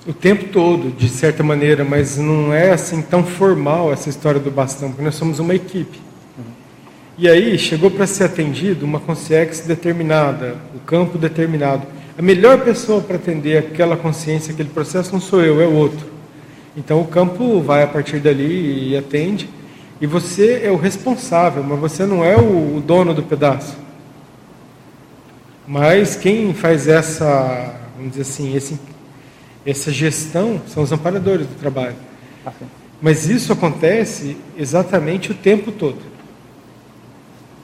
[0.07, 4.51] O tempo todo, de certa maneira, mas não é assim tão formal essa história do
[4.51, 5.99] bastão, porque nós somos uma equipe.
[7.17, 11.87] E aí chegou para ser atendido uma consciência determinada, o campo determinado.
[12.17, 16.05] A melhor pessoa para atender aquela consciência, aquele processo, não sou eu, é o outro.
[16.77, 19.49] Então o campo vai a partir dali e atende,
[19.99, 23.75] e você é o responsável, mas você não é o dono do pedaço.
[25.67, 28.77] Mas quem faz essa, vamos dizer assim, esse,
[29.65, 31.95] essa gestão são os amparadores do trabalho.
[32.45, 32.65] Assim.
[33.01, 35.99] Mas isso acontece exatamente o tempo todo.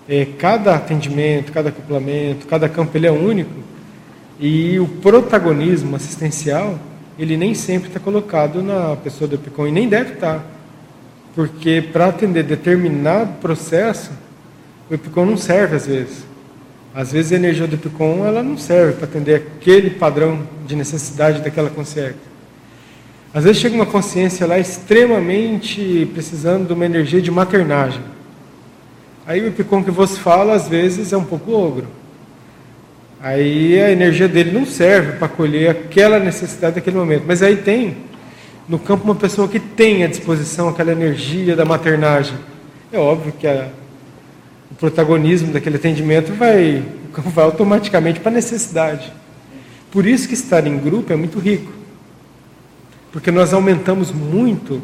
[0.10, 3.62] É, cada atendimento, cada acoplamento, cada campo ele é único
[4.40, 6.78] e o protagonismo assistencial
[7.18, 10.44] ele nem sempre está colocado na pessoa do EPICOM e nem deve estar.
[11.36, 14.12] Porque para atender determinado processo,
[14.90, 16.31] o EPICOM não serve às vezes.
[16.94, 21.42] Às vezes a energia do EPICOM ela não serve para atender aquele padrão de necessidade
[21.42, 22.32] daquela consciência.
[23.34, 28.02] Às vezes chega uma consciência lá extremamente precisando de uma energia de maternagem.
[29.26, 31.88] Aí o Epicom que você fala, às vezes, é um pouco ogro.
[33.22, 37.24] Aí a energia dele não serve para colher aquela necessidade daquele momento.
[37.26, 37.98] Mas aí tem
[38.68, 42.36] no campo uma pessoa que tem à disposição aquela energia da maternagem.
[42.92, 43.70] É óbvio que a,
[44.82, 46.84] protagonismo daquele atendimento vai,
[47.14, 49.14] vai automaticamente para a necessidade.
[49.92, 51.72] Por isso que estar em grupo é muito rico.
[53.12, 54.82] Porque nós aumentamos muito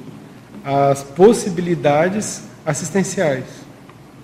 [0.63, 3.45] as possibilidades assistenciais.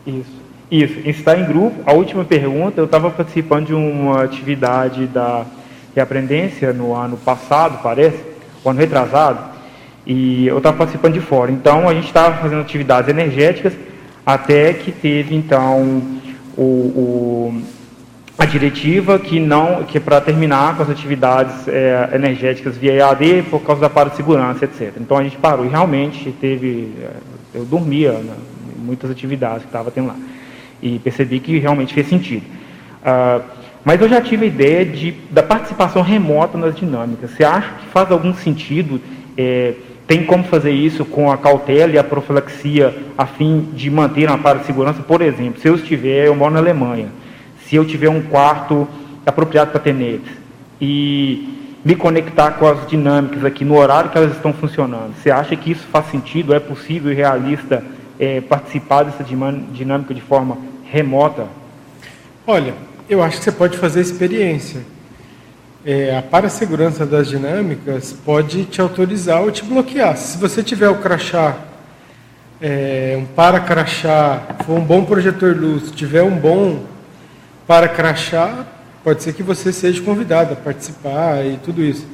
[0.05, 0.43] Isso.
[0.69, 0.99] Isso.
[1.07, 5.45] Estar em grupo, a última pergunta, eu estava participando de uma atividade da
[5.95, 8.19] reaprendência no ano passado, parece,
[8.63, 9.39] o ano retrasado,
[10.05, 11.51] e eu estava participando de fora.
[11.51, 13.73] Então, a gente estava fazendo atividades energéticas,
[14.25, 16.01] até que teve, então,
[16.57, 17.61] o, o-
[18.37, 23.61] a diretiva que não que para terminar com as atividades é, energéticas via EAD por
[23.61, 24.93] causa da para de segurança, etc.
[24.99, 26.91] Então, a gente parou e realmente teve...
[27.01, 27.09] é,
[27.53, 28.33] Eu dormia né,
[28.77, 30.15] muitas atividades que estava tendo lá.
[30.81, 32.43] E percebi que realmente fez sentido.
[33.05, 33.41] Ah,
[33.85, 37.31] mas eu já tive a ideia de, da participação remota nas dinâmicas.
[37.31, 38.99] Você acha que faz algum sentido?
[39.37, 39.73] é,
[40.07, 44.37] tem como fazer isso com a cautela e a profilaxia a fim de manter uma
[44.37, 45.01] para de segurança?
[45.01, 47.07] Por exemplo, se eu estiver, eu moro na Alemanha,
[47.65, 48.87] se eu tiver um quarto
[49.25, 50.31] apropriado para tenetes
[50.81, 55.55] e me conectar com as dinâmicas aqui no horário que elas estão funcionando, você acha
[55.55, 56.53] que isso faz sentido?
[56.53, 57.83] É possível e realista
[58.19, 61.47] é, participar dessa dinâmica de forma remota?
[62.45, 62.73] Olha,
[63.09, 64.81] eu acho que você pode fazer experiência.
[65.85, 70.15] É, a para-segurança das dinâmicas pode te autorizar ou te bloquear.
[70.15, 71.57] Se você tiver o crachá,
[72.61, 76.85] é, um para-crachá, for um bom projetor luz, tiver um bom
[77.67, 78.65] para-crachá,
[79.03, 82.07] pode ser que você seja convidado a participar e tudo isso.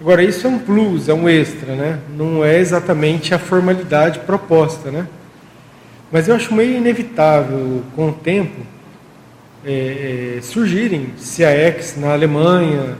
[0.00, 1.98] Agora, isso é um plus, é um extra, né?
[2.16, 5.06] Não é exatamente a formalidade proposta, né?
[6.10, 8.62] Mas eu acho meio inevitável, com o tempo,
[9.66, 12.96] é, é, surgirem CAEX na Alemanha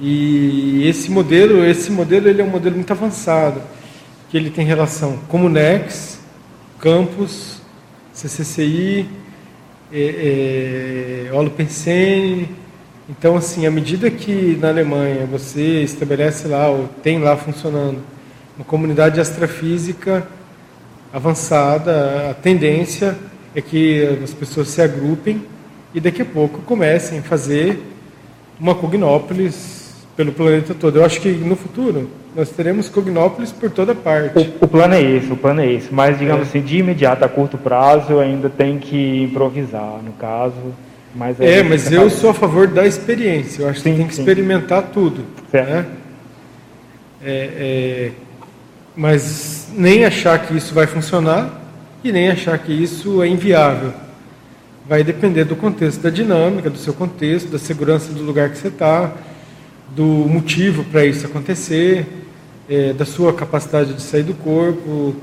[0.00, 3.60] e esse modelo esse modelo ele é um modelo muito avançado
[4.30, 6.20] que ele tem relação Comunex,
[6.78, 7.60] Campus,
[8.12, 9.08] CCCI,
[9.92, 11.30] é, é.
[13.08, 18.02] Então, assim, à medida que na Alemanha você estabelece lá, ou tem lá funcionando,
[18.56, 20.26] uma comunidade astrafísica
[21.12, 23.16] avançada, a tendência
[23.54, 25.42] é que as pessoas se agrupem
[25.98, 27.82] e daqui a pouco comecem a fazer
[28.60, 30.98] uma Cognópolis pelo planeta todo.
[30.98, 34.38] Eu acho que no futuro nós teremos Cognópolis por toda parte.
[34.38, 35.92] O, o plano é esse, o plano é esse.
[35.92, 36.50] Mas, digamos é.
[36.50, 40.54] assim, de imediato, a curto prazo, ainda tem que improvisar, no caso.
[41.16, 43.62] Mas é, mas eu sou a favor da experiência.
[43.62, 44.20] Eu acho sim, que tem que sim.
[44.20, 45.24] experimentar tudo.
[45.50, 45.68] Certo.
[45.68, 45.86] Né?
[47.24, 48.10] É, é,
[48.94, 51.60] mas nem achar que isso vai funcionar
[52.04, 53.92] e nem achar que isso é inviável.
[54.88, 58.68] Vai depender do contexto, da dinâmica, do seu contexto, da segurança do lugar que você
[58.68, 59.12] está,
[59.94, 62.06] do motivo para isso acontecer,
[62.66, 65.14] é, da sua capacidade de sair do corpo,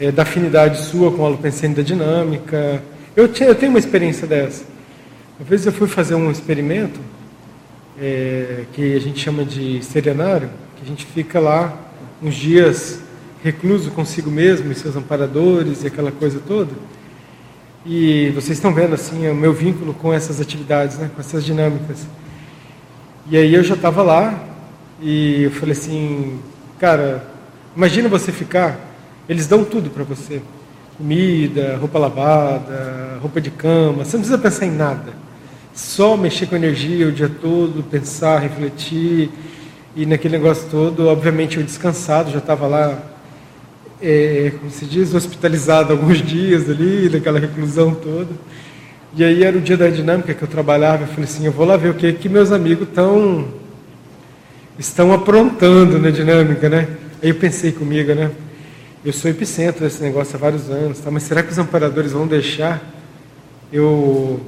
[0.00, 2.82] é, da afinidade sua com a alopensene da dinâmica.
[3.14, 4.64] Eu, tinha, eu tenho uma experiência dessa.
[5.38, 6.98] Uma vez eu fui fazer um experimento
[8.00, 11.78] é, que a gente chama de serenário, que a gente fica lá
[12.22, 13.00] uns dias
[13.42, 16.70] recluso consigo mesmo e seus amparadores e aquela coisa toda.
[17.86, 22.06] E vocês estão vendo assim o meu vínculo com essas atividades, né, com essas dinâmicas.
[23.30, 24.42] E aí eu já estava lá
[25.02, 26.38] e eu falei assim,
[26.78, 27.26] cara,
[27.76, 28.78] imagina você ficar,
[29.28, 30.40] eles dão tudo para você.
[30.96, 35.12] Comida, roupa lavada, roupa de cama, você não precisa pensar em nada.
[35.74, 39.28] Só mexer com energia o dia todo, pensar, refletir.
[39.94, 42.98] E naquele negócio todo, obviamente eu descansado, já estava lá
[44.06, 48.28] é, como se diz, hospitalizado alguns dias ali, daquela reclusão toda.
[49.16, 51.64] E aí era o dia da dinâmica que eu trabalhava, eu falei assim, eu vou
[51.64, 53.48] lá ver o que que meus amigos estão
[54.78, 56.88] estão aprontando na dinâmica, né?
[57.22, 58.30] Aí eu pensei comigo, né?
[59.02, 61.10] Eu sou epicentro desse negócio há vários anos, tá?
[61.10, 62.82] mas será que os amparadores vão deixar
[63.72, 64.40] eu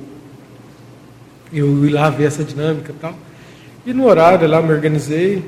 [1.52, 3.16] eu ir lá ver essa dinâmica e tal?
[3.86, 5.42] E no horário lá me organizei,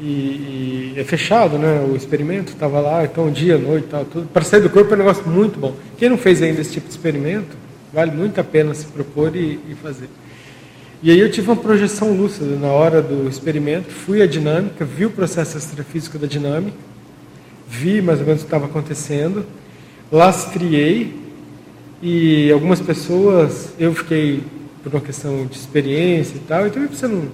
[0.00, 1.84] e, e, é fechado, né?
[1.90, 4.28] O experimento estava lá, então dia, noite, tal, tudo.
[4.28, 5.74] Para sair do corpo é um negócio muito bom.
[5.96, 7.56] Quem não fez ainda esse tipo de experimento,
[7.92, 10.08] vale muito a pena se propor e, e fazer.
[11.02, 15.06] E aí eu tive uma projeção lúcida na hora do experimento, fui à dinâmica, vi
[15.06, 16.76] o processo extrafísico da dinâmica,
[17.68, 19.46] vi mais ou menos o que estava acontecendo,
[20.10, 21.14] lastreei
[22.02, 24.42] e algumas pessoas, eu fiquei
[24.82, 27.28] por uma questão de experiência e tal, então você não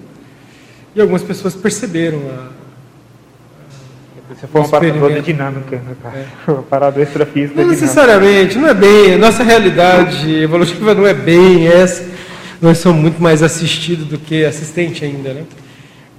[0.95, 2.55] e algumas pessoas perceberam a.
[4.33, 6.17] Você foi um parador de dinâmica, né, cara?
[6.17, 6.51] É.
[6.51, 7.59] Um parador extrafísico.
[7.59, 9.13] Não necessariamente, não é bem.
[9.13, 12.05] A nossa realidade evolutiva não é bem essa.
[12.61, 15.43] Nós somos muito mais assistidos do que assistente ainda, né?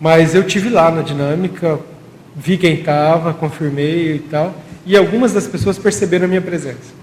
[0.00, 1.78] Mas eu tive lá na dinâmica,
[2.34, 4.54] vi quem estava, confirmei e tal.
[4.84, 6.94] E algumas das pessoas perceberam a minha presença.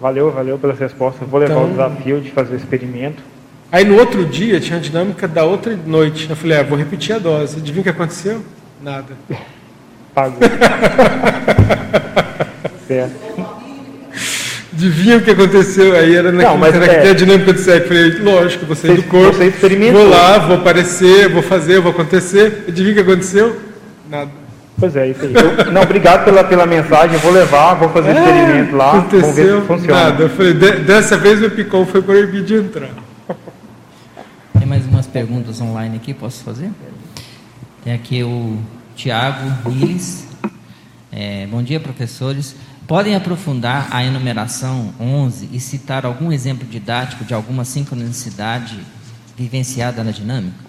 [0.00, 1.28] Valeu, valeu pelas respostas.
[1.28, 3.22] Vou levar então, o desafio de fazer o experimento.
[3.72, 6.28] Aí no outro dia tinha a dinâmica da outra noite.
[6.28, 7.58] Eu falei, ah, vou repetir a dose.
[7.58, 8.42] Adivinha o que aconteceu?
[8.82, 9.14] Nada.
[10.12, 10.40] Pagou.
[12.88, 13.30] certo.
[14.72, 15.94] Adivinha o que aconteceu?
[15.94, 17.10] Aí era Não, era é...
[17.10, 17.86] a dinâmica do sexo.
[17.86, 19.36] Falei, lógico, sair do corpo.
[19.36, 22.64] Você vou lá, vou aparecer, vou fazer, vou acontecer.
[22.66, 23.56] Adivinha o que aconteceu?
[24.10, 24.30] Nada.
[24.80, 25.32] Pois é, isso aí.
[25.34, 29.20] Eu, não, obrigado pela, pela mensagem, vou levar, vou fazer o é, experimento lá, aconteceu,
[29.20, 30.04] vamos ver se funciona.
[30.04, 30.22] Nada.
[30.22, 32.88] Eu falei, dessa vez o picão foi proibido de entrar
[34.70, 36.70] mais umas perguntas online aqui, posso fazer?
[37.82, 38.56] Tem aqui o
[38.94, 40.28] Tiago Riles.
[41.10, 42.54] É, bom dia, professores.
[42.86, 48.78] Podem aprofundar a enumeração 11 e citar algum exemplo didático de alguma sincronicidade
[49.36, 50.64] vivenciada na dinâmica?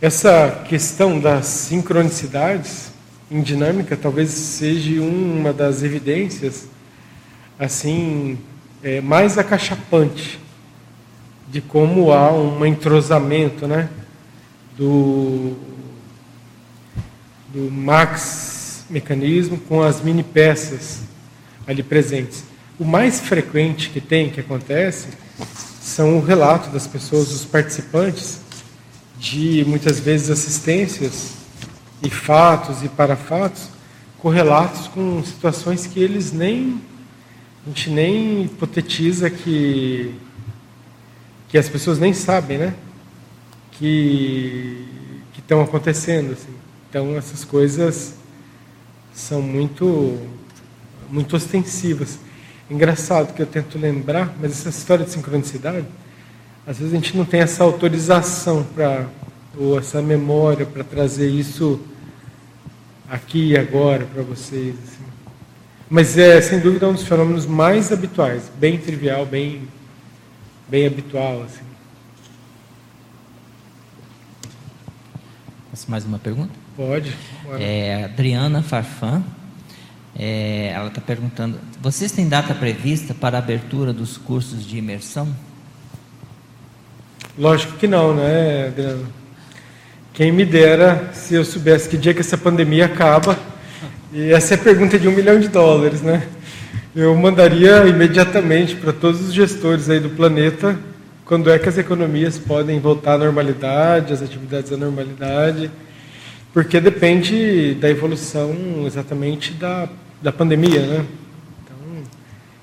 [0.00, 2.92] Essa questão das sincronicidades
[3.28, 6.70] em dinâmica talvez seja uma das evidências
[7.62, 8.38] assim
[8.82, 10.40] é, mais acachapante
[11.48, 13.88] de como há um entrosamento né,
[14.76, 15.56] do,
[17.54, 21.02] do max mecanismo com as mini peças
[21.64, 22.42] ali presentes.
[22.80, 25.08] O mais frequente que tem, que acontece,
[25.80, 28.40] são o relato das pessoas, dos participantes,
[29.20, 31.34] de muitas vezes assistências
[32.02, 33.68] e fatos e parafatos
[34.18, 36.80] correlatos com situações que eles nem
[37.64, 40.14] a gente nem hipotetiza que,
[41.48, 42.74] que as pessoas nem sabem, né?
[43.72, 44.88] Que
[45.38, 46.32] estão acontecendo.
[46.32, 46.52] Assim.
[46.88, 48.14] Então, essas coisas
[49.14, 50.18] são muito,
[51.10, 52.18] muito ostensivas.
[52.70, 55.86] Engraçado que eu tento lembrar, mas essa história de sincronicidade,
[56.66, 59.06] às vezes a gente não tem essa autorização para
[59.58, 61.78] ou essa memória para trazer isso
[63.08, 64.74] aqui e agora para vocês.
[64.82, 65.01] Assim.
[65.92, 69.68] Mas é, sem dúvida, um dos fenômenos mais habituais, bem trivial, bem,
[70.66, 71.42] bem habitual.
[71.42, 71.60] Assim.
[75.88, 76.50] Mais uma pergunta?
[76.74, 77.14] Pode.
[77.60, 79.22] É, Adriana Farfan,
[80.18, 85.28] é, ela está perguntando: vocês têm data prevista para a abertura dos cursos de imersão?
[87.36, 89.04] Lógico que não, né, Adriana?
[90.14, 93.38] Quem me dera se eu soubesse que dia que essa pandemia acaba.
[94.14, 96.28] E essa é a pergunta de um milhão de dólares, né?
[96.94, 100.78] Eu mandaria imediatamente para todos os gestores aí do planeta
[101.24, 105.70] quando é que as economias podem voltar à normalidade, as atividades à normalidade,
[106.52, 108.54] porque depende da evolução
[108.86, 109.88] exatamente da,
[110.20, 111.06] da pandemia, né?
[111.64, 112.04] Então,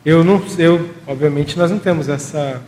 [0.06, 2.62] eu não, eu, obviamente, nós não temos essa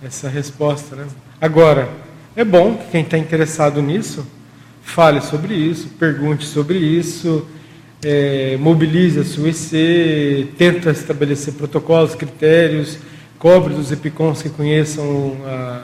[0.00, 1.06] essa resposta, né?
[1.40, 1.88] Agora,
[2.36, 4.24] é bom que quem está interessado nisso
[4.90, 7.46] fale sobre isso, pergunte sobre isso,
[8.02, 12.98] é, mobilize a sua IC, tenta estabelecer protocolos, critérios,
[13.38, 15.82] cobre dos EPICONs que conheçam a,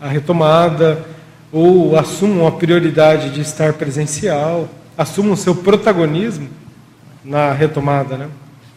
[0.00, 1.06] a retomada,
[1.50, 6.48] ou assumam a prioridade de estar presencial, assumam seu protagonismo
[7.24, 8.16] na retomada.
[8.16, 8.28] Né?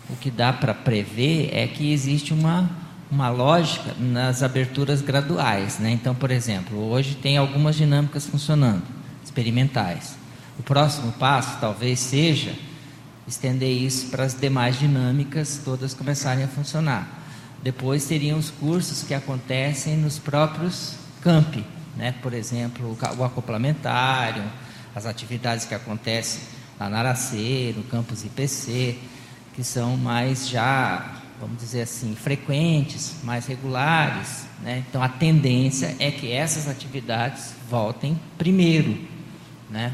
[0.10, 2.70] O que dá para prever é que existe uma
[3.12, 5.78] uma lógica nas aberturas graduais.
[5.78, 5.92] Né?
[5.92, 8.82] Então, por exemplo, hoje tem algumas dinâmicas funcionando,
[9.32, 10.16] experimentais.
[10.60, 12.54] O próximo passo talvez seja
[13.28, 17.08] estender isso para as demais dinâmicas todas começarem a funcionar.
[17.64, 21.64] Depois seriam os cursos que acontecem nos próprios campi,
[21.96, 22.14] né?
[22.22, 24.44] por exemplo, o acoplamentário,
[24.94, 26.42] as atividades que acontecem
[26.80, 28.98] lá na Araceiro, no campus IPC,
[29.54, 34.46] que são mais já vamos dizer assim, frequentes, mais regulares.
[34.62, 34.84] Né?
[34.88, 38.96] Então, a tendência é que essas atividades voltem primeiro.
[39.72, 39.94] Né?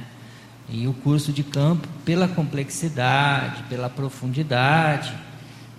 [0.70, 5.14] E o curso de campo, pela complexidade, pela profundidade,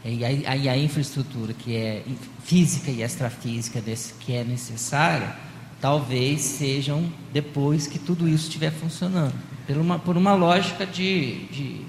[0.04, 2.02] e a, a, a infraestrutura que é
[2.44, 5.34] física e extrafísica desse, que é necessária,
[5.80, 9.34] talvez sejam depois que tudo isso estiver funcionando.
[9.66, 11.82] Por uma, por uma lógica de, de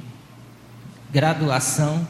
[1.11, 2.05] graduação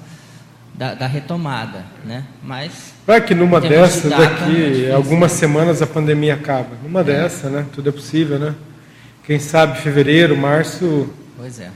[0.73, 2.25] da, da retomada, né?
[2.41, 6.69] Mas vai que numa dessa de daqui é algumas semanas a pandemia acaba.
[6.81, 7.03] Numa é.
[7.03, 7.65] dessa, né?
[7.73, 8.55] Tudo é possível, né?
[9.29, 11.07] Quem sabe fevereiro, março.
[11.37, 11.69] Pois é.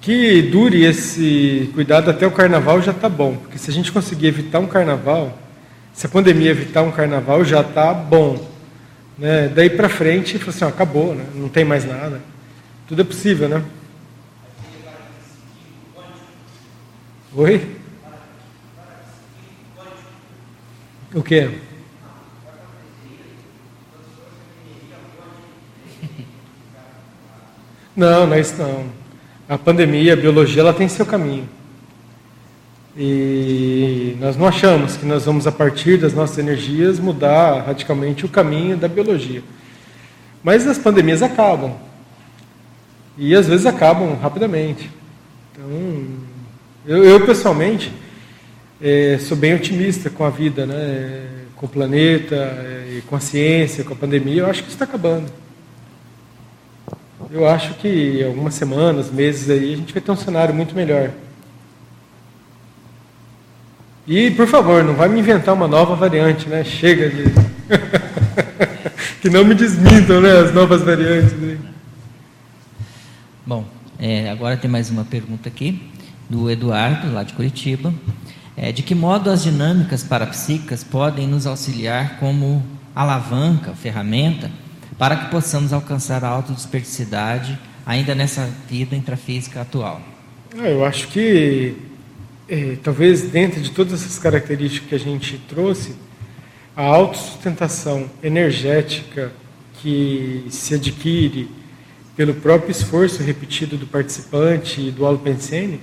[0.00, 4.28] Que dure esse cuidado até o carnaval já está bom, porque se a gente conseguir
[4.28, 5.36] evitar um carnaval,
[5.92, 8.48] se a pandemia evitar um carnaval já está bom,
[9.18, 9.48] né?
[9.48, 11.26] Daí para frente, assim, ó, acabou, né?
[11.34, 12.22] Não tem mais nada.
[12.86, 13.64] Tudo é possível, né?
[17.34, 17.76] Oi?
[21.12, 21.58] O quê?
[27.96, 28.86] Não, não é isso não.
[29.48, 31.48] A pandemia, a biologia, ela tem seu caminho.
[32.96, 38.28] E nós não achamos que nós vamos, a partir das nossas energias, mudar radicalmente o
[38.28, 39.42] caminho da biologia.
[40.42, 41.74] Mas as pandemias acabam.
[43.18, 44.90] E às vezes acabam rapidamente.
[45.52, 46.06] Então,
[46.86, 47.92] eu, eu pessoalmente,
[48.80, 51.26] é, sou bem otimista com a vida, né?
[51.56, 54.42] com o planeta, é, com a ciência, com a pandemia.
[54.42, 55.43] Eu acho que está acabando.
[57.34, 61.10] Eu acho que algumas semanas, meses aí, a gente vai ter um cenário muito melhor.
[64.06, 66.62] E, por favor, não vai me inventar uma nova variante, né?
[66.62, 67.24] Chega de.
[69.20, 70.30] que não me desmintam, né?
[70.30, 71.32] As novas variantes.
[71.32, 71.58] Aí.
[73.44, 73.64] Bom,
[73.98, 75.82] é, agora tem mais uma pergunta aqui,
[76.30, 77.92] do Eduardo, lá de Curitiba.
[78.56, 84.52] É, de que modo as dinâmicas parapsíquicas podem nos auxiliar como alavanca, ferramenta,
[84.98, 90.00] para que possamos alcançar a autodesperticidade ainda nessa vida intrafísica atual?
[90.56, 91.74] Ah, eu acho que,
[92.48, 95.94] é, talvez dentro de todas essas características que a gente trouxe,
[96.76, 99.32] a autossustentação energética
[99.80, 101.48] que se adquire
[102.16, 105.80] pelo próprio esforço repetido do participante e do alopensene,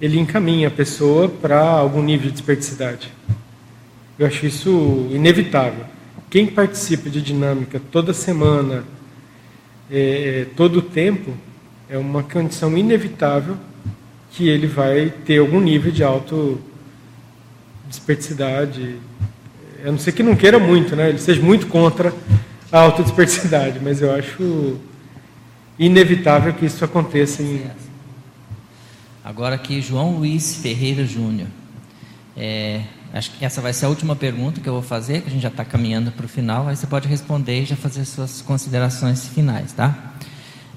[0.00, 3.12] ele encaminha a pessoa para algum nível de desperticidade.
[4.18, 5.84] Eu acho isso inevitável.
[6.34, 8.82] Quem participa de dinâmica toda semana,
[9.88, 11.32] é, é todo o tempo,
[11.88, 13.56] é uma condição inevitável
[14.32, 16.60] que ele vai ter algum nível de auto
[17.86, 18.96] desperticidade.
[19.86, 21.10] A não ser que não queira muito, né?
[21.10, 22.12] Ele seja muito contra
[22.72, 24.80] a autodesperticidade, mas eu acho
[25.78, 27.62] inevitável que isso aconteça em
[29.22, 31.46] Agora aqui, João Luiz Ferreira Júnior.
[32.36, 32.82] É,
[33.14, 35.42] Acho que essa vai ser a última pergunta que eu vou fazer, que a gente
[35.42, 36.66] já está caminhando para o final.
[36.66, 40.14] Aí você pode responder e já fazer suas considerações finais, tá?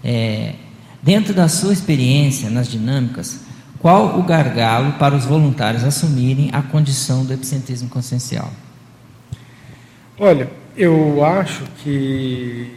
[0.03, 0.53] É,
[1.01, 3.39] dentro da sua experiência nas dinâmicas,
[3.79, 8.51] qual o gargalo para os voluntários assumirem a condição do epicentrismo consciencial?
[10.19, 12.71] Olha, eu acho que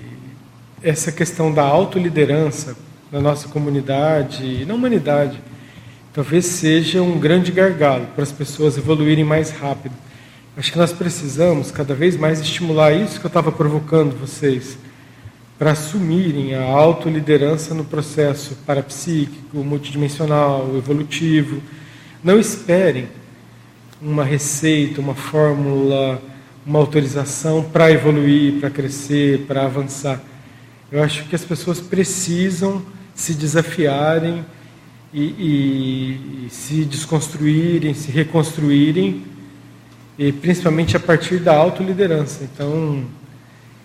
[0.83, 2.75] essa questão da autoliderança
[3.13, 5.39] na nossa comunidade e na humanidade
[6.13, 9.95] talvez seja um grande gargalo para as pessoas evoluírem mais rápido.
[10.57, 14.77] Acho que nós precisamos cada vez mais estimular isso que eu estava provocando vocês,
[15.59, 21.63] para assumirem a autoliderança no processo parapsíquico, multidimensional, evolutivo.
[22.25, 23.09] Não esperem
[24.01, 26.21] uma receita, uma fórmula,
[26.65, 30.21] uma autorização para evoluir, para crescer, para avançar.
[30.91, 32.83] Eu acho que as pessoas precisam
[33.15, 34.45] se desafiarem
[35.13, 35.23] e,
[36.47, 39.25] e, se desconstruírem, se reconstruírem,
[40.19, 42.45] e principalmente a partir da autoliderança.
[42.45, 43.05] Então,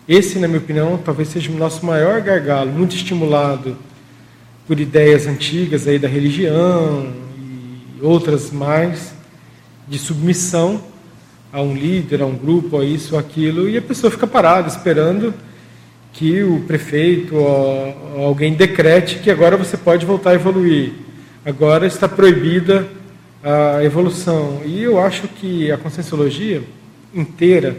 [0.08, 3.76] esse, na minha opinião, talvez seja o nosso maior gargalo, muito estimulado
[4.68, 7.12] por ideias antigas aí da religião
[7.48, 9.14] e outras mais,
[9.88, 10.82] de submissão
[11.52, 14.68] a um líder, a um grupo, a isso, ou aquilo, e a pessoa fica parada
[14.68, 15.34] esperando
[16.12, 21.06] que o prefeito ou alguém decrete que agora você pode voltar a evoluir.
[21.46, 22.88] Agora está proibida
[23.44, 24.62] a evolução.
[24.66, 26.64] E eu acho que a conscienciologia
[27.14, 27.78] inteira,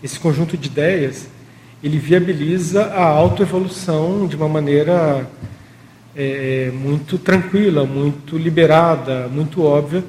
[0.00, 1.28] esse conjunto de ideias,
[1.82, 5.28] ele viabiliza a autoevolução de uma maneira
[6.14, 10.04] é, muito tranquila, muito liberada, muito óbvia.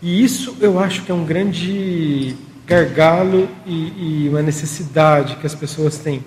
[0.00, 2.36] E isso eu acho que é um grande
[2.66, 6.22] gargalo e, e uma necessidade que as pessoas têm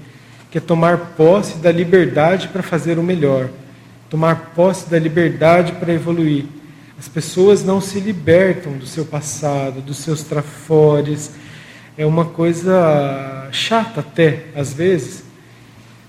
[0.50, 3.50] que é tomar posse da liberdade para fazer o melhor,
[4.10, 6.46] tomar posse da liberdade para evoluir.
[6.98, 11.32] As pessoas não se libertam do seu passado, dos seus trafores.
[11.98, 15.24] É uma coisa chata até, às vezes,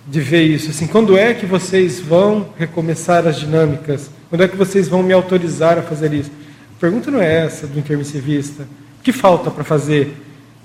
[0.07, 0.71] de ver isso.
[0.71, 4.11] Assim, quando é que vocês vão recomeçar as dinâmicas?
[4.31, 6.31] Quando é que vocês vão me autorizar a fazer isso?
[6.77, 8.63] A pergunta não é essa do intermissivista.
[8.99, 10.17] O que falta para fazer?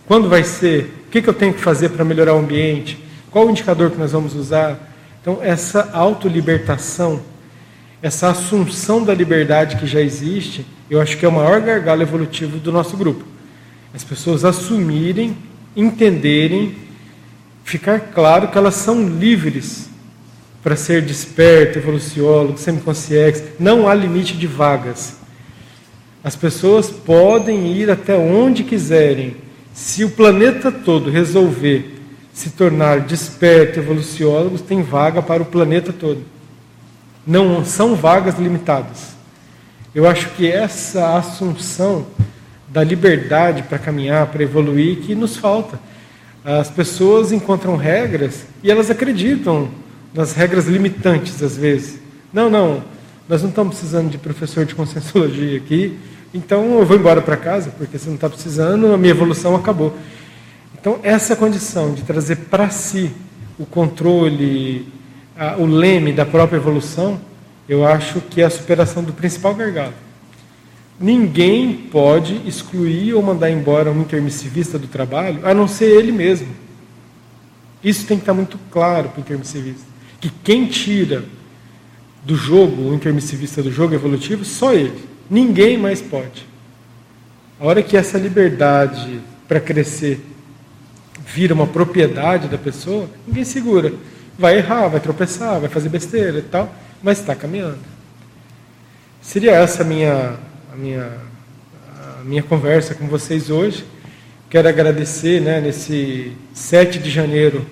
[0.08, 0.94] Quando vai ser?
[1.08, 2.98] O que, que eu tenho que fazer para melhorar o ambiente?
[3.30, 4.93] Qual o indicador que nós vamos usar?
[5.24, 7.22] Então, essa autolibertação,
[8.02, 12.58] essa assunção da liberdade que já existe, eu acho que é o maior gargalo evolutivo
[12.58, 13.24] do nosso grupo.
[13.94, 15.38] As pessoas assumirem,
[15.78, 16.76] entenderem,
[17.64, 19.90] ficar claro que elas são livres
[20.62, 23.54] para ser desperto, evoluciólogo, semiconsciência.
[23.58, 25.16] Não há limite de vagas.
[26.22, 29.38] As pessoas podem ir até onde quiserem.
[29.74, 31.93] Se o planeta todo resolver
[32.34, 36.24] se tornar desperto, evoluciólogos, tem vaga para o planeta todo.
[37.26, 39.14] Não são vagas limitadas.
[39.94, 42.08] Eu acho que essa assunção
[42.68, 45.80] da liberdade para caminhar, para evoluir, que nos falta.
[46.44, 49.70] As pessoas encontram regras e elas acreditam
[50.12, 52.00] nas regras limitantes, às vezes.
[52.34, 52.84] Não, não,
[53.30, 55.98] nós não estamos precisando de professor de conscienciologia aqui,
[56.34, 59.96] então eu vou embora para casa, porque você não está precisando, a minha evolução acabou.
[60.84, 63.10] Então, essa condição de trazer para si
[63.58, 64.86] o controle,
[65.34, 67.22] a, o leme da própria evolução,
[67.70, 69.94] eu acho que é a superação do principal gargalo.
[71.00, 76.50] Ninguém pode excluir ou mandar embora um intermissivista do trabalho, a não ser ele mesmo.
[77.82, 79.86] Isso tem que estar muito claro para o intermissivista.
[80.20, 81.24] Que quem tira
[82.26, 85.06] do jogo, o intermissivista do jogo evolutivo, só ele.
[85.30, 86.46] Ninguém mais pode.
[87.58, 90.33] A hora que essa liberdade para crescer
[91.34, 93.92] vira uma propriedade da pessoa, ninguém segura.
[94.38, 97.80] Vai errar, vai tropeçar, vai fazer besteira e tal, mas está caminhando.
[99.22, 100.36] Seria essa a minha,
[100.72, 101.12] a minha,
[102.20, 103.84] a minha conversa com vocês hoje.
[104.50, 107.66] Quero agradecer né, nesse 7 de janeiro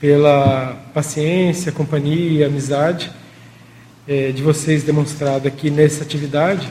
[0.00, 3.10] pela paciência, companhia, amizade
[4.06, 6.70] é, de vocês demonstrado aqui nessa atividade.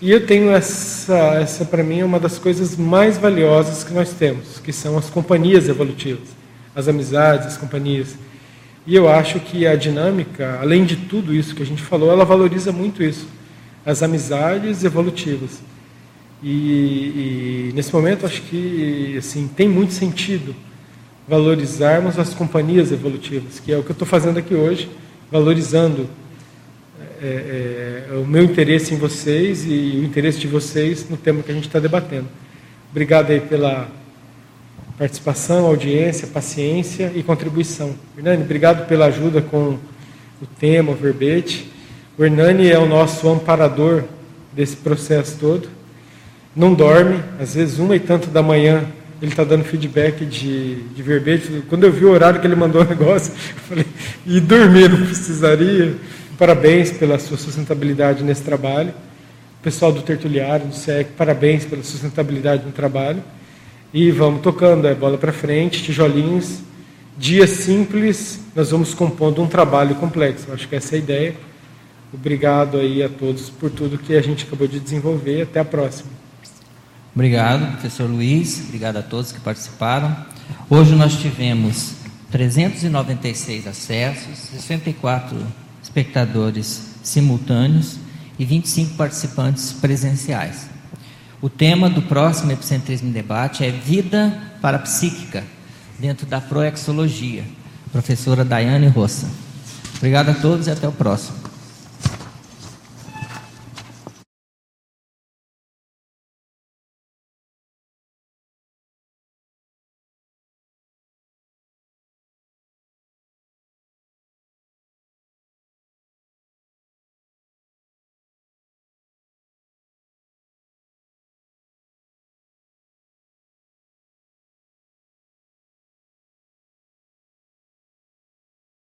[0.00, 4.12] E eu tenho essa, essa para mim é uma das coisas mais valiosas que nós
[4.12, 6.28] temos, que são as companhias evolutivas,
[6.74, 8.14] as amizades, as companhias.
[8.86, 12.24] E eu acho que a dinâmica, além de tudo isso que a gente falou, ela
[12.24, 13.26] valoriza muito isso,
[13.84, 15.60] as amizades evolutivas.
[16.40, 20.54] E, e nesse momento acho que assim tem muito sentido
[21.26, 24.88] valorizarmos as companhias evolutivas, que é o que eu estou fazendo aqui hoje,
[25.30, 26.08] valorizando
[27.20, 31.50] é, é, o meu interesse em vocês e o interesse de vocês no tema que
[31.50, 32.26] a gente está debatendo.
[32.90, 33.88] Obrigado aí pela
[34.96, 37.94] participação, audiência, paciência e contribuição.
[38.16, 39.78] Hernani, obrigado pela ajuda com
[40.40, 41.70] o tema, o verbete.
[42.16, 44.04] O Hernani é o nosso amparador
[44.52, 45.68] desse processo todo.
[46.54, 48.84] não dorme, às vezes uma e tanto da manhã
[49.20, 51.62] ele está dando feedback de, de verbete.
[51.68, 53.86] Quando eu vi o horário que ele mandou o negócio, eu falei,
[54.26, 55.94] e dormir não precisaria.
[56.38, 58.94] Parabéns pela sua sustentabilidade nesse trabalho.
[59.60, 63.24] Pessoal do Tertuliário, do SEC, parabéns pela sustentabilidade no trabalho.
[63.92, 66.60] E vamos tocando, é bola para frente, tijolinhos.
[67.18, 70.52] Dia simples, nós vamos compondo um trabalho complexo.
[70.52, 71.36] Acho que essa é a ideia.
[72.14, 75.42] Obrigado aí a todos por tudo que a gente acabou de desenvolver.
[75.42, 76.10] Até a próxima.
[77.12, 78.62] Obrigado, professor Luiz.
[78.68, 80.16] Obrigado a todos que participaram.
[80.70, 81.94] Hoje nós tivemos
[82.30, 85.36] 396 acessos, 64
[85.88, 87.96] espectadores simultâneos
[88.38, 90.68] e 25 participantes presenciais.
[91.40, 95.44] O tema do próximo Epicentrismo Debate é Vida Parapsíquica,
[95.98, 97.44] dentro da Proexologia.
[97.90, 99.28] Professora Daiane Roça.
[99.96, 101.37] Obrigado a todos e até o próximo.